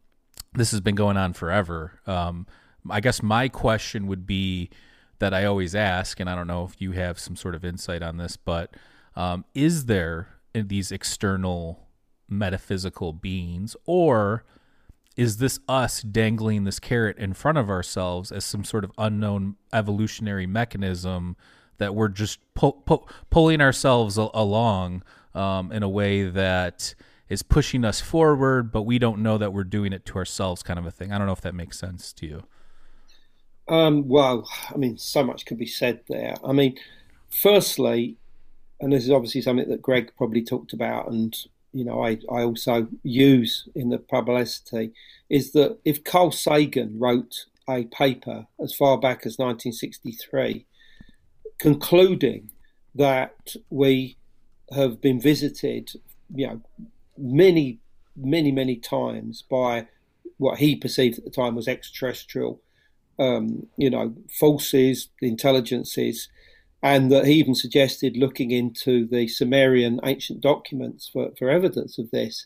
this 0.54 0.72
has 0.72 0.82
been 0.82 0.96
going 0.96 1.18
on 1.18 1.34
forever. 1.34 2.00
Um, 2.08 2.48
I 2.89 3.00
guess 3.00 3.22
my 3.22 3.50
question 3.50 4.08
would 4.08 4.26
be 4.26 4.70
that 5.20 5.34
I 5.34 5.46
always 5.46 5.76
ask, 5.76 6.20
and 6.20 6.30
I 6.30 6.36
don't 6.36 6.48
know 6.48 6.66
if 6.66 6.82
you 6.82 6.91
have 6.91 7.20
some 7.20 7.36
sort 7.36 7.56
of 7.56 7.64
insight 7.64 8.04
on 8.04 8.18
this, 8.18 8.38
but 8.38 8.76
um, 9.16 9.46
is 9.54 9.86
there 9.86 10.30
these 10.54 10.91
external 10.91 11.88
metaphysical 12.30 13.14
beings, 13.14 13.76
or 13.86 14.46
is 15.16 15.38
this 15.38 15.59
us 15.68 16.01
dangling 16.01 16.63
this 16.66 16.80
carrot 16.80 17.18
in 17.18 17.34
front 17.34 17.57
of 17.57 17.70
ourselves 17.70 18.32
as 18.32 18.43
some 18.43 18.63
sort 18.63 18.84
of 18.84 18.91
unknown 18.97 19.55
evolutionary 19.72 20.45
mechanism 20.45 21.36
that 21.78 21.95
we're 21.95 22.09
just 22.09 22.39
pu- 22.53 22.74
pu- 22.86 23.05
pulling 23.30 23.61
ourselves 23.61 24.18
a- 24.18 24.30
along 24.34 25.03
um, 25.34 25.72
in 25.72 25.84
a 25.84 25.89
way 25.89 26.24
that 26.24 26.95
is 27.30 27.43
pushing 27.43 27.84
us 27.84 28.01
forward, 28.01 28.72
but 28.72 28.84
we 28.84 28.99
don't 28.99 29.20
know 29.20 29.38
that 29.38 29.51
we're 29.51 29.63
doing 29.63 29.93
it 29.93 30.05
to 30.05 30.16
ourselves, 30.18 30.61
kind 30.61 30.78
of 30.78 30.86
a 30.86 30.91
thing. 30.91 31.11
I 31.11 31.18
don't 31.18 31.28
know 31.28 31.34
if 31.34 31.41
that 31.41 31.55
makes 31.55 31.80
sense 31.80 32.13
to 32.13 32.26
you. 32.26 32.43
Um, 33.68 34.07
well, 34.07 34.47
I 34.74 34.78
mean, 34.78 34.97
so 34.97 35.24
much 35.24 35.45
could 35.45 35.57
be 35.57 35.66
said 35.66 36.01
there. 36.07 36.36
I 36.45 36.51
mean, 36.51 36.78
firstly, 37.30 38.16
and 38.80 38.93
this 38.93 39.03
is 39.03 39.09
obviously 39.11 39.41
something 39.41 39.68
that 39.70 39.82
Greg 39.82 40.11
probably 40.18 40.43
talked 40.43 40.74
about, 40.74 41.09
and 41.09 41.36
you 41.76 41.84
know, 41.84 42.06
I, 42.06 42.12
I 42.32 42.44
also 42.44 42.88
use 43.04 43.68
in 43.76 43.90
the 43.90 43.98
publicity 43.98 44.94
is 45.30 45.52
that 45.52 45.78
if 45.84 46.06
Carl 46.06 46.32
Sagan 46.32 46.98
wrote 46.98 47.46
a 47.68 47.84
paper 47.84 48.48
as 48.64 48.74
far 48.74 48.98
back 48.98 49.26
as 49.26 49.38
1963 49.38 50.66
concluding 51.60 52.50
that 52.96 53.56
we 53.70 54.16
have 54.74 55.02
been 55.02 55.20
visited, 55.20 55.92
you 56.34 56.48
know, 56.48 56.62
many, 57.18 57.80
many, 58.16 58.54
many 58.54 58.78
times 58.78 59.42
by 59.42 59.86
what 60.38 60.60
he 60.60 60.78
perceived 60.78 61.18
at 61.18 61.26
the 61.26 61.30
time 61.30 61.56
was 61.56 61.68
extraterrestrial, 61.68 62.62
um, 63.20 63.68
you 63.76 63.90
know, 63.90 64.16
forces, 64.40 65.10
intelligences, 65.22 66.30
and 66.84 67.12
that 67.12 67.26
he 67.26 67.34
even 67.34 67.56
suggested 67.56 68.18
looking 68.18 68.52
into 68.52 69.08
the 69.08 69.28
Sumerian 69.28 70.00
ancient 70.04 70.42
documents 70.42 71.10
for, 71.12 71.32
for 71.38 71.50
evidence 71.50 71.98
of 71.98 72.12
this, 72.12 72.46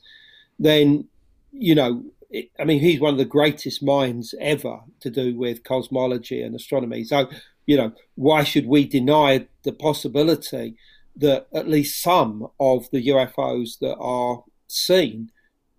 then, 0.58 1.08
you 1.52 1.76
know, 1.76 2.04
it, 2.30 2.50
I 2.60 2.64
mean, 2.64 2.80
he's 2.80 3.00
one 3.00 3.14
of 3.14 3.18
the 3.18 3.26
greatest 3.26 3.84
minds 3.84 4.36
ever 4.40 4.80
to 5.02 5.10
do 5.10 5.36
with 5.38 5.64
cosmology 5.64 6.42
and 6.42 6.56
astronomy. 6.56 7.04
So, 7.04 7.30
you 7.66 7.78
know, 7.78 7.92
why 8.16 8.44
should 8.44 8.68
we 8.68 8.86
deny 8.86 9.48
the 9.64 9.74
possibility 9.74 10.76
that 11.16 11.48
at 11.54 11.68
least 11.68 12.02
some 12.02 12.48
of 12.60 12.90
the 12.92 13.08
UFOs 13.08 13.80
that 13.80 13.98
are 13.98 14.44
seen 14.68 15.32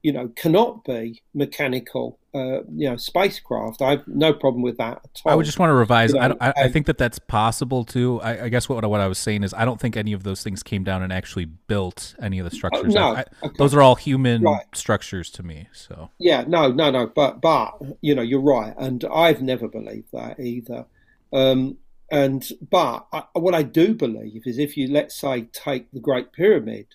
you 0.02 0.12
know, 0.12 0.28
cannot 0.28 0.84
be 0.84 1.22
mechanical, 1.34 2.18
uh, 2.34 2.62
you 2.74 2.88
know, 2.88 2.96
spacecraft. 2.96 3.82
I 3.82 3.90
have 3.90 4.08
no 4.08 4.32
problem 4.32 4.62
with 4.62 4.78
that 4.78 5.00
at 5.04 5.20
all. 5.24 5.32
I 5.32 5.34
would 5.34 5.44
just 5.44 5.58
want 5.58 5.70
to 5.70 5.74
revise. 5.74 6.12
You 6.12 6.20
know, 6.20 6.36
I, 6.40 6.48
I, 6.48 6.52
I, 6.56 6.68
think 6.68 6.86
that 6.86 6.96
that's 6.96 7.18
possible 7.18 7.84
too. 7.84 8.20
I, 8.22 8.44
I, 8.44 8.48
guess 8.48 8.68
what 8.68 8.84
what 8.88 9.00
I 9.00 9.06
was 9.08 9.18
saying 9.18 9.42
is 9.42 9.52
I 9.52 9.64
don't 9.64 9.78
think 9.78 9.96
any 9.96 10.12
of 10.12 10.22
those 10.22 10.42
things 10.42 10.62
came 10.62 10.84
down 10.84 11.02
and 11.02 11.12
actually 11.12 11.44
built 11.44 12.14
any 12.22 12.38
of 12.38 12.48
the 12.48 12.54
structures. 12.54 12.94
no, 12.94 13.12
okay. 13.12 13.24
those 13.58 13.74
are 13.74 13.82
all 13.82 13.94
human 13.94 14.42
right. 14.42 14.64
structures 14.74 15.30
to 15.32 15.42
me. 15.42 15.68
So 15.72 16.10
yeah, 16.18 16.44
no, 16.46 16.72
no, 16.72 16.90
no. 16.90 17.06
But 17.06 17.42
but 17.42 17.72
you 18.00 18.14
know, 18.14 18.22
you're 18.22 18.40
right, 18.40 18.74
and 18.78 19.04
I've 19.04 19.42
never 19.42 19.68
believed 19.68 20.08
that 20.12 20.40
either. 20.40 20.86
Um, 21.32 21.76
and 22.10 22.48
but 22.70 23.06
what 23.34 23.54
I 23.54 23.62
do 23.62 23.94
believe 23.94 24.46
is 24.46 24.58
if 24.58 24.76
you 24.76 24.88
let's 24.90 25.14
say 25.14 25.42
take 25.52 25.90
the 25.92 26.00
Great 26.00 26.32
Pyramid 26.32 26.86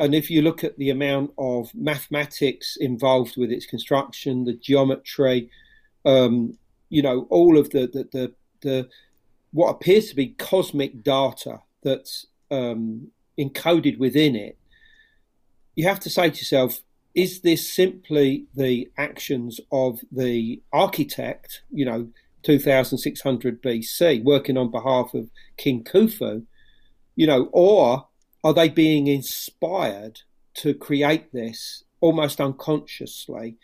and 0.00 0.14
if 0.14 0.30
you 0.30 0.40
look 0.40 0.64
at 0.64 0.78
the 0.78 0.88
amount 0.88 1.30
of 1.36 1.74
mathematics 1.74 2.76
involved 2.80 3.36
with 3.36 3.52
its 3.52 3.66
construction, 3.66 4.46
the 4.46 4.54
geometry, 4.54 5.50
um, 6.06 6.56
you 6.88 7.02
know, 7.02 7.26
all 7.28 7.58
of 7.58 7.68
the, 7.68 7.80
the, 7.80 8.08
the, 8.10 8.32
the, 8.62 8.88
what 9.52 9.68
appears 9.68 10.08
to 10.08 10.16
be 10.16 10.28
cosmic 10.28 11.02
data 11.02 11.60
that's 11.82 12.26
um, 12.50 13.08
encoded 13.38 13.98
within 13.98 14.34
it, 14.34 14.56
you 15.76 15.86
have 15.86 16.00
to 16.00 16.08
say 16.08 16.30
to 16.30 16.38
yourself, 16.38 16.80
is 17.14 17.42
this 17.42 17.70
simply 17.70 18.46
the 18.54 18.88
actions 18.96 19.60
of 19.70 20.00
the 20.10 20.62
architect, 20.72 21.60
you 21.70 21.84
know, 21.84 22.08
2600 22.42 23.62
BC, 23.62 24.24
working 24.24 24.56
on 24.56 24.70
behalf 24.70 25.12
of 25.12 25.28
King 25.58 25.84
Khufu, 25.84 26.46
you 27.16 27.26
know, 27.26 27.50
or 27.52 28.06
are 28.42 28.54
they 28.54 28.68
being 28.68 29.06
inspired 29.06 30.20
to 30.54 30.74
create 30.74 31.32
this 31.32 31.84
almost 32.00 32.40
unconsciously? 32.40 33.56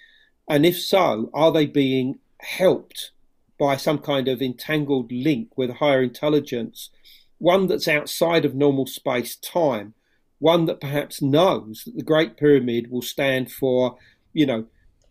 And 0.48 0.64
if 0.64 0.80
so, 0.80 1.30
are 1.34 1.52
they 1.52 1.66
being 1.66 2.18
helped 2.40 3.10
by 3.58 3.76
some 3.76 3.98
kind 3.98 4.28
of 4.28 4.42
entangled 4.42 5.10
link 5.10 5.56
with 5.56 5.70
higher 5.76 6.02
intelligence, 6.02 6.90
one 7.38 7.66
that's 7.66 7.88
outside 7.88 8.44
of 8.44 8.54
normal 8.54 8.86
space 8.86 9.36
time, 9.36 9.94
one 10.38 10.66
that 10.66 10.80
perhaps 10.80 11.22
knows 11.22 11.82
that 11.84 11.96
the 11.96 12.02
Great 12.02 12.36
Pyramid 12.36 12.90
will 12.90 13.02
stand 13.02 13.50
for, 13.50 13.96
you 14.32 14.44
know, 14.44 14.66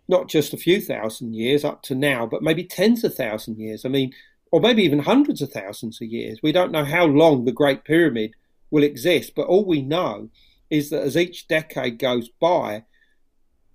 not 0.08 0.30
just 0.30 0.54
a 0.54 0.58
few 0.58 0.80
thousand 0.80 1.34
years 1.34 1.66
up 1.66 1.82
to 1.84 1.96
now, 1.96 2.28
but 2.28 2.44
maybe 2.44 2.64
tens 2.64 3.04
of 3.04 3.16
thousand 3.16 3.58
years. 3.58 3.84
I 3.86 3.90
mean, 3.90 4.14
or 4.52 4.62
maybe 4.62 4.84
even 4.84 5.00
hundreds 5.00 5.42
of 5.42 5.52
thousands 5.52 6.00
of 6.00 6.08
years. 6.08 6.40
We 6.44 6.52
don't 6.52 6.72
know 6.72 6.86
how 6.86 7.06
long 7.06 7.46
the 7.46 7.52
Great 7.52 7.84
Pyramid 7.84 8.36
will 8.72 8.84
exist. 8.84 9.34
But 9.36 9.48
all 9.48 9.66
we 9.66 9.82
know 9.82 10.30
is 10.70 10.90
that 10.90 11.04
as 11.04 11.18
each 11.18 11.48
decade 11.48 12.00
goes 12.00 12.30
by, 12.30 12.84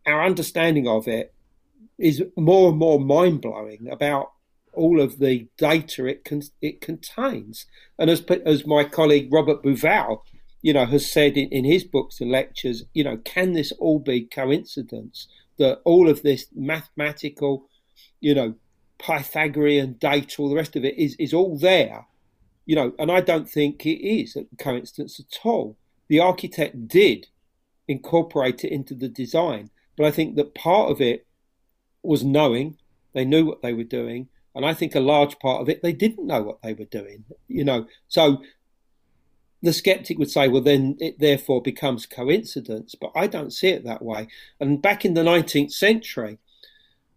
our 0.06 0.24
understanding 0.24 0.88
of 0.88 1.06
it 1.06 1.34
is 1.98 2.22
more 2.36 2.70
and 2.70 2.78
more 2.78 2.98
mind 2.98 3.42
blowing 3.42 3.88
about 3.90 4.32
all 4.72 5.00
of 5.00 5.18
the 5.18 5.48
data 5.58 6.06
it 6.06 6.24
con- 6.24 6.42
it 6.60 6.80
contains. 6.80 7.66
And 7.98 8.08
as 8.08 8.22
as 8.46 8.66
my 8.66 8.84
colleague 8.84 9.32
Robert 9.32 9.62
Bauval, 9.62 10.22
you 10.62 10.72
know, 10.72 10.86
has 10.86 11.10
said 11.10 11.36
in, 11.36 11.48
in 11.48 11.64
his 11.64 11.84
books 11.84 12.20
and 12.20 12.30
lectures, 12.30 12.84
you 12.94 13.04
know, 13.04 13.18
can 13.18 13.52
this 13.52 13.72
all 13.72 13.98
be 13.98 14.22
coincidence 14.22 15.28
that 15.58 15.80
all 15.84 16.08
of 16.08 16.22
this 16.22 16.46
mathematical, 16.54 17.68
you 18.20 18.34
know, 18.34 18.54
Pythagorean 18.98 19.94
data, 19.94 20.36
all 20.38 20.48
the 20.48 20.56
rest 20.56 20.76
of 20.76 20.84
it 20.84 20.98
is 20.98 21.16
is 21.18 21.34
all 21.34 21.58
there 21.58 22.06
you 22.70 22.76
know, 22.76 22.92
and 23.00 23.10
I 23.10 23.20
don't 23.20 23.50
think 23.50 23.84
it 23.84 24.00
is 24.00 24.36
a 24.36 24.46
coincidence 24.56 25.18
at 25.18 25.40
all. 25.44 25.76
The 26.06 26.20
architect 26.20 26.86
did 26.86 27.26
incorporate 27.88 28.62
it 28.62 28.70
into 28.70 28.94
the 28.94 29.08
design, 29.08 29.70
but 29.96 30.06
I 30.06 30.12
think 30.12 30.36
that 30.36 30.54
part 30.54 30.88
of 30.88 31.00
it 31.00 31.26
was 32.04 32.22
knowing 32.22 32.76
they 33.12 33.24
knew 33.24 33.44
what 33.44 33.60
they 33.60 33.72
were 33.72 33.82
doing, 33.82 34.28
and 34.54 34.64
I 34.64 34.72
think 34.72 34.94
a 34.94 35.00
large 35.00 35.36
part 35.40 35.60
of 35.60 35.68
it 35.68 35.82
they 35.82 35.92
didn't 35.92 36.28
know 36.28 36.44
what 36.44 36.62
they 36.62 36.72
were 36.72 36.84
doing. 36.84 37.24
You 37.48 37.64
know, 37.64 37.86
so 38.06 38.40
the 39.62 39.72
skeptic 39.72 40.16
would 40.20 40.30
say, 40.30 40.46
well, 40.46 40.62
then 40.62 40.96
it 41.00 41.18
therefore 41.18 41.62
becomes 41.62 42.06
coincidence, 42.06 42.94
but 42.94 43.10
I 43.16 43.26
don't 43.26 43.52
see 43.52 43.70
it 43.70 43.82
that 43.82 44.02
way. 44.02 44.28
And 44.60 44.80
back 44.80 45.04
in 45.04 45.14
the 45.14 45.24
19th 45.24 45.72
century, 45.72 46.38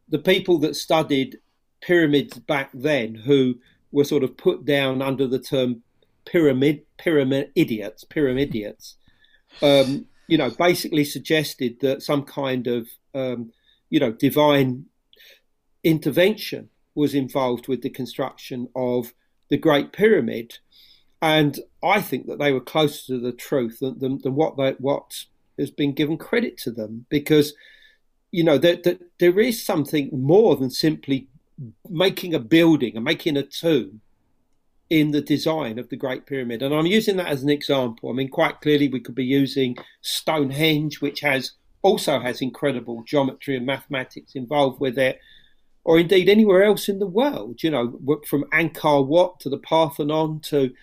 the 0.09 0.17
people 0.17 0.57
that 0.61 0.75
studied 0.75 1.37
pyramids 1.79 2.39
back 2.39 2.71
then, 2.73 3.13
who 3.13 3.59
were 3.93 4.03
sort 4.03 4.23
of 4.23 4.35
put 4.35 4.65
down 4.65 5.01
under 5.01 5.25
the 5.27 5.39
term 5.39 5.81
pyramid 6.25 6.81
pyramid 6.97 7.51
idiots, 7.55 8.03
pyramidians. 8.03 8.95
Um, 9.61 10.07
you 10.27 10.37
know, 10.37 10.49
basically 10.49 11.05
suggested 11.05 11.79
that 11.81 12.01
some 12.01 12.23
kind 12.23 12.67
of 12.67 12.87
um, 13.13 13.53
you 13.89 13.99
know 13.99 14.11
divine 14.11 14.85
intervention 15.83 16.69
was 16.95 17.13
involved 17.13 17.67
with 17.67 17.81
the 17.81 17.89
construction 17.89 18.67
of 18.75 19.13
the 19.49 19.57
Great 19.57 19.93
Pyramid, 19.93 20.57
and 21.21 21.59
I 21.83 22.01
think 22.01 22.27
that 22.27 22.39
they 22.39 22.51
were 22.51 22.61
closer 22.61 23.07
to 23.07 23.19
the 23.19 23.31
truth 23.31 23.79
than, 23.79 23.99
than, 23.99 24.19
than 24.21 24.35
what 24.35 24.57
they, 24.57 24.71
what 24.71 25.25
has 25.57 25.71
been 25.71 25.93
given 25.93 26.17
credit 26.17 26.57
to 26.57 26.71
them 26.71 27.05
because 27.09 27.53
you 28.31 28.43
know 28.43 28.57
that 28.57 28.83
there, 28.83 28.97
there 29.19 29.39
is 29.39 29.63
something 29.63 30.09
more 30.11 30.55
than 30.55 30.69
simply 30.71 31.27
making 31.89 32.33
a 32.33 32.39
building 32.39 32.95
and 32.95 33.05
making 33.05 33.37
a 33.37 33.43
tomb 33.43 34.01
in 34.89 35.11
the 35.11 35.21
design 35.21 35.79
of 35.79 35.89
the 35.89 35.95
Great 35.95 36.25
Pyramid. 36.25 36.61
And 36.61 36.73
I'm 36.73 36.85
using 36.85 37.17
that 37.17 37.27
as 37.27 37.43
an 37.43 37.49
example. 37.49 38.09
I 38.09 38.13
mean, 38.13 38.29
quite 38.29 38.61
clearly, 38.61 38.89
we 38.89 38.99
could 38.99 39.15
be 39.15 39.25
using 39.25 39.77
Stonehenge, 40.01 41.01
which 41.01 41.21
has 41.21 41.53
also 41.81 42.19
has 42.19 42.41
incredible 42.41 43.03
geometry 43.05 43.57
and 43.57 43.65
mathematics 43.65 44.35
involved 44.35 44.79
with 44.79 44.97
it, 44.97 45.19
or 45.83 45.99
indeed 45.99 46.29
anywhere 46.29 46.63
else 46.63 46.87
in 46.89 46.99
the 46.99 47.07
world. 47.07 47.63
You 47.63 47.71
know, 47.71 48.19
from 48.27 48.43
Angkor 48.53 49.05
Wat 49.05 49.39
to 49.41 49.49
the 49.49 49.57
Parthenon 49.57 50.39
to 50.41 50.73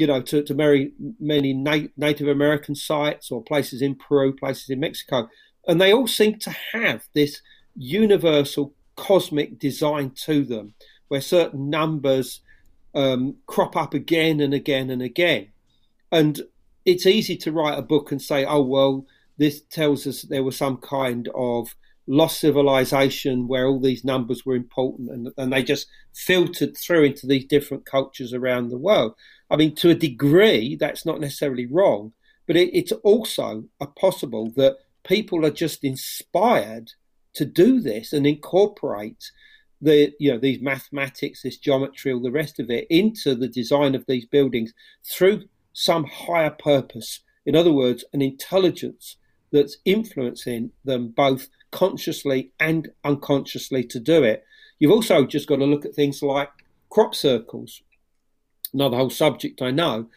you 0.00 0.06
know, 0.06 0.22
to, 0.22 0.42
to 0.42 0.54
many, 0.54 0.92
many 1.20 1.52
Native 1.52 2.26
American 2.26 2.74
sites 2.74 3.30
or 3.30 3.42
places 3.42 3.82
in 3.82 3.94
Peru, 3.94 4.32
places 4.32 4.70
in 4.70 4.80
Mexico. 4.80 5.28
And 5.68 5.78
they 5.78 5.92
all 5.92 6.06
seem 6.06 6.38
to 6.38 6.50
have 6.72 7.06
this 7.12 7.42
universal 7.76 8.72
cosmic 8.96 9.58
design 9.58 10.10
to 10.24 10.44
them, 10.44 10.74
where 11.08 11.20
certain 11.20 11.70
numbers 11.70 12.40
um, 12.94 13.36
crop 13.46 13.76
up 13.76 13.94
again 13.94 14.40
and 14.40 14.54
again 14.54 14.90
and 14.90 15.02
again. 15.02 15.48
And 16.12 16.40
it's 16.84 17.06
easy 17.06 17.36
to 17.38 17.52
write 17.52 17.78
a 17.78 17.82
book 17.82 18.10
and 18.10 18.20
say, 18.20 18.44
oh, 18.44 18.62
well, 18.62 19.06
this 19.38 19.62
tells 19.70 20.06
us 20.06 20.22
there 20.22 20.44
was 20.44 20.56
some 20.56 20.76
kind 20.78 21.28
of 21.34 21.74
lost 22.06 22.40
civilization 22.40 23.46
where 23.46 23.66
all 23.66 23.78
these 23.78 24.04
numbers 24.04 24.44
were 24.44 24.56
important 24.56 25.10
and, 25.10 25.28
and 25.36 25.52
they 25.52 25.62
just 25.62 25.86
filtered 26.12 26.76
through 26.76 27.04
into 27.04 27.26
these 27.26 27.44
different 27.44 27.86
cultures 27.86 28.32
around 28.32 28.68
the 28.68 28.78
world. 28.78 29.14
I 29.48 29.56
mean, 29.56 29.74
to 29.76 29.90
a 29.90 29.94
degree, 29.94 30.76
that's 30.76 31.06
not 31.06 31.20
necessarily 31.20 31.66
wrong, 31.66 32.12
but 32.46 32.56
it, 32.56 32.76
it's 32.76 32.92
also 32.92 33.64
possible 33.96 34.50
that 34.56 34.78
people 35.04 35.46
are 35.46 35.50
just 35.50 35.84
inspired 35.84 36.92
to 37.34 37.44
do 37.44 37.80
this 37.80 38.12
and 38.12 38.26
incorporate 38.26 39.30
the 39.80 40.12
you 40.18 40.32
know 40.32 40.38
these 40.38 40.60
mathematics, 40.60 41.42
this 41.42 41.56
geometry, 41.56 42.12
all 42.12 42.20
the 42.20 42.30
rest 42.30 42.58
of 42.60 42.70
it 42.70 42.86
into 42.90 43.34
the 43.34 43.48
design 43.48 43.94
of 43.94 44.04
these 44.06 44.26
buildings 44.26 44.74
through 45.04 45.44
some 45.72 46.04
higher 46.04 46.50
purpose. 46.50 47.20
In 47.46 47.56
other 47.56 47.72
words, 47.72 48.04
an 48.12 48.20
intelligence 48.20 49.16
that's 49.52 49.78
influencing 49.84 50.70
them 50.84 51.08
both 51.08 51.48
consciously 51.70 52.52
and 52.60 52.90
unconsciously 53.04 53.84
to 53.84 53.98
do 53.98 54.22
it. 54.22 54.44
You've 54.78 54.92
also 54.92 55.26
just 55.26 55.48
got 55.48 55.56
to 55.56 55.64
look 55.64 55.84
at 55.84 55.94
things 55.94 56.22
like 56.22 56.50
crop 56.88 57.14
circles. 57.14 57.82
Another 58.72 58.96
whole 58.96 59.10
subject 59.10 59.62
I 59.62 59.70
know, 59.70 60.08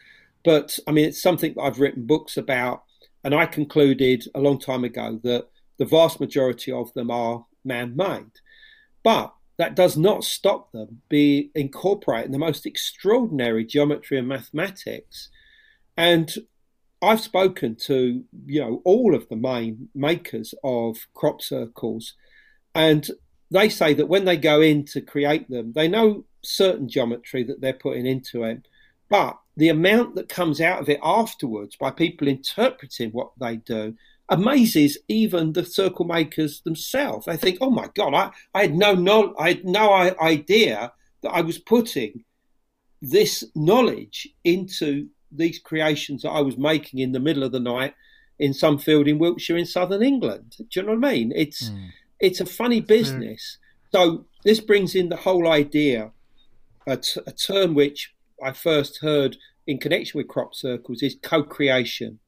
but 0.44 0.78
I 0.86 0.92
mean 0.92 1.06
it's 1.06 1.22
something 1.22 1.54
that 1.54 1.62
I've 1.62 1.80
written 1.80 2.06
books 2.06 2.36
about, 2.36 2.84
and 3.24 3.34
I 3.34 3.46
concluded 3.46 4.24
a 4.34 4.40
long 4.40 4.58
time 4.58 4.84
ago 4.84 5.20
that 5.24 5.48
the 5.78 5.84
vast 5.84 6.20
majority 6.20 6.72
of 6.72 6.92
them 6.94 7.10
are 7.10 7.46
man-made. 7.64 8.32
But 9.02 9.34
that 9.56 9.76
does 9.76 9.96
not 9.96 10.24
stop 10.24 10.72
them 10.72 11.00
be 11.08 11.50
incorporating 11.54 12.32
the 12.32 12.38
most 12.38 12.66
extraordinary 12.66 13.64
geometry 13.64 14.18
and 14.18 14.26
mathematics. 14.26 15.28
And 15.96 16.32
I've 17.00 17.20
spoken 17.20 17.76
to 17.86 18.24
you 18.46 18.60
know 18.60 18.82
all 18.84 19.14
of 19.14 19.28
the 19.28 19.36
main 19.36 19.88
makers 19.94 20.54
of 20.64 20.96
crop 21.14 21.42
circles, 21.42 22.14
and 22.74 23.08
they 23.50 23.68
say 23.68 23.94
that 23.94 24.08
when 24.08 24.24
they 24.24 24.36
go 24.36 24.60
in 24.60 24.84
to 24.86 25.00
create 25.00 25.48
them, 25.48 25.72
they 25.74 25.86
know 25.86 26.24
certain 26.42 26.88
geometry 26.88 27.44
that 27.44 27.60
they're 27.60 27.72
putting 27.72 28.06
into 28.06 28.42
it, 28.42 28.66
but 29.08 29.38
the 29.56 29.68
amount 29.68 30.16
that 30.16 30.28
comes 30.28 30.60
out 30.60 30.80
of 30.80 30.88
it 30.88 30.98
afterwards 31.02 31.76
by 31.76 31.90
people 31.90 32.26
interpreting 32.26 33.10
what 33.10 33.30
they 33.38 33.56
do 33.56 33.94
amazes 34.28 34.98
even 35.08 35.52
the 35.52 35.64
circle 35.64 36.04
makers 36.04 36.60
themselves. 36.62 37.26
They 37.26 37.36
think, 37.36 37.58
"Oh 37.60 37.70
my 37.70 37.88
God, 37.94 38.14
I, 38.14 38.30
I 38.54 38.62
had 38.62 38.74
no, 38.74 38.94
no 38.94 39.34
I 39.38 39.48
had 39.48 39.64
no 39.64 39.92
idea 39.92 40.92
that 41.22 41.30
I 41.30 41.40
was 41.40 41.58
putting 41.58 42.24
this 43.02 43.44
knowledge 43.54 44.28
into 44.44 45.08
these 45.30 45.58
creations 45.58 46.22
that 46.22 46.30
I 46.30 46.40
was 46.40 46.56
making 46.56 47.00
in 47.00 47.12
the 47.12 47.20
middle 47.20 47.42
of 47.42 47.52
the 47.52 47.60
night 47.60 47.94
in 48.38 48.54
some 48.54 48.78
field 48.78 49.08
in 49.08 49.18
Wiltshire 49.18 49.56
in 49.56 49.66
southern 49.66 50.02
England. 50.02 50.56
Do 50.58 50.66
you 50.72 50.82
know 50.82 50.94
what 50.94 51.06
I 51.06 51.12
mean? 51.12 51.32
It's 51.34 51.68
mm. 51.68 51.88
it's 52.20 52.40
a 52.40 52.46
funny 52.46 52.80
business. 52.80 53.58
Mm. 53.58 53.92
So 53.92 54.24
this 54.44 54.60
brings 54.60 54.94
in 54.94 55.08
the 55.08 55.16
whole 55.16 55.48
idea, 55.48 56.10
a, 56.86 56.96
t- 56.96 57.20
a 57.26 57.32
term 57.32 57.74
which 57.74 58.12
I 58.42 58.52
first 58.52 59.00
heard 59.00 59.36
in 59.66 59.78
connection 59.78 60.18
with 60.18 60.28
crop 60.28 60.54
circles 60.54 61.02
is 61.02 61.16
co-creation. 61.22 62.18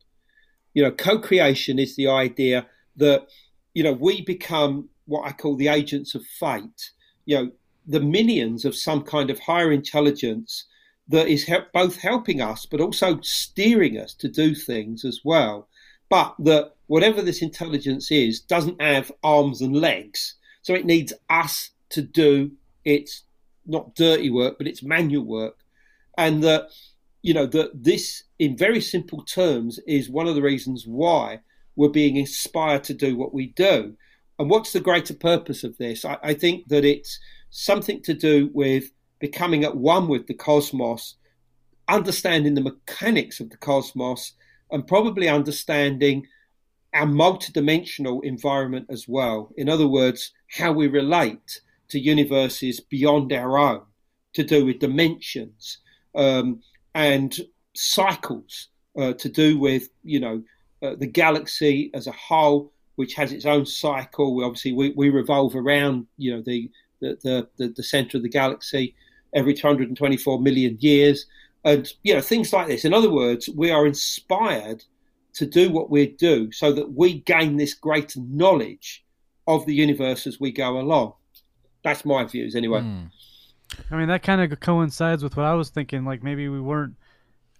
You 0.76 0.82
know, 0.82 0.90
co-creation 0.90 1.78
is 1.78 1.96
the 1.96 2.08
idea 2.08 2.66
that 2.96 3.28
you 3.72 3.82
know 3.82 3.94
we 3.94 4.20
become 4.20 4.90
what 5.06 5.26
I 5.26 5.32
call 5.32 5.56
the 5.56 5.68
agents 5.68 6.14
of 6.14 6.22
fate. 6.26 6.90
You 7.24 7.36
know, 7.36 7.50
the 7.86 8.00
minions 8.00 8.66
of 8.66 8.76
some 8.76 9.00
kind 9.00 9.30
of 9.30 9.38
higher 9.38 9.72
intelligence 9.72 10.66
that 11.08 11.28
is 11.28 11.44
help, 11.44 11.72
both 11.72 11.96
helping 11.96 12.42
us 12.42 12.66
but 12.66 12.82
also 12.82 13.18
steering 13.22 13.96
us 13.96 14.12
to 14.16 14.28
do 14.28 14.54
things 14.54 15.02
as 15.06 15.22
well. 15.24 15.66
But 16.10 16.34
that 16.40 16.74
whatever 16.88 17.22
this 17.22 17.40
intelligence 17.40 18.10
is 18.10 18.40
doesn't 18.40 18.82
have 18.82 19.10
arms 19.24 19.62
and 19.62 19.74
legs, 19.74 20.34
so 20.60 20.74
it 20.74 20.84
needs 20.84 21.14
us 21.30 21.70
to 21.88 22.02
do 22.02 22.50
its 22.84 23.22
not 23.64 23.94
dirty 23.94 24.28
work 24.28 24.58
but 24.58 24.66
its 24.66 24.82
manual 24.82 25.24
work, 25.24 25.56
and 26.18 26.44
that 26.44 26.68
you 27.26 27.34
know 27.34 27.46
that 27.46 27.82
this, 27.82 28.22
in 28.38 28.56
very 28.56 28.80
simple 28.80 29.20
terms, 29.24 29.80
is 29.84 30.08
one 30.08 30.28
of 30.28 30.36
the 30.36 30.42
reasons 30.42 30.84
why 30.86 31.40
we're 31.74 31.88
being 31.88 32.16
inspired 32.16 32.84
to 32.84 32.94
do 32.94 33.16
what 33.16 33.34
we 33.34 33.48
do. 33.48 33.96
And 34.38 34.48
what's 34.48 34.72
the 34.72 34.78
greater 34.78 35.12
purpose 35.12 35.64
of 35.64 35.76
this? 35.76 36.04
I, 36.04 36.18
I 36.22 36.34
think 36.34 36.68
that 36.68 36.84
it's 36.84 37.18
something 37.50 38.00
to 38.02 38.14
do 38.14 38.48
with 38.54 38.92
becoming 39.18 39.64
at 39.64 39.76
one 39.76 40.06
with 40.06 40.28
the 40.28 40.34
cosmos, 40.34 41.16
understanding 41.88 42.54
the 42.54 42.60
mechanics 42.60 43.40
of 43.40 43.50
the 43.50 43.56
cosmos, 43.56 44.34
and 44.70 44.86
probably 44.86 45.28
understanding 45.28 46.28
our 46.94 47.06
multidimensional 47.06 48.22
environment 48.22 48.86
as 48.88 49.08
well. 49.08 49.50
In 49.56 49.68
other 49.68 49.88
words, 49.88 50.30
how 50.48 50.70
we 50.70 50.86
relate 50.86 51.60
to 51.88 51.98
universes 51.98 52.78
beyond 52.78 53.32
our 53.32 53.58
own, 53.58 53.82
to 54.34 54.44
do 54.44 54.64
with 54.64 54.78
dimensions 54.78 55.78
um, 56.14 56.60
and 56.97 57.36
cycles, 57.74 58.68
uh, 58.99 59.12
to 59.12 59.28
do 59.28 59.59
with 59.59 59.90
you 60.03 60.18
know 60.18 60.42
uh, 60.82 60.97
the 60.97 61.07
galaxy 61.07 61.90
as 61.94 62.07
a 62.07 62.12
whole, 62.12 62.72
which 62.97 63.14
has 63.14 63.32
its 63.32 63.44
own 63.44 63.66
cycle. 63.66 64.34
We 64.34 64.42
obviously 64.42 64.72
we, 64.72 64.90
we 64.97 65.11
revolve 65.11 65.55
around 65.55 66.07
you 66.16 66.34
know 66.34 66.42
the 66.42 66.70
the, 67.01 67.47
the, 67.59 67.68
the 67.68 67.82
center 67.82 68.16
of 68.16 68.22
the 68.22 68.28
galaxy 68.30 68.94
every 69.34 69.53
224 69.53 70.40
million 70.40 70.78
years, 70.80 71.26
and 71.64 71.86
you 72.03 72.14
know 72.14 72.22
things 72.22 72.53
like 72.53 72.66
this. 72.66 72.86
In 72.86 72.94
other 72.94 73.11
words, 73.11 73.49
we 73.49 73.70
are 73.70 73.86
inspired 73.86 74.82
to 75.34 75.44
do 75.44 75.70
what 75.70 75.90
we 75.90 76.07
do 76.07 76.51
so 76.51 76.72
that 76.72 76.94
we 76.94 77.20
gain 77.20 77.59
this 77.59 77.74
greater 77.74 78.20
knowledge 78.20 79.05
of 79.47 79.66
the 79.66 79.74
universe 79.74 80.26
as 80.26 80.40
we 80.40 80.51
go 80.51 80.80
along. 80.80 81.12
That's 81.84 82.07
my 82.07 82.24
views, 82.24 82.57
anyway. 82.57 82.80
Mm. 82.80 83.11
I 83.90 83.96
mean, 83.96 84.08
that 84.08 84.22
kind 84.22 84.40
of 84.40 84.60
coincides 84.60 85.22
with 85.22 85.36
what 85.36 85.46
I 85.46 85.54
was 85.54 85.70
thinking. 85.70 86.04
Like 86.04 86.22
maybe 86.22 86.48
we 86.48 86.60
weren't 86.60 86.96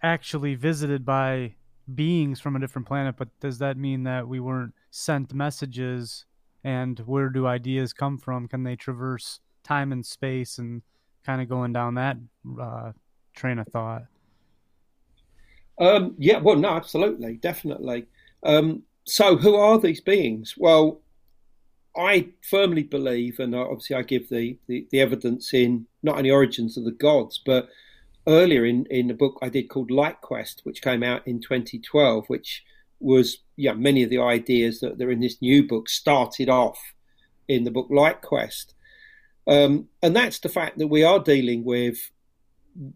actually 0.03 0.55
visited 0.55 1.05
by 1.05 1.55
beings 1.95 2.41
from 2.41 2.57
a 2.57 2.61
different 2.61 2.87
planet, 2.87 3.17
but 3.17 3.29
does 3.41 3.59
that 3.59 3.77
mean 3.77 4.05
that 4.05 4.27
we 4.27 4.41
weren't 4.41 4.75
sent 4.91 5.35
messages 5.35 6.25
and 6.65 6.99
where 7.01 7.29
do 7.29 7.47
ideas 7.47 7.93
come 7.93 8.19
from? 8.19 8.49
Can 8.49 8.65
they 8.65 8.77
traverse 8.77 9.41
time 9.63 9.93
and 9.93 10.05
space 10.05 10.59
and 10.59 10.83
kind 11.25 11.41
of 11.41 11.49
going 11.49 11.73
down 11.73 11.95
that 11.95 12.17
uh, 12.61 12.93
train 13.35 13.59
of 13.59 13.69
thought? 13.69 14.05
Um, 15.79 16.15
yeah, 16.19 16.39
well, 16.39 16.57
no, 16.57 16.71
absolutely, 16.71 17.37
definitely. 17.37 18.07
Um, 18.43 18.83
so, 19.05 19.37
who 19.37 19.55
are 19.55 19.79
these 19.79 20.01
beings? 20.01 20.55
Well, 20.57 21.01
I 21.97 22.29
firmly 22.43 22.83
believe, 22.83 23.39
and 23.39 23.55
obviously 23.55 23.97
I 23.97 24.03
give 24.03 24.29
the, 24.29 24.59
the, 24.67 24.87
the, 24.91 25.01
evidence 25.01 25.55
in 25.55 25.87
not 26.03 26.19
only 26.19 26.31
Origins 26.31 26.77
of 26.77 26.85
the 26.85 26.91
Gods, 26.91 27.41
but 27.45 27.69
earlier 28.27 28.65
in, 28.65 28.87
in 28.87 29.11
a 29.11 29.15
book 29.15 29.39
I 29.41 29.49
did 29.49 29.69
called 29.69 29.91
Light 29.91 30.21
Quest, 30.21 30.61
which 30.65 30.83
came 30.83 31.03
out 31.03 31.27
in 31.27 31.41
2012, 31.41 32.27
which 32.27 32.65
was 32.99 33.39
yeah 33.57 33.75
many 33.75 34.03
of 34.03 34.11
the 34.11 34.19
ideas 34.19 34.81
that 34.81 35.01
are 35.01 35.11
in 35.11 35.21
this 35.21 35.41
new 35.43 35.67
book 35.67 35.87
started 35.89 36.49
off 36.49 36.79
in 37.47 37.65
the 37.65 37.71
book 37.71 37.89
Light 37.91 38.23
Quest, 38.23 38.75
um, 39.47 39.89
and 40.03 40.15
that's 40.15 40.39
the 40.41 40.49
fact 40.49 40.79
that 40.79 40.89
we 40.89 41.05
are 41.05 41.21
dealing 41.21 41.65
with 41.65 42.11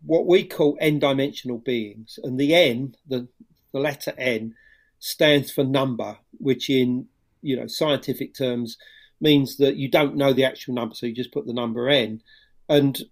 what 0.05 0.27
we 0.27 0.45
call 0.45 0.77
n-dimensional 0.81 1.59
beings, 1.59 2.19
and 2.23 2.39
the 2.39 2.55
n, 2.55 2.95
the 3.07 3.29
the 3.73 3.81
letter 3.81 4.13
n, 4.19 4.55
stands 4.99 5.51
for 5.51 5.65
number, 5.65 6.19
which 6.39 6.69
in 6.69 7.07
you 7.43 7.57
know 7.57 7.67
scientific 7.67 8.35
terms 8.35 8.77
means 9.21 9.57
that 9.59 9.77
you 9.77 9.89
don't 9.89 10.17
know 10.17 10.33
the 10.33 10.45
actual 10.45 10.75
number, 10.75 10.95
so 10.95 11.07
you 11.07 11.15
just 11.15 11.33
put 11.33 11.47
the 11.47 11.53
number 11.53 11.89
n, 11.89 12.23
and 12.69 13.03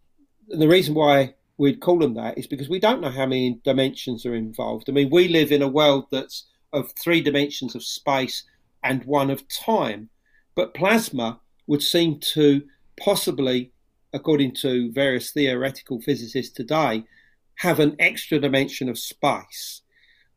the 0.49 0.69
reason 0.69 0.95
why 0.95 1.35
we'd 1.59 1.81
call 1.81 1.99
them 1.99 2.15
that 2.15 2.39
is 2.39 2.47
because 2.47 2.69
we 2.69 2.79
don't 2.79 3.01
know 3.01 3.11
how 3.11 3.27
many 3.27 3.61
dimensions 3.65 4.25
are 4.25 4.35
involved. 4.35 4.89
I 4.89 4.93
mean, 4.93 5.11
we 5.11 5.29
live 5.29 5.53
in 5.53 5.61
a 5.61 5.69
world 5.69 6.07
that's 6.11 6.47
of 6.73 6.93
three 6.93 7.21
dimensions 7.21 7.75
of 7.75 7.83
space 7.83 8.45
and 8.83 9.05
one 9.05 9.31
of 9.31 9.49
time. 9.49 10.09
But 10.55 10.75
plasma 10.75 11.41
would 11.67 11.83
seem 11.83 12.21
to 12.35 12.63
possibly, 12.99 13.73
according 14.13 14.55
to 14.57 14.93
various 14.93 15.33
theoretical 15.33 16.01
physicists 16.01 16.53
today, 16.53 17.05
have 17.57 17.81
an 17.81 17.97
extra 17.99 18.39
dimension 18.39 18.89
of 18.89 18.99
space. 18.99 19.83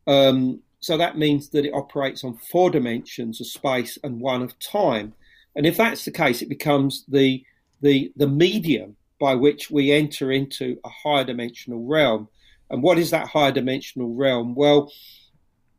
Um, 0.07 0.61
so 0.81 0.97
that 0.97 1.17
means 1.17 1.49
that 1.49 1.65
it 1.65 1.73
operates 1.73 2.23
on 2.23 2.37
four 2.37 2.71
dimensions 2.71 3.39
of 3.39 3.47
space 3.47 3.97
and 4.03 4.19
one 4.19 4.41
of 4.41 4.57
time. 4.59 5.13
And 5.55 5.65
if 5.65 5.77
that's 5.77 6.05
the 6.05 6.11
case, 6.11 6.41
it 6.41 6.49
becomes 6.49 7.05
the 7.07 7.43
the 7.81 8.11
the 8.15 8.27
medium 8.27 8.95
by 9.19 9.35
which 9.35 9.69
we 9.69 9.91
enter 9.91 10.31
into 10.31 10.77
a 10.83 10.89
higher 10.89 11.23
dimensional 11.23 11.85
realm. 11.85 12.27
And 12.71 12.81
what 12.81 12.97
is 12.97 13.11
that 13.11 13.27
higher 13.27 13.51
dimensional 13.51 14.15
realm? 14.15 14.55
Well, 14.55 14.91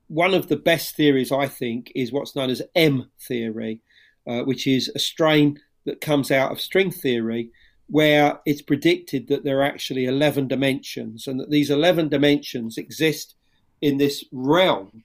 one 0.06 0.34
of 0.34 0.48
the 0.48 0.56
best 0.56 0.94
theories, 0.94 1.32
I 1.32 1.48
think, 1.48 1.90
is 1.94 2.12
what's 2.12 2.36
known 2.36 2.50
as 2.50 2.62
M 2.76 3.10
theory, 3.20 3.80
uh, 4.26 4.42
which 4.42 4.66
is 4.66 4.90
a 4.94 5.00
strain 5.00 5.58
that 5.84 6.00
comes 6.00 6.30
out 6.30 6.52
of 6.52 6.60
string 6.60 6.92
theory, 6.92 7.50
where 7.88 8.38
it's 8.46 8.62
predicted 8.62 9.26
that 9.28 9.42
there 9.42 9.58
are 9.60 9.64
actually 9.64 10.04
11 10.04 10.46
dimensions 10.46 11.26
and 11.26 11.40
that 11.40 11.50
these 11.50 11.70
11 11.70 12.08
dimensions 12.08 12.78
exist 12.78 13.34
in 13.82 13.98
this 13.98 14.24
realm, 14.32 15.02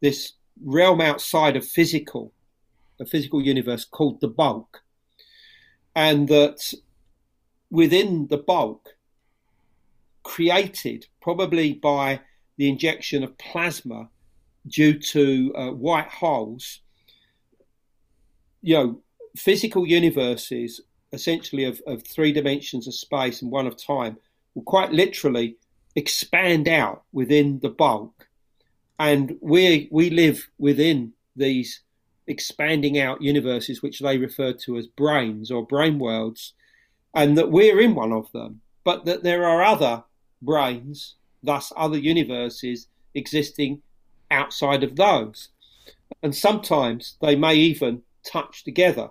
this 0.00 0.34
realm 0.62 1.00
outside 1.00 1.56
of 1.56 1.66
physical, 1.66 2.32
a 3.00 3.06
physical 3.06 3.42
universe 3.42 3.84
called 3.84 4.20
the 4.20 4.28
bulk. 4.28 4.82
And 5.96 6.28
that 6.28 6.72
within 7.70 8.28
the 8.28 8.38
bulk, 8.38 8.90
created 10.22 11.06
probably 11.20 11.74
by 11.74 12.20
the 12.56 12.68
injection 12.68 13.22
of 13.24 13.36
plasma 13.38 14.08
due 14.66 14.98
to 14.98 15.52
uh, 15.54 15.70
white 15.70 16.08
holes, 16.08 16.80
you 18.62 18.74
know, 18.74 19.00
physical 19.36 19.86
universes, 19.86 20.80
essentially 21.12 21.64
of, 21.64 21.80
of 21.86 22.06
three 22.06 22.32
dimensions 22.32 22.86
of 22.86 22.94
space 22.94 23.42
and 23.42 23.50
one 23.50 23.66
of 23.66 23.76
time, 23.76 24.16
will 24.54 24.62
quite 24.62 24.92
literally 24.92 25.56
expand 25.94 26.68
out 26.68 27.04
within 27.12 27.60
the 27.60 27.68
bulk. 27.68 28.28
And 28.98 29.36
we, 29.40 29.88
we 29.90 30.10
live 30.10 30.48
within 30.58 31.12
these 31.36 31.80
expanding 32.26 32.98
out 32.98 33.22
universes, 33.22 33.82
which 33.82 34.00
they 34.00 34.18
refer 34.18 34.52
to 34.52 34.76
as 34.76 34.86
branes 34.86 35.50
or 35.50 35.66
brane 35.66 35.98
worlds, 35.98 36.54
and 37.14 37.36
that 37.36 37.50
we're 37.50 37.80
in 37.80 37.94
one 37.94 38.12
of 38.12 38.30
them, 38.32 38.60
but 38.82 39.04
that 39.04 39.22
there 39.22 39.44
are 39.44 39.62
other 39.62 40.04
branes, 40.42 41.14
thus 41.42 41.72
other 41.76 41.98
universes 41.98 42.88
existing 43.14 43.82
outside 44.30 44.82
of 44.82 44.96
those. 44.96 45.48
And 46.22 46.34
sometimes 46.34 47.16
they 47.20 47.36
may 47.36 47.54
even 47.54 48.02
touch 48.24 48.64
together, 48.64 49.10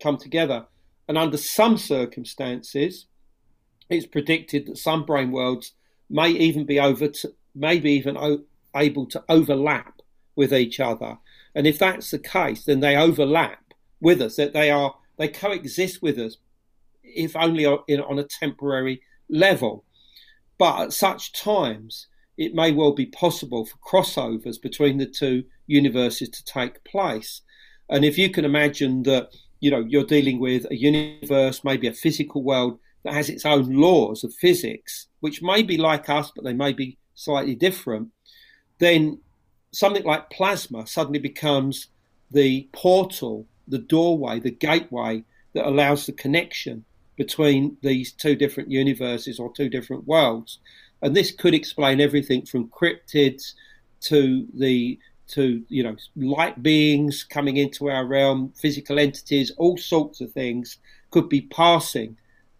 come 0.00 0.16
together. 0.16 0.66
And 1.08 1.18
under 1.18 1.36
some 1.36 1.76
circumstances, 1.76 3.06
it's 3.88 4.06
predicted 4.06 4.66
that 4.66 4.78
some 4.78 5.04
brane 5.04 5.30
worlds 5.30 5.72
may 6.08 6.30
even 6.30 6.64
be 6.64 6.78
over 6.80 7.08
to, 7.08 7.32
maybe 7.54 7.92
even 7.92 8.16
o- 8.16 8.44
able 8.74 9.06
to 9.06 9.24
overlap 9.28 10.00
with 10.34 10.52
each 10.52 10.80
other. 10.80 11.18
And 11.54 11.66
if 11.66 11.78
that's 11.78 12.10
the 12.10 12.18
case, 12.18 12.64
then 12.64 12.80
they 12.80 12.96
overlap 12.96 13.62
with 14.00 14.20
us, 14.20 14.36
that 14.36 14.52
they 14.52 14.70
are 14.70 14.94
they 15.18 15.28
coexist 15.28 16.02
with 16.02 16.18
us, 16.18 16.36
if 17.02 17.34
only 17.34 17.64
on, 17.64 17.78
on 17.88 18.18
a 18.18 18.24
temporary 18.24 19.00
level. 19.28 19.84
But 20.58 20.80
at 20.82 20.92
such 20.92 21.32
times, 21.32 22.06
it 22.36 22.54
may 22.54 22.72
well 22.72 22.92
be 22.92 23.06
possible 23.06 23.64
for 23.64 23.78
crossovers 23.78 24.60
between 24.60 24.98
the 24.98 25.06
two 25.06 25.44
universes 25.66 26.28
to 26.30 26.44
take 26.44 26.84
place. 26.84 27.40
And 27.88 28.04
if 28.04 28.18
you 28.18 28.30
can 28.30 28.44
imagine 28.44 29.02
that, 29.04 29.30
you 29.60 29.70
know, 29.70 29.84
you're 29.88 30.04
dealing 30.04 30.38
with 30.38 30.66
a 30.70 30.76
universe, 30.76 31.64
maybe 31.64 31.86
a 31.86 31.92
physical 31.92 32.42
world 32.42 32.78
that 33.06 33.14
has 33.14 33.30
its 33.30 33.46
own 33.46 33.72
laws 33.72 34.24
of 34.24 34.34
physics, 34.34 35.06
which 35.20 35.40
may 35.40 35.62
be 35.62 35.78
like 35.78 36.08
us, 36.08 36.32
but 36.34 36.44
they 36.44 36.52
may 36.52 36.72
be 36.72 36.98
slightly 37.14 37.54
different, 37.54 38.08
then 38.80 39.20
something 39.70 40.02
like 40.02 40.28
plasma 40.28 40.84
suddenly 40.88 41.20
becomes 41.20 41.86
the 42.32 42.68
portal, 42.72 43.46
the 43.68 43.78
doorway, 43.78 44.40
the 44.40 44.50
gateway 44.50 45.22
that 45.52 45.68
allows 45.68 46.04
the 46.04 46.12
connection 46.12 46.84
between 47.14 47.76
these 47.80 48.10
two 48.10 48.34
different 48.34 48.72
universes 48.72 49.38
or 49.38 49.52
two 49.52 49.68
different 49.68 50.04
worlds. 50.04 50.58
And 51.00 51.14
this 51.14 51.30
could 51.30 51.54
explain 51.54 52.00
everything 52.00 52.44
from 52.44 52.68
cryptids 52.68 53.52
to 54.00 54.48
the 54.52 54.98
to 55.28 55.64
you 55.68 55.84
know 55.84 55.96
light 56.16 56.60
beings 56.60 57.22
coming 57.22 57.56
into 57.56 57.88
our 57.88 58.04
realm, 58.04 58.52
physical 58.56 58.98
entities, 58.98 59.52
all 59.58 59.78
sorts 59.78 60.20
of 60.20 60.32
things 60.32 60.78
could 61.12 61.28
be 61.28 61.42
passing 61.42 62.16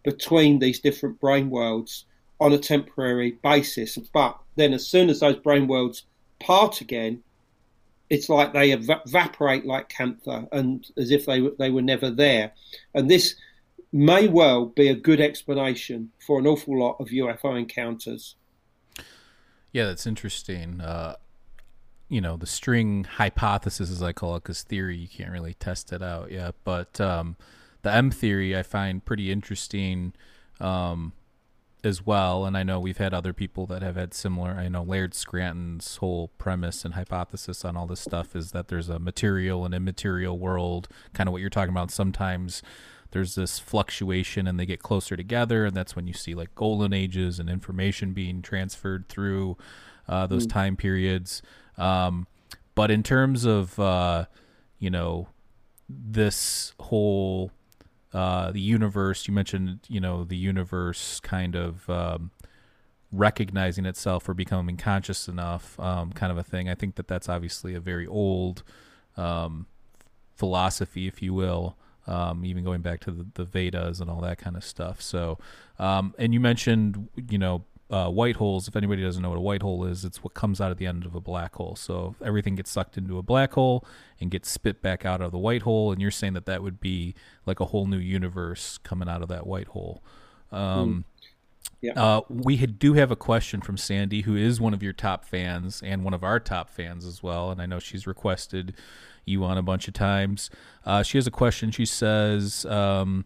between 0.07 0.59
these 0.59 0.79
different 0.79 1.19
brane 1.19 1.49
worlds 1.49 2.05
on 2.39 2.53
a 2.53 2.57
temporary 2.57 3.31
basis. 3.43 3.97
But 4.13 4.37
then, 4.55 4.71
as 4.71 4.87
soon 4.87 5.09
as 5.09 5.19
those 5.19 5.35
brane 5.35 5.67
worlds 5.67 6.03
part 6.39 6.79
again, 6.79 7.21
it's 8.09 8.29
like 8.29 8.53
they 8.53 8.71
ev- 8.71 9.01
evaporate 9.05 9.65
like 9.65 9.89
camphor, 9.89 10.47
and 10.53 10.87
as 10.95 11.11
if 11.11 11.25
they 11.25 11.41
they 11.59 11.69
were 11.69 11.81
never 11.81 12.09
there. 12.09 12.53
And 12.93 13.11
this 13.11 13.35
may 13.91 14.29
well 14.29 14.67
be 14.67 14.87
a 14.87 14.95
good 14.95 15.19
explanation 15.19 16.13
for 16.25 16.39
an 16.39 16.47
awful 16.47 16.79
lot 16.79 16.95
of 17.01 17.09
UFO 17.09 17.59
encounters. 17.59 18.35
Yeah, 19.73 19.87
that's 19.87 20.07
interesting. 20.07 20.79
Uh, 20.79 21.17
you 22.07 22.21
know, 22.21 22.37
the 22.37 22.47
string 22.47 23.03
hypothesis, 23.03 23.91
as 23.91 24.01
I 24.01 24.13
call 24.13 24.37
it, 24.37 24.43
because 24.43 24.63
theory 24.63 24.95
you 24.95 25.09
can't 25.09 25.31
really 25.31 25.55
test 25.55 25.91
it 25.91 26.01
out 26.01 26.31
yet. 26.31 26.55
But 26.63 27.01
um, 27.01 27.35
the 27.87 27.95
M 27.95 28.11
theory 28.11 28.55
I 28.55 28.63
find 28.63 29.03
pretty 29.03 29.31
interesting 29.31 30.13
um, 30.59 31.13
as 31.85 32.05
well. 32.05 32.45
And 32.45 32.57
I 32.57 32.63
know 32.63 32.81
we've 32.81 32.97
had 32.97 33.13
other 33.13 33.31
people 33.31 33.65
that 33.67 33.81
have 33.81 33.95
had 33.95 34.13
similar. 34.13 34.51
I 34.51 34.67
know 34.67 34.83
Laird 34.83 35.13
Scranton's 35.13 35.95
whole 35.97 36.27
premise 36.37 36.83
and 36.83 36.95
hypothesis 36.95 37.63
on 37.63 37.77
all 37.77 37.87
this 37.87 38.01
stuff 38.01 38.35
is 38.35 38.51
that 38.51 38.67
there's 38.67 38.89
a 38.89 38.99
material 38.99 39.63
and 39.63 39.73
immaterial 39.73 40.37
world, 40.37 40.89
kind 41.13 41.29
of 41.29 41.31
what 41.31 41.39
you're 41.39 41.49
talking 41.49 41.69
about. 41.69 41.89
Sometimes 41.89 42.61
there's 43.11 43.35
this 43.35 43.57
fluctuation 43.57 44.47
and 44.47 44.59
they 44.59 44.65
get 44.65 44.83
closer 44.83 45.15
together 45.15 45.63
and 45.63 45.77
that's 45.77 45.95
when 45.95 46.07
you 46.07 46.13
see 46.13 46.35
like 46.35 46.53
golden 46.55 46.91
ages 46.91 47.39
and 47.39 47.49
information 47.49 48.11
being 48.11 48.41
transferred 48.41 49.07
through 49.07 49.55
uh, 50.09 50.27
those 50.27 50.45
mm. 50.45 50.51
time 50.51 50.75
periods 50.75 51.41
um, 51.77 52.27
but 52.75 52.91
in 52.91 53.01
terms 53.01 53.45
of 53.45 53.79
uh, 53.79 54.25
you 54.77 54.89
know 54.89 55.29
this 55.87 56.73
whole 56.81 57.49
uh, 58.13 58.51
the 58.51 58.59
universe 58.59 59.27
you 59.27 59.33
mentioned 59.33 59.79
you 59.87 59.99
know 59.99 60.23
the 60.23 60.37
universe 60.37 61.19
kind 61.21 61.55
of 61.55 61.89
um, 61.89 62.31
recognizing 63.11 63.85
itself 63.85 64.27
or 64.27 64.33
becoming 64.33 64.77
conscious 64.77 65.27
enough 65.27 65.79
um, 65.79 66.11
kind 66.11 66.31
of 66.31 66.37
a 66.37 66.43
thing 66.43 66.69
i 66.69 66.75
think 66.75 66.95
that 66.95 67.07
that's 67.07 67.29
obviously 67.29 67.73
a 67.73 67.79
very 67.79 68.07
old 68.07 68.63
um, 69.15 69.65
philosophy 70.35 71.07
if 71.07 71.21
you 71.21 71.33
will 71.33 71.75
um, 72.07 72.45
even 72.45 72.63
going 72.63 72.81
back 72.81 73.01
to 73.01 73.11
the, 73.11 73.27
the, 73.33 73.43
Vedas 73.43 73.99
and 73.99 74.09
all 74.09 74.21
that 74.21 74.37
kind 74.37 74.55
of 74.55 74.63
stuff. 74.63 75.01
So, 75.01 75.37
um, 75.77 76.15
and 76.17 76.33
you 76.33 76.39
mentioned, 76.39 77.09
you 77.29 77.37
know, 77.37 77.65
uh, 77.89 78.09
white 78.09 78.35
holes. 78.35 78.67
If 78.67 78.75
anybody 78.75 79.01
doesn't 79.01 79.21
know 79.21 79.29
what 79.29 79.37
a 79.37 79.41
white 79.41 79.61
hole 79.61 79.85
is, 79.85 80.03
it's 80.03 80.23
what 80.23 80.33
comes 80.33 80.59
out 80.59 80.71
of 80.71 80.77
the 80.77 80.85
end 80.85 81.05
of 81.05 81.15
a 81.15 81.21
black 81.21 81.55
hole. 81.55 81.75
So 81.75 82.15
everything 82.23 82.55
gets 82.55 82.69
sucked 82.69 82.97
into 82.97 83.17
a 83.17 83.23
black 83.23 83.53
hole 83.53 83.85
and 84.19 84.29
gets 84.29 84.49
spit 84.49 84.81
back 84.81 85.05
out 85.05 85.21
of 85.21 85.31
the 85.31 85.37
white 85.37 85.61
hole. 85.61 85.91
And 85.91 86.01
you're 86.01 86.11
saying 86.11 86.33
that 86.33 86.45
that 86.45 86.61
would 86.61 86.79
be 86.79 87.15
like 87.45 87.59
a 87.59 87.65
whole 87.65 87.85
new 87.85 87.97
universe 87.97 88.77
coming 88.79 89.07
out 89.07 89.21
of 89.21 89.29
that 89.29 89.47
white 89.47 89.67
hole. 89.67 90.03
Um, 90.51 91.05
yeah. 91.81 91.93
Uh, 91.93 92.21
we 92.29 92.57
had, 92.57 92.79
do 92.79 92.93
have 92.93 93.11
a 93.11 93.15
question 93.15 93.61
from 93.61 93.77
Sandy, 93.77 94.21
who 94.21 94.35
is 94.35 94.59
one 94.59 94.73
of 94.73 94.81
your 94.81 94.93
top 94.93 95.23
fans 95.23 95.81
and 95.85 96.03
one 96.03 96.13
of 96.13 96.23
our 96.23 96.39
top 96.39 96.69
fans 96.69 97.05
as 97.05 97.21
well. 97.21 97.51
And 97.51 97.61
I 97.61 97.65
know 97.65 97.79
she's 97.79 98.07
requested 98.07 98.73
you 99.25 99.43
on 99.43 99.57
a 99.57 99.61
bunch 99.61 99.87
of 99.87 99.93
times. 99.93 100.49
Uh, 100.85 101.03
she 101.03 101.17
has 101.17 101.27
a 101.27 101.31
question. 101.31 101.69
She 101.71 101.85
says 101.85 102.65
um, 102.65 103.25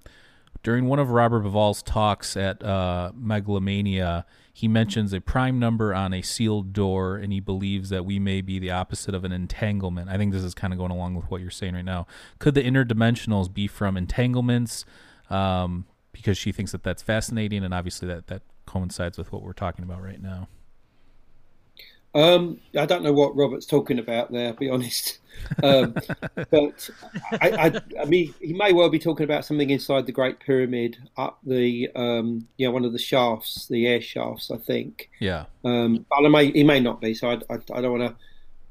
during 0.63 0.85
one 0.85 0.99
of 0.99 1.09
Robert 1.09 1.41
Bauval's 1.41 1.81
talks 1.81 2.37
at 2.37 2.63
uh, 2.63 3.11
Megalithomania, 3.19 4.25
he 4.53 4.67
mentions 4.67 5.13
a 5.13 5.21
prime 5.21 5.59
number 5.59 5.93
on 5.93 6.13
a 6.13 6.21
sealed 6.21 6.73
door, 6.73 7.17
and 7.17 7.33
he 7.33 7.39
believes 7.39 7.89
that 7.89 8.05
we 8.05 8.19
may 8.19 8.41
be 8.41 8.59
the 8.59 8.71
opposite 8.71 9.15
of 9.15 9.23
an 9.23 9.31
entanglement. 9.31 10.09
I 10.09 10.17
think 10.17 10.33
this 10.33 10.43
is 10.43 10.53
kind 10.53 10.73
of 10.73 10.77
going 10.77 10.91
along 10.91 11.15
with 11.15 11.31
what 11.31 11.41
you're 11.41 11.49
saying 11.49 11.73
right 11.73 11.85
now. 11.85 12.05
Could 12.39 12.53
the 12.53 12.63
interdimensionals 12.63 13.51
be 13.51 13.67
from 13.67 13.97
entanglements? 13.97 14.85
Um, 15.29 15.85
because 16.11 16.37
she 16.37 16.51
thinks 16.51 16.73
that 16.73 16.83
that's 16.83 17.01
fascinating, 17.01 17.63
and 17.63 17.73
obviously 17.73 18.07
that 18.09 18.27
that 18.27 18.43
coincides 18.65 19.17
with 19.17 19.31
what 19.31 19.41
we're 19.41 19.53
talking 19.53 19.83
about 19.83 20.03
right 20.03 20.21
now. 20.21 20.47
Um, 22.13 22.59
I 22.77 22.85
don't 22.85 23.03
know 23.03 23.13
what 23.13 23.35
Robert's 23.35 23.65
talking 23.65 23.99
about 23.99 24.31
there, 24.31 24.51
to 24.51 24.59
be 24.59 24.69
honest. 24.69 25.19
Um, 25.63 25.95
but 26.35 26.89
I, 27.41 27.49
I, 27.49 27.81
I, 28.01 28.05
mean, 28.05 28.33
he 28.41 28.53
may 28.53 28.73
well 28.73 28.89
be 28.89 28.99
talking 28.99 29.23
about 29.23 29.45
something 29.45 29.69
inside 29.69 30.05
the 30.05 30.11
Great 30.11 30.39
Pyramid, 30.39 30.97
up 31.17 31.39
the, 31.43 31.89
um, 31.95 32.47
you 32.57 32.67
know, 32.67 32.71
one 32.71 32.85
of 32.85 32.91
the 32.91 32.99
shafts, 32.99 33.67
the 33.67 33.87
air 33.87 34.01
shafts, 34.01 34.51
I 34.51 34.57
think. 34.57 35.09
Yeah. 35.19 35.45
Um, 35.63 36.05
but 36.09 36.25
I 36.25 36.27
may, 36.27 36.51
he 36.51 36.63
may 36.63 36.79
not 36.79 36.99
be, 36.99 37.13
so 37.13 37.31
I, 37.31 37.33
I, 37.49 37.59
I 37.73 37.81
don't 37.81 37.99
want 37.99 38.11
to 38.11 38.15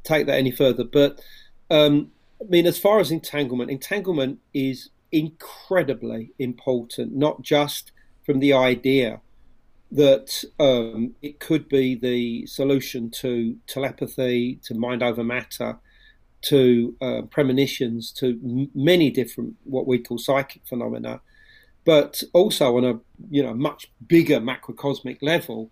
take 0.04 0.26
that 0.26 0.38
any 0.38 0.50
further. 0.50 0.84
But 0.84 1.20
um, 1.70 2.10
I 2.40 2.44
mean, 2.44 2.66
as 2.66 2.78
far 2.78 3.00
as 3.00 3.10
entanglement, 3.10 3.70
entanglement 3.70 4.38
is 4.52 4.90
incredibly 5.12 6.30
important, 6.38 7.14
not 7.14 7.42
just 7.42 7.92
from 8.24 8.40
the 8.40 8.52
idea 8.52 9.20
that 9.92 10.44
um, 10.60 11.14
it 11.20 11.40
could 11.40 11.68
be 11.68 11.94
the 11.96 12.46
solution 12.46 13.10
to 13.10 13.56
telepathy, 13.66 14.60
to 14.64 14.74
mind 14.74 15.02
over 15.02 15.24
matter, 15.24 15.78
to 16.42 16.96
uh, 17.00 17.22
premonitions, 17.22 18.12
to 18.12 18.38
m- 18.42 18.70
many 18.74 19.10
different 19.10 19.56
what 19.64 19.86
we 19.86 19.98
call 19.98 20.18
psychic 20.18 20.62
phenomena, 20.66 21.20
but 21.84 22.22
also 22.32 22.76
on 22.76 22.84
a 22.84 23.00
you 23.30 23.42
know 23.42 23.54
much 23.54 23.90
bigger 24.06 24.40
macrocosmic 24.40 25.18
level. 25.22 25.70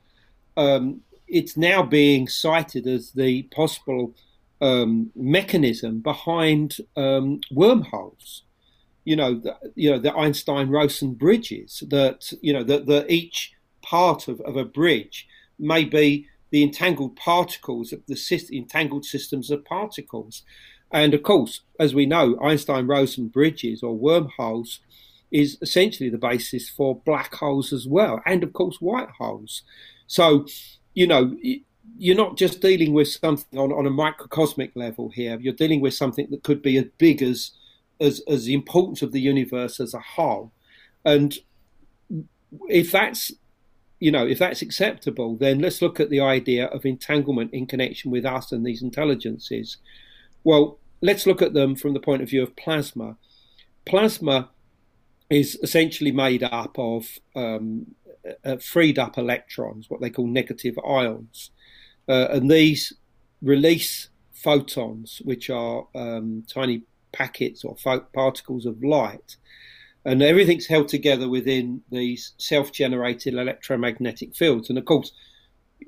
Um, 0.57 1.03
it's 1.29 1.57
now 1.57 1.83
being 1.83 2.27
cited 2.27 2.87
as 2.87 3.13
the 3.13 3.43
possible 3.55 4.15
um, 4.61 5.11
mechanism 5.15 6.01
behind 6.01 6.79
um, 6.97 7.41
wormholes. 7.51 8.43
You 9.05 9.17
know, 9.17 9.35
the, 9.35 9.57
you 9.75 9.91
know 9.91 9.99
the 9.99 10.13
Einstein-Rosen 10.13 11.15
bridges 11.15 11.85
that 11.89 12.33
you 12.43 12.53
know 12.53 12.65
that 12.65 13.07
each 13.09 13.53
part 13.89 14.29
of, 14.29 14.41
of 14.43 14.57
a 14.57 14.65
bridge 14.65 15.27
may 15.59 15.85
be 15.85 16.27
the 16.51 16.63
entangled 16.63 17.17
particles 17.17 17.93
of 17.93 18.01
the 18.07 18.49
entangled 18.53 19.05
systems 19.05 19.51
of 19.51 19.65
particles. 19.65 20.43
And 20.91 21.15
of 21.15 21.23
course, 21.23 21.61
as 21.79 21.95
we 21.95 22.07
know, 22.07 22.39
Einstein 22.43 22.87
Rosen 22.87 23.29
bridges 23.29 23.83
or 23.83 23.97
wormholes 23.97 24.81
is 25.31 25.59
essentially 25.61 26.09
the 26.09 26.19
basis 26.19 26.71
for 26.71 26.97
black 27.05 27.35
holes 27.35 27.73
as 27.73 27.87
well, 27.87 28.23
and 28.25 28.43
of 28.43 28.53
course, 28.55 28.81
white 28.81 29.11
holes. 29.19 29.63
So, 30.07 30.47
you 30.95 31.07
know, 31.07 31.37
you're 31.99 32.17
not 32.17 32.39
just 32.39 32.63
dealing 32.63 32.95
with 32.95 33.09
something 33.09 33.59
on, 33.59 33.73
on 33.73 33.87
a 33.87 33.91
microcosmic 33.91 34.73
level 34.75 35.11
here, 35.11 35.39
you're 35.39 35.53
dealing 35.53 35.81
with 35.81 35.95
something 35.95 36.29
that 36.31 36.45
could 36.45 36.63
be 36.63 36.79
as 36.79 36.87
big 36.97 37.23
as, 37.23 37.53
as, 38.01 38.23
as 38.27 38.47
the 38.47 38.55
importance 38.55 39.03
of 39.03 39.13
the 39.13 39.21
universe 39.21 39.81
as 39.81 39.93
a 39.93 40.01
whole. 40.01 40.53
And 41.05 41.37
if 42.69 42.91
that's 42.93 43.33
you 44.01 44.11
know, 44.13 44.27
if 44.27 44.39
that's 44.39 44.63
acceptable, 44.63 45.37
then 45.37 45.59
let's 45.59 45.83
look 45.83 45.99
at 45.99 46.11
the 46.11 46.21
idea 46.21 46.67
of 46.67 46.85
entanglement 46.85 47.53
in 47.53 47.67
connection 47.67 48.11
with 48.11 48.25
us 48.25 48.53
and 48.53 48.65
these 48.65 48.83
intelligences. 48.83 49.79
Well, 50.45 50.79
let's 51.01 51.27
look 51.27 51.43
at 51.43 51.55
them 51.55 51.75
from 51.75 51.95
the 51.95 52.01
point 52.01 52.23
of 52.23 52.29
view 52.29 52.43
of 52.43 52.55
plasma. 52.57 53.17
Plasma 53.85 54.51
is 55.31 55.59
essentially 55.63 56.13
made 56.13 56.43
up 56.43 56.79
of 56.79 57.19
um, 57.35 57.87
uh, 58.45 58.57
freed 58.57 58.99
up 58.99 59.19
electrons, 59.19 59.91
what 59.91 60.01
they 60.01 60.11
call 60.11 60.27
negative 60.27 60.79
ions. 60.87 61.51
Uh, 62.09 62.29
and 62.31 62.51
these 62.51 62.93
release 63.43 64.09
photons, 64.33 65.21
which 65.25 65.51
are 65.51 65.87
um, 65.95 66.45
tiny 66.49 66.83
packets 67.13 67.65
or 67.65 67.77
particles 68.13 68.65
of 68.65 68.83
light 68.83 69.37
and 70.09 70.23
everything's 70.23 70.67
held 70.67 70.89
together 70.89 71.29
within 71.29 71.83
these 71.91 72.33
self-generated 72.39 73.35
electromagnetic 73.35 74.35
fields. 74.35 74.71
And 74.71 74.79
of 74.79 74.87
course, 74.87 75.13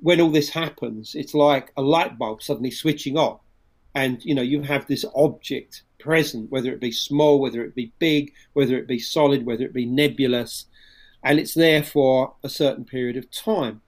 when 0.01 0.21
all 0.21 0.29
this 0.31 0.51
happens, 0.51 1.15
it's 1.15 1.33
like 1.33 1.73
a 1.79 1.83
light 1.83 2.19
bulb 2.19 2.43
suddenly 2.43 2.71
switching 2.71 3.17
on, 3.17 3.39
and 3.95 4.23
you 4.23 4.35
know 4.35 4.43
you 4.43 4.61
have 4.61 4.87
this 4.87 5.07
object 5.15 5.85
present, 5.99 6.51
whether 6.51 6.71
it 6.71 6.81
be 6.81 6.93
small, 6.93 7.41
whether 7.41 7.65
it 7.65 7.75
be 7.75 7.93
big, 7.99 8.33
whether 8.53 8.77
it 8.77 8.87
be 8.87 8.99
solid, 8.99 9.47
whether 9.47 9.65
it 9.65 9.73
be 9.73 9.87
nebulous, 9.87 10.67
and 11.25 11.39
it's 11.39 11.55
there 11.55 11.83
for 11.83 12.35
a 12.45 12.49
certain 12.49 12.85
period 12.85 13.17
of 13.17 13.31
time. 13.31 13.81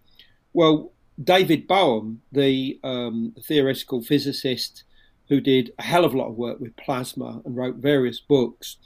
Well, 0.55 0.93
David 1.23 1.67
Bohm, 1.67 2.23
the 2.33 2.81
um, 2.83 3.35
theoretical 3.47 4.01
physicist 4.03 4.85
who 5.29 5.43
did 5.43 5.73
a 5.79 5.83
hell 5.83 6.07
of 6.07 6.15
a 6.15 6.19
lot 6.19 6.29
of 6.29 6.37
work 6.37 6.59
with 6.59 6.77
plasma 6.77 7.43
and 7.45 7.55
wrote 7.55 7.77
various 7.77 8.19
books, 8.19 8.79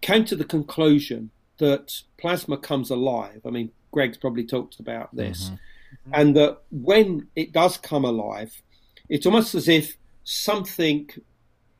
came 0.00 0.24
to 0.26 0.36
the 0.36 0.44
conclusion 0.44 1.30
that 1.58 2.02
plasma 2.18 2.56
comes 2.56 2.90
alive. 2.90 3.40
I 3.46 3.50
mean, 3.50 3.70
Greg's 3.92 4.16
probably 4.16 4.44
talked 4.44 4.80
about 4.80 5.14
this, 5.14 5.50
mm-hmm. 5.50 6.14
and 6.14 6.36
that 6.36 6.58
when 6.70 7.28
it 7.34 7.52
does 7.52 7.76
come 7.76 8.04
alive, 8.04 8.62
it's 9.08 9.26
almost 9.26 9.54
as 9.54 9.68
if 9.68 9.96
something 10.24 11.08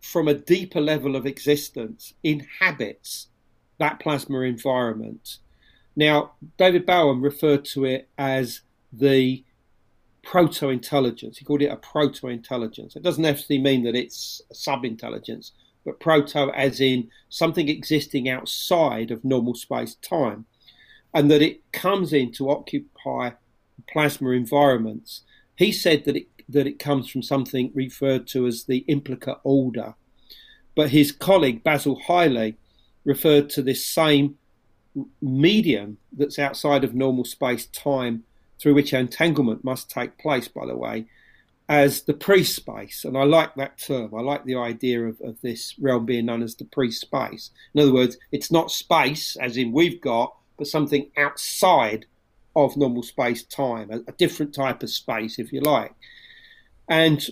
from 0.01 0.27
a 0.27 0.35
deeper 0.35 0.81
level 0.81 1.17
of 1.17 1.27
existence 1.27 2.15
inhabits 2.23 3.29
that 3.79 4.01
plasma 4.01 4.41
environment. 4.41 5.39
Now, 5.95 6.33
David 6.57 6.87
Bohm 6.87 7.23
referred 7.23 7.65
to 7.67 7.85
it 7.85 8.09
as 8.17 8.63
the 8.93 9.45
proto 10.23 10.69
intelligence. 10.69 11.39
He 11.39 11.45
called 11.45 11.63
it 11.63 11.71
a 11.73 11.77
proto 11.77 12.29
intelligence. 12.29 12.97
It 12.97 13.03
doesn't 13.03 13.23
necessarily 13.23 13.63
mean 13.63 13.85
that 13.85 13.95
it's 13.95 14.43
a 14.51 14.55
sub 14.55 14.85
intelligence, 14.85 15.53
but 15.89 16.01
proto 16.01 16.51
as 16.51 16.83
in 16.83 17.09
something 17.31 17.67
existing 17.67 18.29
outside 18.29 19.11
of 19.11 19.25
normal 19.25 19.55
space 19.55 19.95
time, 19.97 20.45
and 21.15 21.31
that 21.31 21.41
it 21.41 21.63
comes 21.73 22.13
in 22.13 22.31
to 22.31 22.51
occupy 22.51 23.31
plasma 23.91 24.31
environments. 24.31 25.23
He 25.57 25.73
said 25.73 26.05
that 26.05 26.15
it 26.15 26.27
that 26.51 26.67
it 26.67 26.79
comes 26.79 27.09
from 27.09 27.23
something 27.23 27.71
referred 27.75 28.27
to 28.27 28.47
as 28.47 28.65
the 28.65 28.79
implicate 28.89 29.39
order. 29.45 29.95
But 30.75 30.91
his 30.91 31.13
colleague 31.13 31.63
Basil 31.63 32.01
Hiley 32.07 32.57
referred 33.05 33.51
to 33.51 33.63
this 33.63 33.85
same 33.85 34.37
medium 35.21 35.99
that's 36.13 36.39
outside 36.39 36.85
of 36.85 36.95
normal 36.95 37.25
space 37.25 37.67
time 37.67 38.25
through 38.59 38.75
which 38.75 38.93
entanglement 38.93 39.63
must 39.65 39.91
take 39.91 40.19
place, 40.19 40.49
by 40.49 40.67
the 40.67 40.77
way, 40.77 41.07
as 41.69 42.03
the 42.03 42.15
pre 42.15 42.45
space. 42.45 43.05
And 43.05 43.17
I 43.17 43.25
like 43.25 43.55
that 43.57 43.79
term. 43.79 44.15
I 44.15 44.21
like 44.21 44.45
the 44.45 44.57
idea 44.57 45.07
of, 45.07 45.21
of 45.21 45.41
this 45.43 45.75
realm 45.79 46.07
being 46.07 46.27
known 46.27 46.43
as 46.43 46.55
the 46.55 46.65
pre 46.65 46.91
space. 46.91 47.51
In 47.75 47.81
other 47.81 47.93
words, 47.93 48.17
it's 48.33 48.51
not 48.51 48.71
space, 48.71 49.37
as 49.37 49.57
in 49.57 49.73
we've 49.73 50.01
got, 50.01 50.35
but 50.57 50.67
something 50.67 51.11
outside 51.17 52.07
of 52.57 52.77
normal 52.77 53.03
space 53.03 53.43
time, 53.45 53.91
a, 53.91 53.99
a 54.09 54.13
different 54.13 54.55
type 54.55 54.83
of 54.83 54.91
space, 54.91 55.39
if 55.39 55.53
you 55.53 55.61
like. 55.61 55.95
And 56.89 57.25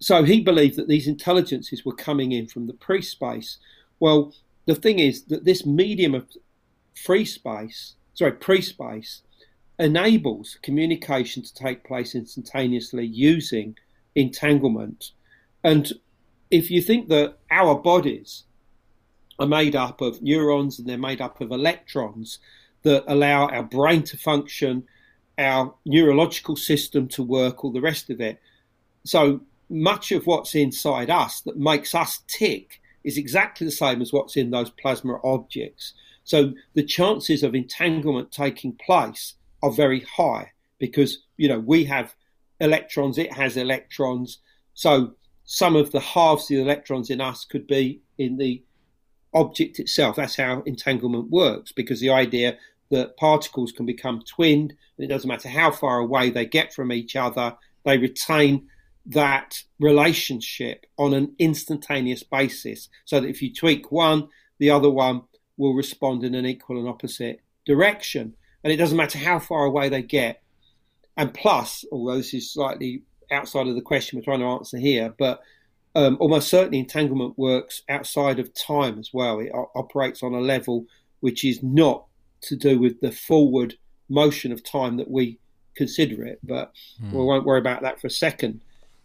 so 0.00 0.24
he 0.24 0.40
believed 0.40 0.76
that 0.76 0.88
these 0.88 1.08
intelligences 1.08 1.84
were 1.84 1.94
coming 1.94 2.32
in 2.32 2.46
from 2.46 2.66
the 2.66 2.72
pre 2.72 3.00
space. 3.00 3.58
Well, 4.00 4.34
the 4.66 4.74
thing 4.74 4.98
is 4.98 5.24
that 5.24 5.44
this 5.44 5.64
medium 5.64 6.14
of 6.14 6.26
free 6.94 7.24
space, 7.24 7.94
sorry, 8.14 8.32
pre 8.32 8.60
space, 8.60 9.22
enables 9.78 10.58
communication 10.62 11.42
to 11.42 11.54
take 11.54 11.84
place 11.84 12.14
instantaneously 12.14 13.06
using 13.06 13.76
entanglement. 14.14 15.12
And 15.62 15.92
if 16.50 16.70
you 16.70 16.82
think 16.82 17.08
that 17.08 17.38
our 17.50 17.74
bodies 17.76 18.44
are 19.38 19.46
made 19.46 19.76
up 19.76 20.00
of 20.00 20.20
neurons 20.20 20.78
and 20.78 20.88
they're 20.88 20.98
made 20.98 21.20
up 21.20 21.40
of 21.40 21.52
electrons 21.52 22.38
that 22.82 23.04
allow 23.06 23.48
our 23.48 23.62
brain 23.62 24.02
to 24.02 24.16
function, 24.16 24.84
our 25.38 25.74
neurological 25.84 26.56
system 26.56 27.06
to 27.08 27.22
work, 27.22 27.62
all 27.62 27.72
the 27.72 27.80
rest 27.80 28.10
of 28.10 28.20
it, 28.20 28.40
so 29.04 29.40
much 29.70 30.10
of 30.10 30.26
what's 30.26 30.54
inside 30.54 31.10
us 31.10 31.40
that 31.42 31.56
makes 31.56 31.94
us 31.94 32.20
tick 32.26 32.80
is 33.04 33.16
exactly 33.16 33.64
the 33.64 33.70
same 33.70 34.02
as 34.02 34.12
what's 34.12 34.36
in 34.36 34.50
those 34.50 34.70
plasma 34.70 35.20
objects. 35.22 35.94
So 36.24 36.52
the 36.74 36.82
chances 36.82 37.42
of 37.42 37.54
entanglement 37.54 38.32
taking 38.32 38.72
place 38.72 39.34
are 39.62 39.72
very 39.72 40.00
high 40.00 40.52
because 40.78 41.18
you 41.36 41.48
know 41.48 41.58
we 41.58 41.84
have 41.84 42.14
electrons, 42.60 43.18
it 43.18 43.32
has 43.32 43.56
electrons. 43.56 44.38
So 44.74 45.14
some 45.44 45.76
of 45.76 45.92
the 45.92 46.00
halves 46.00 46.44
of 46.44 46.48
the 46.48 46.60
electrons 46.62 47.10
in 47.10 47.20
us 47.20 47.44
could 47.44 47.66
be 47.66 48.02
in 48.18 48.36
the 48.36 48.62
object 49.34 49.78
itself. 49.78 50.16
That's 50.16 50.36
how 50.36 50.62
entanglement 50.62 51.30
works 51.30 51.72
because 51.72 52.00
the 52.00 52.10
idea 52.10 52.58
that 52.90 53.16
particles 53.16 53.72
can 53.72 53.86
become 53.86 54.22
twinned 54.22 54.74
and 54.96 55.04
it 55.04 55.08
doesn't 55.08 55.28
matter 55.28 55.48
how 55.48 55.70
far 55.70 55.98
away 55.98 56.30
they 56.30 56.46
get 56.46 56.72
from 56.72 56.92
each 56.92 57.16
other, 57.16 57.56
they 57.84 57.98
retain 57.98 58.68
that 59.06 59.62
relationship 59.78 60.86
on 60.98 61.14
an 61.14 61.34
instantaneous 61.38 62.22
basis 62.22 62.88
so 63.04 63.20
that 63.20 63.28
if 63.28 63.40
you 63.42 63.52
tweak 63.52 63.90
one, 63.90 64.28
the 64.58 64.70
other 64.70 64.90
one 64.90 65.22
will 65.56 65.74
respond 65.74 66.24
in 66.24 66.34
an 66.34 66.46
equal 66.46 66.78
and 66.78 66.88
opposite 66.88 67.40
direction. 67.64 68.34
And 68.68 68.74
it 68.74 68.76
doesn't 68.76 68.98
matter 68.98 69.16
how 69.16 69.38
far 69.38 69.64
away 69.64 69.88
they 69.88 70.02
get. 70.02 70.42
And 71.16 71.32
plus, 71.32 71.86
although 71.90 72.18
this 72.18 72.34
is 72.34 72.52
slightly 72.52 73.02
outside 73.30 73.66
of 73.66 73.74
the 73.74 73.80
question 73.80 74.18
we're 74.18 74.24
trying 74.24 74.40
to 74.40 74.44
answer 74.44 74.76
here, 74.76 75.14
but 75.18 75.40
um, 75.94 76.18
almost 76.20 76.48
certainly 76.48 76.78
entanglement 76.78 77.38
works 77.38 77.80
outside 77.88 78.38
of 78.38 78.52
time 78.52 78.98
as 78.98 79.08
well. 79.10 79.40
It 79.40 79.52
o- 79.54 79.70
operates 79.74 80.22
on 80.22 80.34
a 80.34 80.40
level 80.40 80.84
which 81.20 81.46
is 81.46 81.62
not 81.62 82.04
to 82.42 82.56
do 82.56 82.78
with 82.78 83.00
the 83.00 83.10
forward 83.10 83.76
motion 84.10 84.52
of 84.52 84.62
time 84.62 84.98
that 84.98 85.10
we 85.10 85.38
consider 85.74 86.22
it. 86.26 86.38
But 86.42 86.70
mm. 87.02 87.10
we 87.10 87.24
won't 87.24 87.46
worry 87.46 87.60
about 87.60 87.80
that 87.80 87.98
for 87.98 88.08
a 88.08 88.10
second. 88.10 88.60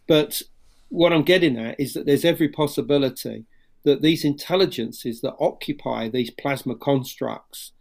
But 0.06 0.42
what 0.90 1.14
I'm 1.14 1.22
getting 1.22 1.56
at 1.56 1.80
is 1.80 1.94
that 1.94 2.04
there's 2.04 2.26
every 2.26 2.50
possibility 2.50 3.46
that 3.84 4.02
these 4.02 4.26
intelligences 4.26 5.22
that 5.22 5.36
occupy 5.40 6.10
these 6.10 6.30
plasma 6.30 6.74
constructs, 6.74 7.72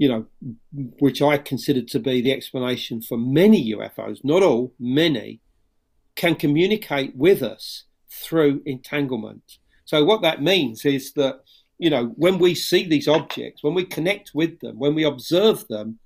you 0.00 0.08
know, 0.08 0.24
which 0.98 1.20
I 1.20 1.36
consider 1.36 1.82
to 1.82 1.98
be 1.98 2.22
the 2.22 2.32
explanation 2.32 3.02
for 3.02 3.18
many 3.18 3.74
UFOs, 3.74 4.24
not 4.24 4.42
all, 4.42 4.72
many, 4.80 5.40
can 6.16 6.36
communicate 6.36 7.14
with 7.14 7.42
us 7.42 7.84
through 8.10 8.62
entanglement. 8.64 9.58
So 9.84 10.02
what 10.02 10.22
that 10.22 10.40
means 10.40 10.86
is 10.86 11.12
that, 11.14 11.40
you 11.76 11.90
know, 11.90 12.14
when 12.16 12.38
we 12.38 12.54
see 12.54 12.88
these 12.88 13.08
objects, 13.08 13.62
when 13.62 13.74
we 13.74 13.84
connect 13.84 14.30
with 14.32 14.60
them, 14.60 14.78
when 14.78 14.94
we 14.94 15.04
observe 15.04 15.68
them, 15.68 15.98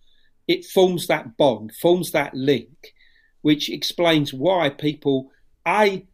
it 0.49 0.65
forms 0.65 1.07
that 1.07 1.37
bond, 1.37 1.71
forms 1.81 2.11
that 2.11 2.35
link, 2.35 2.95
which 3.43 3.71
explains 3.71 4.35
why 4.35 4.71
people 4.71 5.31
I 5.65 6.07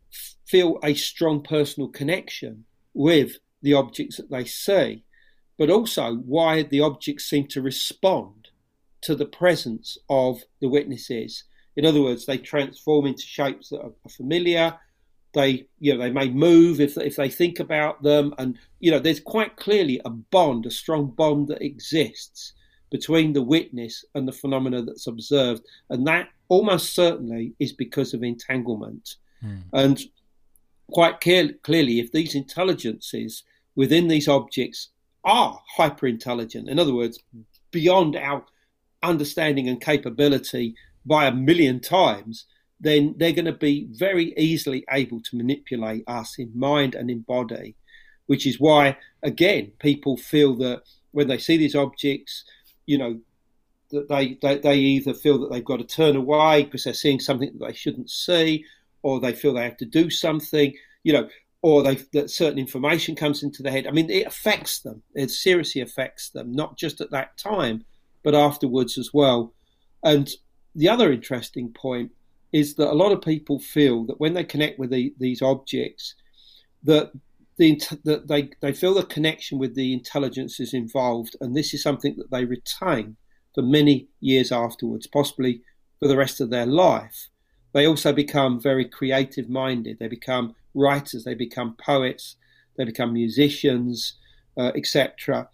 feel 0.47 0.79
a 0.85 0.93
strong 0.93 1.43
personal 1.43 1.89
connection 1.89 2.67
with 2.93 3.39
the 3.63 3.73
objects 3.73 4.19
that 4.19 4.31
they 4.31 4.45
see, 4.45 5.03
but 5.61 5.69
also 5.69 6.15
why 6.15 6.63
the 6.63 6.81
objects 6.81 7.27
seem 7.27 7.47
to 7.47 7.61
respond 7.61 8.49
to 9.03 9.15
the 9.15 9.27
presence 9.27 9.99
of 10.09 10.43
the 10.63 10.69
witnesses. 10.71 11.45
In 11.77 11.85
other 11.85 12.01
words, 12.01 12.25
they 12.25 12.39
transform 12.39 13.05
into 13.05 13.25
shapes 13.25 13.69
that 13.69 13.83
are 13.83 13.93
familiar. 14.09 14.79
They, 15.35 15.67
you 15.79 15.93
know, 15.93 16.01
they 16.01 16.11
may 16.11 16.31
move 16.31 16.81
if 16.81 16.97
if 16.97 17.17
they 17.17 17.29
think 17.29 17.61
about 17.61 18.03
them, 18.03 18.33
and 18.39 18.59
you 18.79 18.91
know, 18.91 18.99
there's 18.99 19.21
quite 19.21 19.57
clearly 19.57 20.01
a 20.07 20.11
bond, 20.11 20.65
a 20.65 20.71
strong 20.71 21.09
bond 21.11 21.49
that 21.49 21.63
exists 21.63 22.55
between 22.91 23.35
the 23.35 23.43
witness 23.43 24.03
and 24.15 24.27
the 24.27 24.33
phenomena 24.33 24.81
that's 24.81 25.09
observed, 25.09 25.63
and 25.91 26.07
that 26.07 26.29
almost 26.49 26.95
certainly 26.95 27.53
is 27.59 27.75
because 27.75 28.15
of 28.15 28.23
entanglement. 28.23 29.17
Mm. 29.45 29.65
And 29.75 30.01
quite 30.91 31.21
clear, 31.21 31.53
clearly, 31.63 32.01
if 32.01 32.13
these 32.13 32.35
intelligences 32.35 33.45
within 33.77 34.09
these 34.09 34.27
objects 34.27 34.89
are 35.25 35.61
hyper 35.77 36.07
intelligent, 36.07 36.69
in 36.69 36.79
other 36.79 36.95
words, 36.95 37.19
beyond 37.71 38.17
our 38.17 38.45
understanding 39.03 39.69
and 39.69 39.81
capability 39.81 40.75
by 41.05 41.27
a 41.27 41.35
million 41.35 41.81
times, 41.81 42.47
then 42.81 43.15
they're 43.19 43.33
going 43.33 43.45
to 43.45 43.53
be 43.53 43.87
very 43.91 44.33
easily 44.37 44.85
able 44.91 45.21
to 45.21 45.37
manipulate 45.37 46.05
us 46.07 46.39
in 46.39 46.51
mind 46.55 46.95
and 46.95 47.11
in 47.11 47.21
body, 47.21 47.77
which 48.27 48.47
is 48.47 48.59
why, 48.59 48.97
again, 49.23 49.71
people 49.79 50.17
feel 50.17 50.55
that 50.57 50.83
when 51.13 51.29
they 51.29 51.39
see 51.39 51.57
these 51.57 51.75
objects, 51.75 52.45
you 52.87 52.97
know, 52.97 53.21
that 53.91 54.09
they, 54.09 54.39
they, 54.41 54.59
they 54.59 54.77
either 54.77 55.13
feel 55.13 55.39
that 55.39 55.51
they've 55.51 55.65
got 55.65 55.79
to 55.79 55.85
turn 55.85 56.17
away 56.17 56.65
because 56.65 56.85
they're 56.85 56.95
seeing 56.95 57.21
something 57.21 57.53
that 57.59 57.67
they 57.67 57.75
shouldn't 57.75 58.11
see, 58.11 58.65
or 59.03 59.21
they 59.21 59.33
feel 59.33 59.53
they 59.53 59.65
have 59.65 59.77
to 59.79 59.85
do 59.85 60.09
something, 60.09 60.73
you 61.03 61.13
know, 61.13 61.29
or 61.63 61.83
that 61.83 62.31
certain 62.31 62.59
information 62.59 63.15
comes 63.15 63.43
into 63.43 63.63
their 63.63 63.73
head. 63.73 63.87
I 63.87 63.91
mean, 63.91 64.11
it 64.11 64.27
affects 64.27 64.81
them. 64.81 65.03
It 65.15 65.31
seriously 65.31 65.83
affects 65.83 66.31
them, 66.31 66.53
not 66.53 66.79
just 66.79 67.01
at 67.01 67.11
that 67.11 67.37
time, 67.37 67.85
but 68.23 68.35
afterwards 68.35 68.97
as 68.97 69.11
well. 69.13 69.53
And 70.03 70.31
the 70.75 70.89
other 70.89 71.13
interesting 71.13 71.73
point 71.73 72.13
is 72.53 72.75
that 72.77 72.91
a 72.91 72.95
lot 72.95 73.13
of 73.13 73.21
people 73.21 73.59
feel 73.59 74.05
that 74.07 74.19
when 74.19 74.35
they 74.35 74.45
connect 74.45 74.79
with 74.79 74.91
the, 74.91 75.15
these 75.19 75.43
objects, 75.43 76.15
that 76.85 77.13
the, 77.59 77.79
that 78.05 78.27
they 78.27 78.49
they 78.63 78.73
feel 78.73 78.95
the 78.95 79.03
connection 79.03 79.59
with 79.59 79.75
the 79.75 79.93
intelligences 79.93 80.73
involved, 80.73 81.37
and 81.43 81.55
this 81.55 81.75
is 81.75 81.83
something 81.83 82.17
that 82.17 82.31
they 82.31 82.47
retain 82.47 83.17
for 83.55 83.63
many 83.63 84.09
years 84.21 84.51
afterwards, 84.51 85.07
possibly 85.07 85.61
for 85.99 86.09
the 86.09 86.17
rest 86.17 86.41
of 86.41 86.49
their 86.49 86.65
life 86.65 87.29
they 87.73 87.87
also 87.87 88.13
become 88.13 88.61
very 88.61 88.85
creative 88.85 89.49
minded. 89.49 89.99
They 89.99 90.09
become 90.09 90.55
writers, 90.75 91.25
they 91.25 91.35
become 91.35 91.77
poets, 91.77 92.37
they 92.77 92.85
become 92.85 93.13
musicians, 93.13 94.15
uh, 94.57 94.73
etc. 94.75 95.49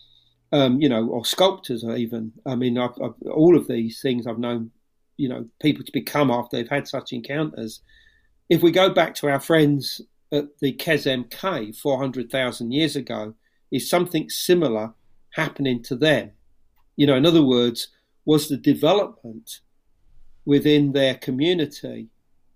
Um, 0.53 0.81
you 0.81 0.89
know, 0.89 1.09
or 1.09 1.25
sculptors, 1.25 1.85
or 1.85 1.97
even. 1.97 2.33
I 2.47 2.55
mean, 2.55 2.79
I've, 2.79 2.95
I've, 3.03 3.15
all 3.31 3.57
of 3.57 3.69
these 3.69 4.01
things 4.01 4.27
I've 4.27 4.39
known, 4.39 4.71
you 5.17 5.29
know, 5.29 5.47
people 5.61 5.85
to 5.85 5.93
become 5.93 6.31
after 6.31 6.57
they've 6.57 6.69
had 6.69 6.89
such 6.89 7.13
encounters. 7.13 7.81
If 8.49 8.63
we 8.63 8.71
go 8.71 8.91
back 8.91 9.15
to 9.17 9.29
our 9.29 9.41
friends 9.41 10.01
at 10.33 10.59
the 10.61 10.73
Qesem 10.73 11.31
Cave 11.31 11.77
400,000 11.77 12.71
years 12.71 12.97
ago, 12.97 13.35
is 13.73 13.91
something 13.91 14.31
similar 14.31 14.95
happening 15.31 15.83
to 15.85 15.97
them? 15.97 16.31
You 16.97 17.07
know, 17.07 17.17
in 17.17 17.27
other 17.27 17.43
words, 17.43 17.89
was 18.25 18.49
the 18.49 18.57
development 18.57 19.61
within 20.45 20.93
their 20.93 21.15
community 21.15 22.09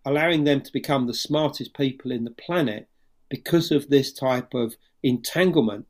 allowing 0.05 0.45
them 0.45 0.61
to 0.61 0.73
become 0.73 1.07
the 1.07 1.15
smartest 1.15 1.75
people 1.75 2.11
in 2.11 2.25
the 2.25 2.31
planet 2.31 2.89
because 3.29 3.71
of 3.71 3.89
this 3.89 4.13
type 4.13 4.55
of 4.55 4.77
entanglement 5.03 5.87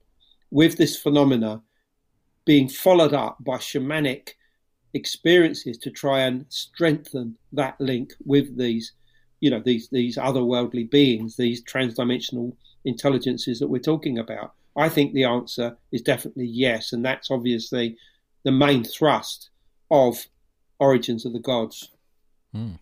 with 0.51 0.77
this 0.77 0.97
phenomena 0.97 1.63
being 2.45 2.69
followed 2.69 3.15
up 3.15 3.37
by 3.41 3.57
shamanic 3.57 4.31
experiences 4.95 5.79
to 5.79 5.91
try 5.91 6.21
and 6.21 6.45
strengthen 6.49 7.37
that 7.53 7.81
link 7.81 8.13
with 8.25 8.59
these 8.59 8.93
you 9.39 9.51
know 9.51 9.61
these 9.65 9.89
these 9.91 10.17
otherworldly 10.17 10.89
beings 10.91 11.37
these 11.37 11.63
transdimensional 11.63 12.53
intelligences 12.85 13.59
that 13.61 13.69
we're 13.69 13.79
talking 13.79 14.19
about 14.19 14.55
i 14.77 14.89
think 14.89 15.13
the 15.13 15.25
answer 15.25 15.77
is 15.93 16.03
definitely 16.03 16.47
yes 16.47 16.93
and 16.93 17.05
that's 17.05 17.31
obviously 17.31 17.97
the 18.45 18.51
main 18.51 18.83
thrust 18.83 19.51
of 19.91 20.27
origins 20.81 21.25
of 21.25 21.33
the 21.33 21.39
gods 21.39 21.91
hmm. 22.53 22.73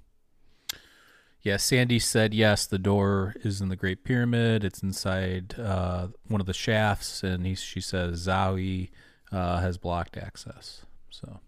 Yeah 1.49 1.57
sandy 1.57 1.99
said 1.99 2.35
yes 2.35 2.67
the 2.67 2.79
door 2.79 3.35
is 3.43 3.61
in 3.61 3.71
the 3.71 3.77
great 3.77 4.05
pyramid 4.05 4.65
it's 4.65 4.83
inside 4.83 5.59
uh, 5.59 6.09
one 6.27 6.41
of 6.41 6.47
the 6.47 6.53
shafts 6.53 7.23
and 7.23 7.47
he, 7.47 7.55
she 7.55 7.81
says 7.81 8.27
Zahi 8.27 8.91
uh, 9.33 9.59
has 9.61 9.79
blocked 9.79 10.17
access 10.17 10.83
so 11.09 11.41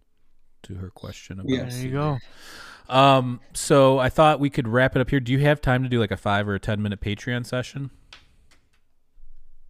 to 0.63 0.75
her 0.77 0.89
question 0.89 1.41
about 1.41 1.51
yes. 1.51 1.75
there 1.75 1.85
you 1.85 1.93
go 1.93 2.19
um, 2.89 3.41
so 3.53 3.99
I 3.99 4.09
thought 4.09 4.41
we 4.41 4.51
could 4.51 4.67
wrap 4.67 4.97
it 4.97 5.01
up 5.01 5.09
here. 5.09 5.21
Do 5.21 5.31
you 5.31 5.39
have 5.39 5.61
time 5.61 5.85
to 5.85 5.89
do 5.89 6.01
like 6.01 6.11
a 6.11 6.17
five 6.17 6.49
or 6.49 6.57
a 6.57 6.61
ten 6.61 6.83
minute 6.83 7.01
Patreon 7.01 7.47
session? 7.47 7.91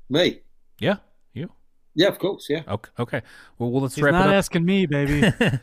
Me? 0.09 0.41
Yeah, 0.79 0.97
you? 1.35 1.53
Yeah, 1.95 2.09
of 2.09 2.19
course. 2.19 2.47
Yeah. 2.49 2.63
Okay. 2.67 2.91
Okay. 2.99 3.23
Well, 3.59 3.71
well 3.71 3.83
let's 3.83 3.95
He's 3.95 4.03
wrap 4.03 4.15
not 4.15 4.27
it 4.27 4.31
up. 4.31 4.37
asking 4.37 4.65
me, 4.65 4.87
baby. 4.87 5.31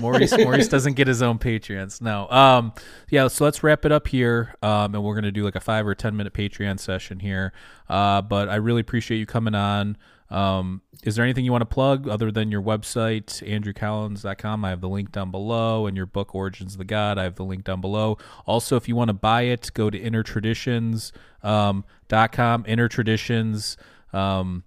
Maurice 0.00 0.36
Maurice 0.38 0.68
doesn't 0.68 0.94
get 0.94 1.06
his 1.06 1.22
own 1.22 1.38
Patreons. 1.38 2.00
No. 2.00 2.28
Um 2.28 2.72
yeah, 3.10 3.28
so 3.28 3.44
let's 3.44 3.62
wrap 3.62 3.84
it 3.84 3.92
up 3.92 4.08
here. 4.08 4.54
Um 4.62 4.94
and 4.94 5.02
we're 5.02 5.14
gonna 5.14 5.32
do 5.32 5.44
like 5.44 5.56
a 5.56 5.60
five 5.60 5.86
or 5.86 5.94
ten 5.94 6.16
minute 6.16 6.32
Patreon 6.32 6.78
session 6.78 7.20
here. 7.20 7.52
Uh 7.88 8.22
but 8.22 8.48
I 8.48 8.56
really 8.56 8.80
appreciate 8.80 9.18
you 9.18 9.26
coming 9.26 9.54
on. 9.54 9.96
Um, 10.30 10.82
is 11.02 11.16
there 11.16 11.24
anything 11.24 11.44
you 11.44 11.50
want 11.50 11.62
to 11.62 11.66
plug 11.66 12.08
other 12.08 12.30
than 12.30 12.52
your 12.52 12.62
website, 12.62 13.42
andrewcollins.com? 13.42 14.64
I 14.64 14.70
have 14.70 14.80
the 14.80 14.88
link 14.88 15.10
down 15.10 15.30
below, 15.32 15.86
and 15.86 15.96
your 15.96 16.06
book, 16.06 16.34
Origins 16.34 16.74
of 16.74 16.78
the 16.78 16.84
God, 16.84 17.18
I 17.18 17.24
have 17.24 17.34
the 17.34 17.44
link 17.44 17.64
down 17.64 17.80
below. 17.80 18.16
Also, 18.46 18.76
if 18.76 18.88
you 18.88 18.94
want 18.94 19.08
to 19.08 19.14
buy 19.14 19.42
it, 19.42 19.70
go 19.74 19.90
to 19.90 19.98
innertraditions.com. 19.98 21.84
Um, 22.12 22.64
Inner 22.66 22.88
Traditions 22.88 23.76
um, 24.12 24.64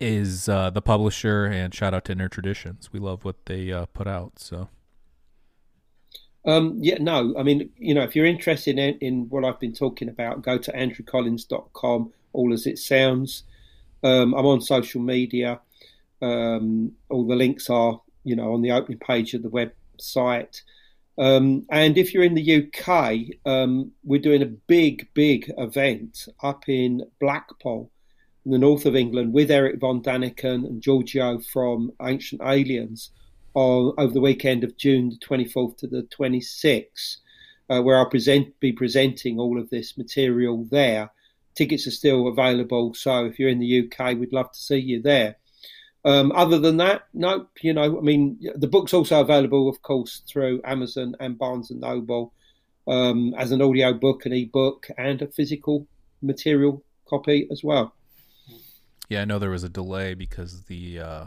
is 0.00 0.48
uh, 0.48 0.70
the 0.70 0.82
publisher, 0.82 1.44
and 1.44 1.74
shout 1.74 1.94
out 1.94 2.04
to 2.06 2.12
Inner 2.12 2.28
Traditions. 2.28 2.92
We 2.92 3.00
love 3.00 3.24
what 3.24 3.46
they 3.46 3.72
uh, 3.72 3.86
put 3.86 4.06
out. 4.06 4.38
So. 4.38 4.68
Um, 6.46 6.78
yeah, 6.80 6.98
no, 7.00 7.34
I 7.36 7.42
mean, 7.42 7.70
you 7.76 7.92
know, 7.92 8.02
if 8.02 8.14
you're 8.14 8.24
interested 8.24 8.78
in, 8.78 8.96
in 8.98 9.28
what 9.28 9.44
I've 9.44 9.58
been 9.58 9.72
talking 9.72 10.08
about, 10.08 10.42
go 10.42 10.58
to 10.58 10.72
andrewcollins.com, 10.72 12.12
all 12.32 12.52
as 12.52 12.66
it 12.66 12.78
sounds. 12.78 13.42
Um, 14.04 14.32
I'm 14.34 14.46
on 14.46 14.60
social 14.60 15.00
media. 15.00 15.60
Um, 16.22 16.92
all 17.08 17.26
the 17.26 17.34
links 17.34 17.68
are, 17.68 18.00
you 18.22 18.36
know, 18.36 18.54
on 18.54 18.62
the 18.62 18.70
opening 18.70 18.98
page 18.98 19.34
of 19.34 19.42
the 19.42 19.50
website. 19.50 20.62
Um, 21.18 21.66
and 21.70 21.98
if 21.98 22.14
you're 22.14 22.22
in 22.22 22.34
the 22.34 22.66
UK, 22.66 23.36
um, 23.44 23.92
we're 24.04 24.20
doing 24.20 24.42
a 24.42 24.46
big, 24.46 25.08
big 25.14 25.50
event 25.58 26.28
up 26.42 26.68
in 26.68 27.02
Blackpool, 27.20 27.90
in 28.46 28.52
the 28.52 28.58
north 28.58 28.86
of 28.86 28.94
England, 28.94 29.32
with 29.32 29.50
Erich 29.50 29.80
von 29.80 30.00
Däniken 30.00 30.64
and 30.64 30.80
Giorgio 30.80 31.40
from 31.40 31.92
Ancient 32.00 32.40
Aliens, 32.40 33.10
on 33.54 33.92
over 33.98 34.14
the 34.14 34.20
weekend 34.20 34.62
of 34.62 34.76
June 34.76 35.10
the 35.10 35.16
24th 35.16 35.78
to 35.78 35.88
the 35.88 36.04
26th, 36.16 37.16
uh, 37.68 37.82
where 37.82 37.98
I'll 37.98 38.08
present, 38.08 38.58
be 38.60 38.70
presenting 38.70 39.40
all 39.40 39.58
of 39.58 39.68
this 39.70 39.98
material 39.98 40.64
there. 40.70 41.10
Tickets 41.56 41.88
are 41.88 41.90
still 41.90 42.28
available, 42.28 42.94
so 42.94 43.26
if 43.26 43.40
you're 43.40 43.48
in 43.48 43.58
the 43.58 43.80
UK, 43.90 44.16
we'd 44.16 44.32
love 44.32 44.52
to 44.52 44.58
see 44.58 44.78
you 44.78 45.02
there. 45.02 45.36
Um, 46.04 46.30
other 46.32 46.60
than 46.60 46.76
that, 46.76 47.08
nope. 47.14 47.50
You 47.62 47.72
know, 47.72 47.98
I 47.98 48.00
mean, 48.00 48.38
the 48.54 48.68
book's 48.68 48.94
also 48.94 49.20
available, 49.20 49.68
of 49.68 49.82
course, 49.82 50.22
through 50.28 50.60
Amazon 50.64 51.16
and 51.18 51.36
Barnes 51.36 51.72
and 51.72 51.80
Noble 51.80 52.32
um, 52.86 53.34
as 53.36 53.50
an 53.50 53.60
audio 53.60 53.92
book, 53.92 54.24
an 54.24 54.32
e-book, 54.32 54.86
and 54.96 55.20
a 55.20 55.26
physical 55.26 55.84
material 56.22 56.84
copy 57.08 57.48
as 57.50 57.64
well. 57.64 57.92
Yeah, 59.08 59.22
I 59.22 59.24
know 59.24 59.38
there 59.38 59.50
was 59.50 59.64
a 59.64 59.68
delay 59.68 60.14
because 60.14 60.64
the 60.64 61.00
uh, 61.00 61.24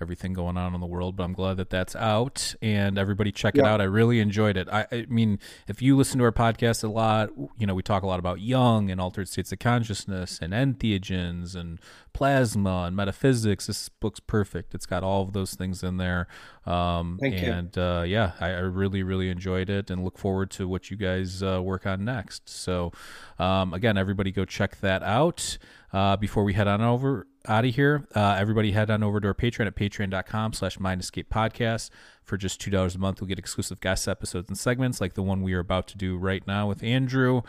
everything 0.00 0.32
going 0.32 0.56
on 0.56 0.74
in 0.74 0.80
the 0.80 0.86
world, 0.86 1.16
but 1.16 1.24
I'm 1.24 1.32
glad 1.32 1.56
that 1.56 1.70
that's 1.70 1.96
out 1.96 2.54
and 2.62 2.98
everybody 2.98 3.32
check 3.32 3.56
yeah. 3.56 3.62
it 3.62 3.66
out. 3.66 3.80
I 3.80 3.84
really 3.84 4.20
enjoyed 4.20 4.56
it. 4.56 4.68
I, 4.70 4.86
I, 4.92 5.06
mean, 5.08 5.38
if 5.66 5.82
you 5.82 5.96
listen 5.96 6.18
to 6.18 6.24
our 6.24 6.32
podcast 6.32 6.84
a 6.84 6.88
lot, 6.88 7.30
you 7.58 7.66
know, 7.66 7.74
we 7.74 7.82
talk 7.82 8.02
a 8.02 8.06
lot 8.06 8.18
about 8.18 8.40
Jung 8.40 8.90
and 8.90 9.00
altered 9.00 9.28
states 9.28 9.50
of 9.50 9.58
consciousness 9.58 10.38
and 10.40 10.52
entheogens 10.52 11.56
and 11.56 11.80
plasma 12.12 12.84
and 12.86 12.96
metaphysics. 12.96 13.66
This 13.66 13.88
book's 13.88 14.20
perfect. 14.20 14.74
It's 14.74 14.86
got 14.86 15.02
all 15.02 15.22
of 15.22 15.32
those 15.32 15.54
things 15.54 15.82
in 15.82 15.96
there. 15.96 16.28
Um, 16.64 17.18
Thank 17.20 17.42
and 17.42 17.76
uh, 17.76 18.04
yeah, 18.06 18.32
I, 18.40 18.50
I, 18.50 18.58
really, 18.58 19.02
really 19.02 19.30
enjoyed 19.30 19.70
it 19.70 19.90
and 19.90 20.04
look 20.04 20.18
forward 20.18 20.50
to 20.52 20.68
what 20.68 20.90
you 20.90 20.96
guys 20.96 21.42
uh, 21.42 21.62
work 21.62 21.86
on 21.86 22.04
next. 22.04 22.48
So, 22.48 22.92
um, 23.38 23.72
again, 23.72 23.96
everybody 23.96 24.30
go 24.30 24.44
check 24.44 24.80
that 24.80 25.02
out. 25.02 25.58
Uh, 25.92 26.16
before 26.16 26.44
we 26.44 26.52
head 26.52 26.68
on 26.68 26.80
over 26.80 27.26
out 27.46 27.64
of 27.64 27.74
here, 27.74 28.06
uh, 28.14 28.36
everybody 28.38 28.72
head 28.72 28.90
on 28.90 29.02
over 29.02 29.20
to 29.20 29.28
our 29.28 29.34
Patreon 29.34 29.66
at 29.66 29.74
patreon.com 29.74 30.52
slash 30.52 30.78
Mind 30.78 31.00
Escape 31.00 31.30
Podcast. 31.30 31.90
For 32.22 32.36
just 32.36 32.60
$2 32.60 32.94
a 32.94 32.98
month, 32.98 33.20
we'll 33.20 33.28
get 33.28 33.38
exclusive 33.38 33.80
guest 33.80 34.06
episodes 34.06 34.48
and 34.48 34.58
segments 34.58 35.00
like 35.00 35.14
the 35.14 35.22
one 35.22 35.42
we 35.42 35.54
are 35.54 35.60
about 35.60 35.88
to 35.88 35.96
do 35.96 36.18
right 36.18 36.46
now 36.46 36.68
with 36.68 36.82
Andrew. 36.82 37.40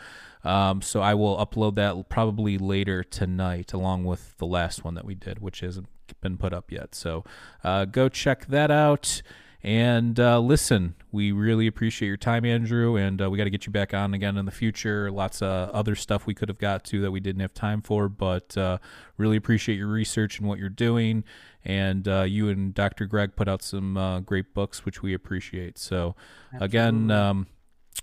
Um, 0.42 0.80
so 0.80 1.02
I 1.02 1.12
will 1.12 1.36
upload 1.36 1.74
that 1.74 2.08
probably 2.08 2.56
later 2.56 3.04
tonight, 3.04 3.74
along 3.74 4.04
with 4.04 4.38
the 4.38 4.46
last 4.46 4.82
one 4.82 4.94
that 4.94 5.04
we 5.04 5.14
did, 5.14 5.40
which 5.40 5.60
hasn't 5.60 5.88
been 6.22 6.38
put 6.38 6.54
up 6.54 6.72
yet. 6.72 6.94
So 6.94 7.24
uh, 7.62 7.84
go 7.84 8.08
check 8.08 8.46
that 8.46 8.70
out. 8.70 9.20
And 9.62 10.18
uh, 10.18 10.40
listen, 10.40 10.94
we 11.12 11.32
really 11.32 11.66
appreciate 11.66 12.08
your 12.08 12.16
time, 12.16 12.46
Andrew, 12.46 12.96
and 12.96 13.20
uh, 13.20 13.28
we 13.28 13.36
got 13.36 13.44
to 13.44 13.50
get 13.50 13.66
you 13.66 13.72
back 13.72 13.92
on 13.92 14.14
again 14.14 14.38
in 14.38 14.46
the 14.46 14.50
future. 14.50 15.10
Lots 15.10 15.42
of 15.42 15.70
other 15.70 15.94
stuff 15.94 16.26
we 16.26 16.34
could 16.34 16.48
have 16.48 16.58
got 16.58 16.84
to 16.86 17.02
that 17.02 17.10
we 17.10 17.20
didn't 17.20 17.40
have 17.40 17.52
time 17.52 17.82
for, 17.82 18.08
but 18.08 18.56
uh, 18.56 18.78
really 19.18 19.36
appreciate 19.36 19.76
your 19.76 19.88
research 19.88 20.38
and 20.38 20.48
what 20.48 20.58
you're 20.58 20.70
doing. 20.70 21.24
And 21.62 22.08
uh, 22.08 22.22
you 22.22 22.48
and 22.48 22.74
Dr. 22.74 23.04
Greg 23.04 23.36
put 23.36 23.48
out 23.48 23.62
some 23.62 23.98
uh, 23.98 24.20
great 24.20 24.54
books, 24.54 24.86
which 24.86 25.02
we 25.02 25.12
appreciate. 25.12 25.76
So, 25.76 26.14
Absolutely. 26.54 26.64
again, 26.64 27.10
um, 27.10 27.46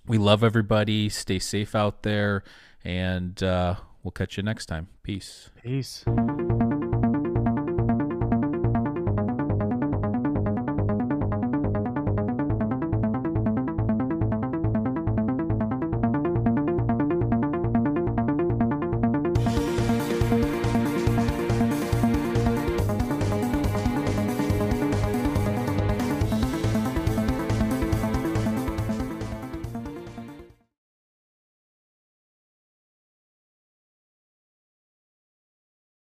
we 0.06 0.20
love 0.20 0.44
everybody. 0.44 1.10
Stay 1.10 1.40
safe 1.40 1.74
out 1.74 2.04
there, 2.04 2.44
and 2.84 3.42
uh, 3.42 3.76
we'll 4.04 4.12
catch 4.12 4.38
you 4.38 4.44
next 4.44 4.68
time. 4.68 4.90
Peace. 5.02 5.50
Peace. 5.64 6.06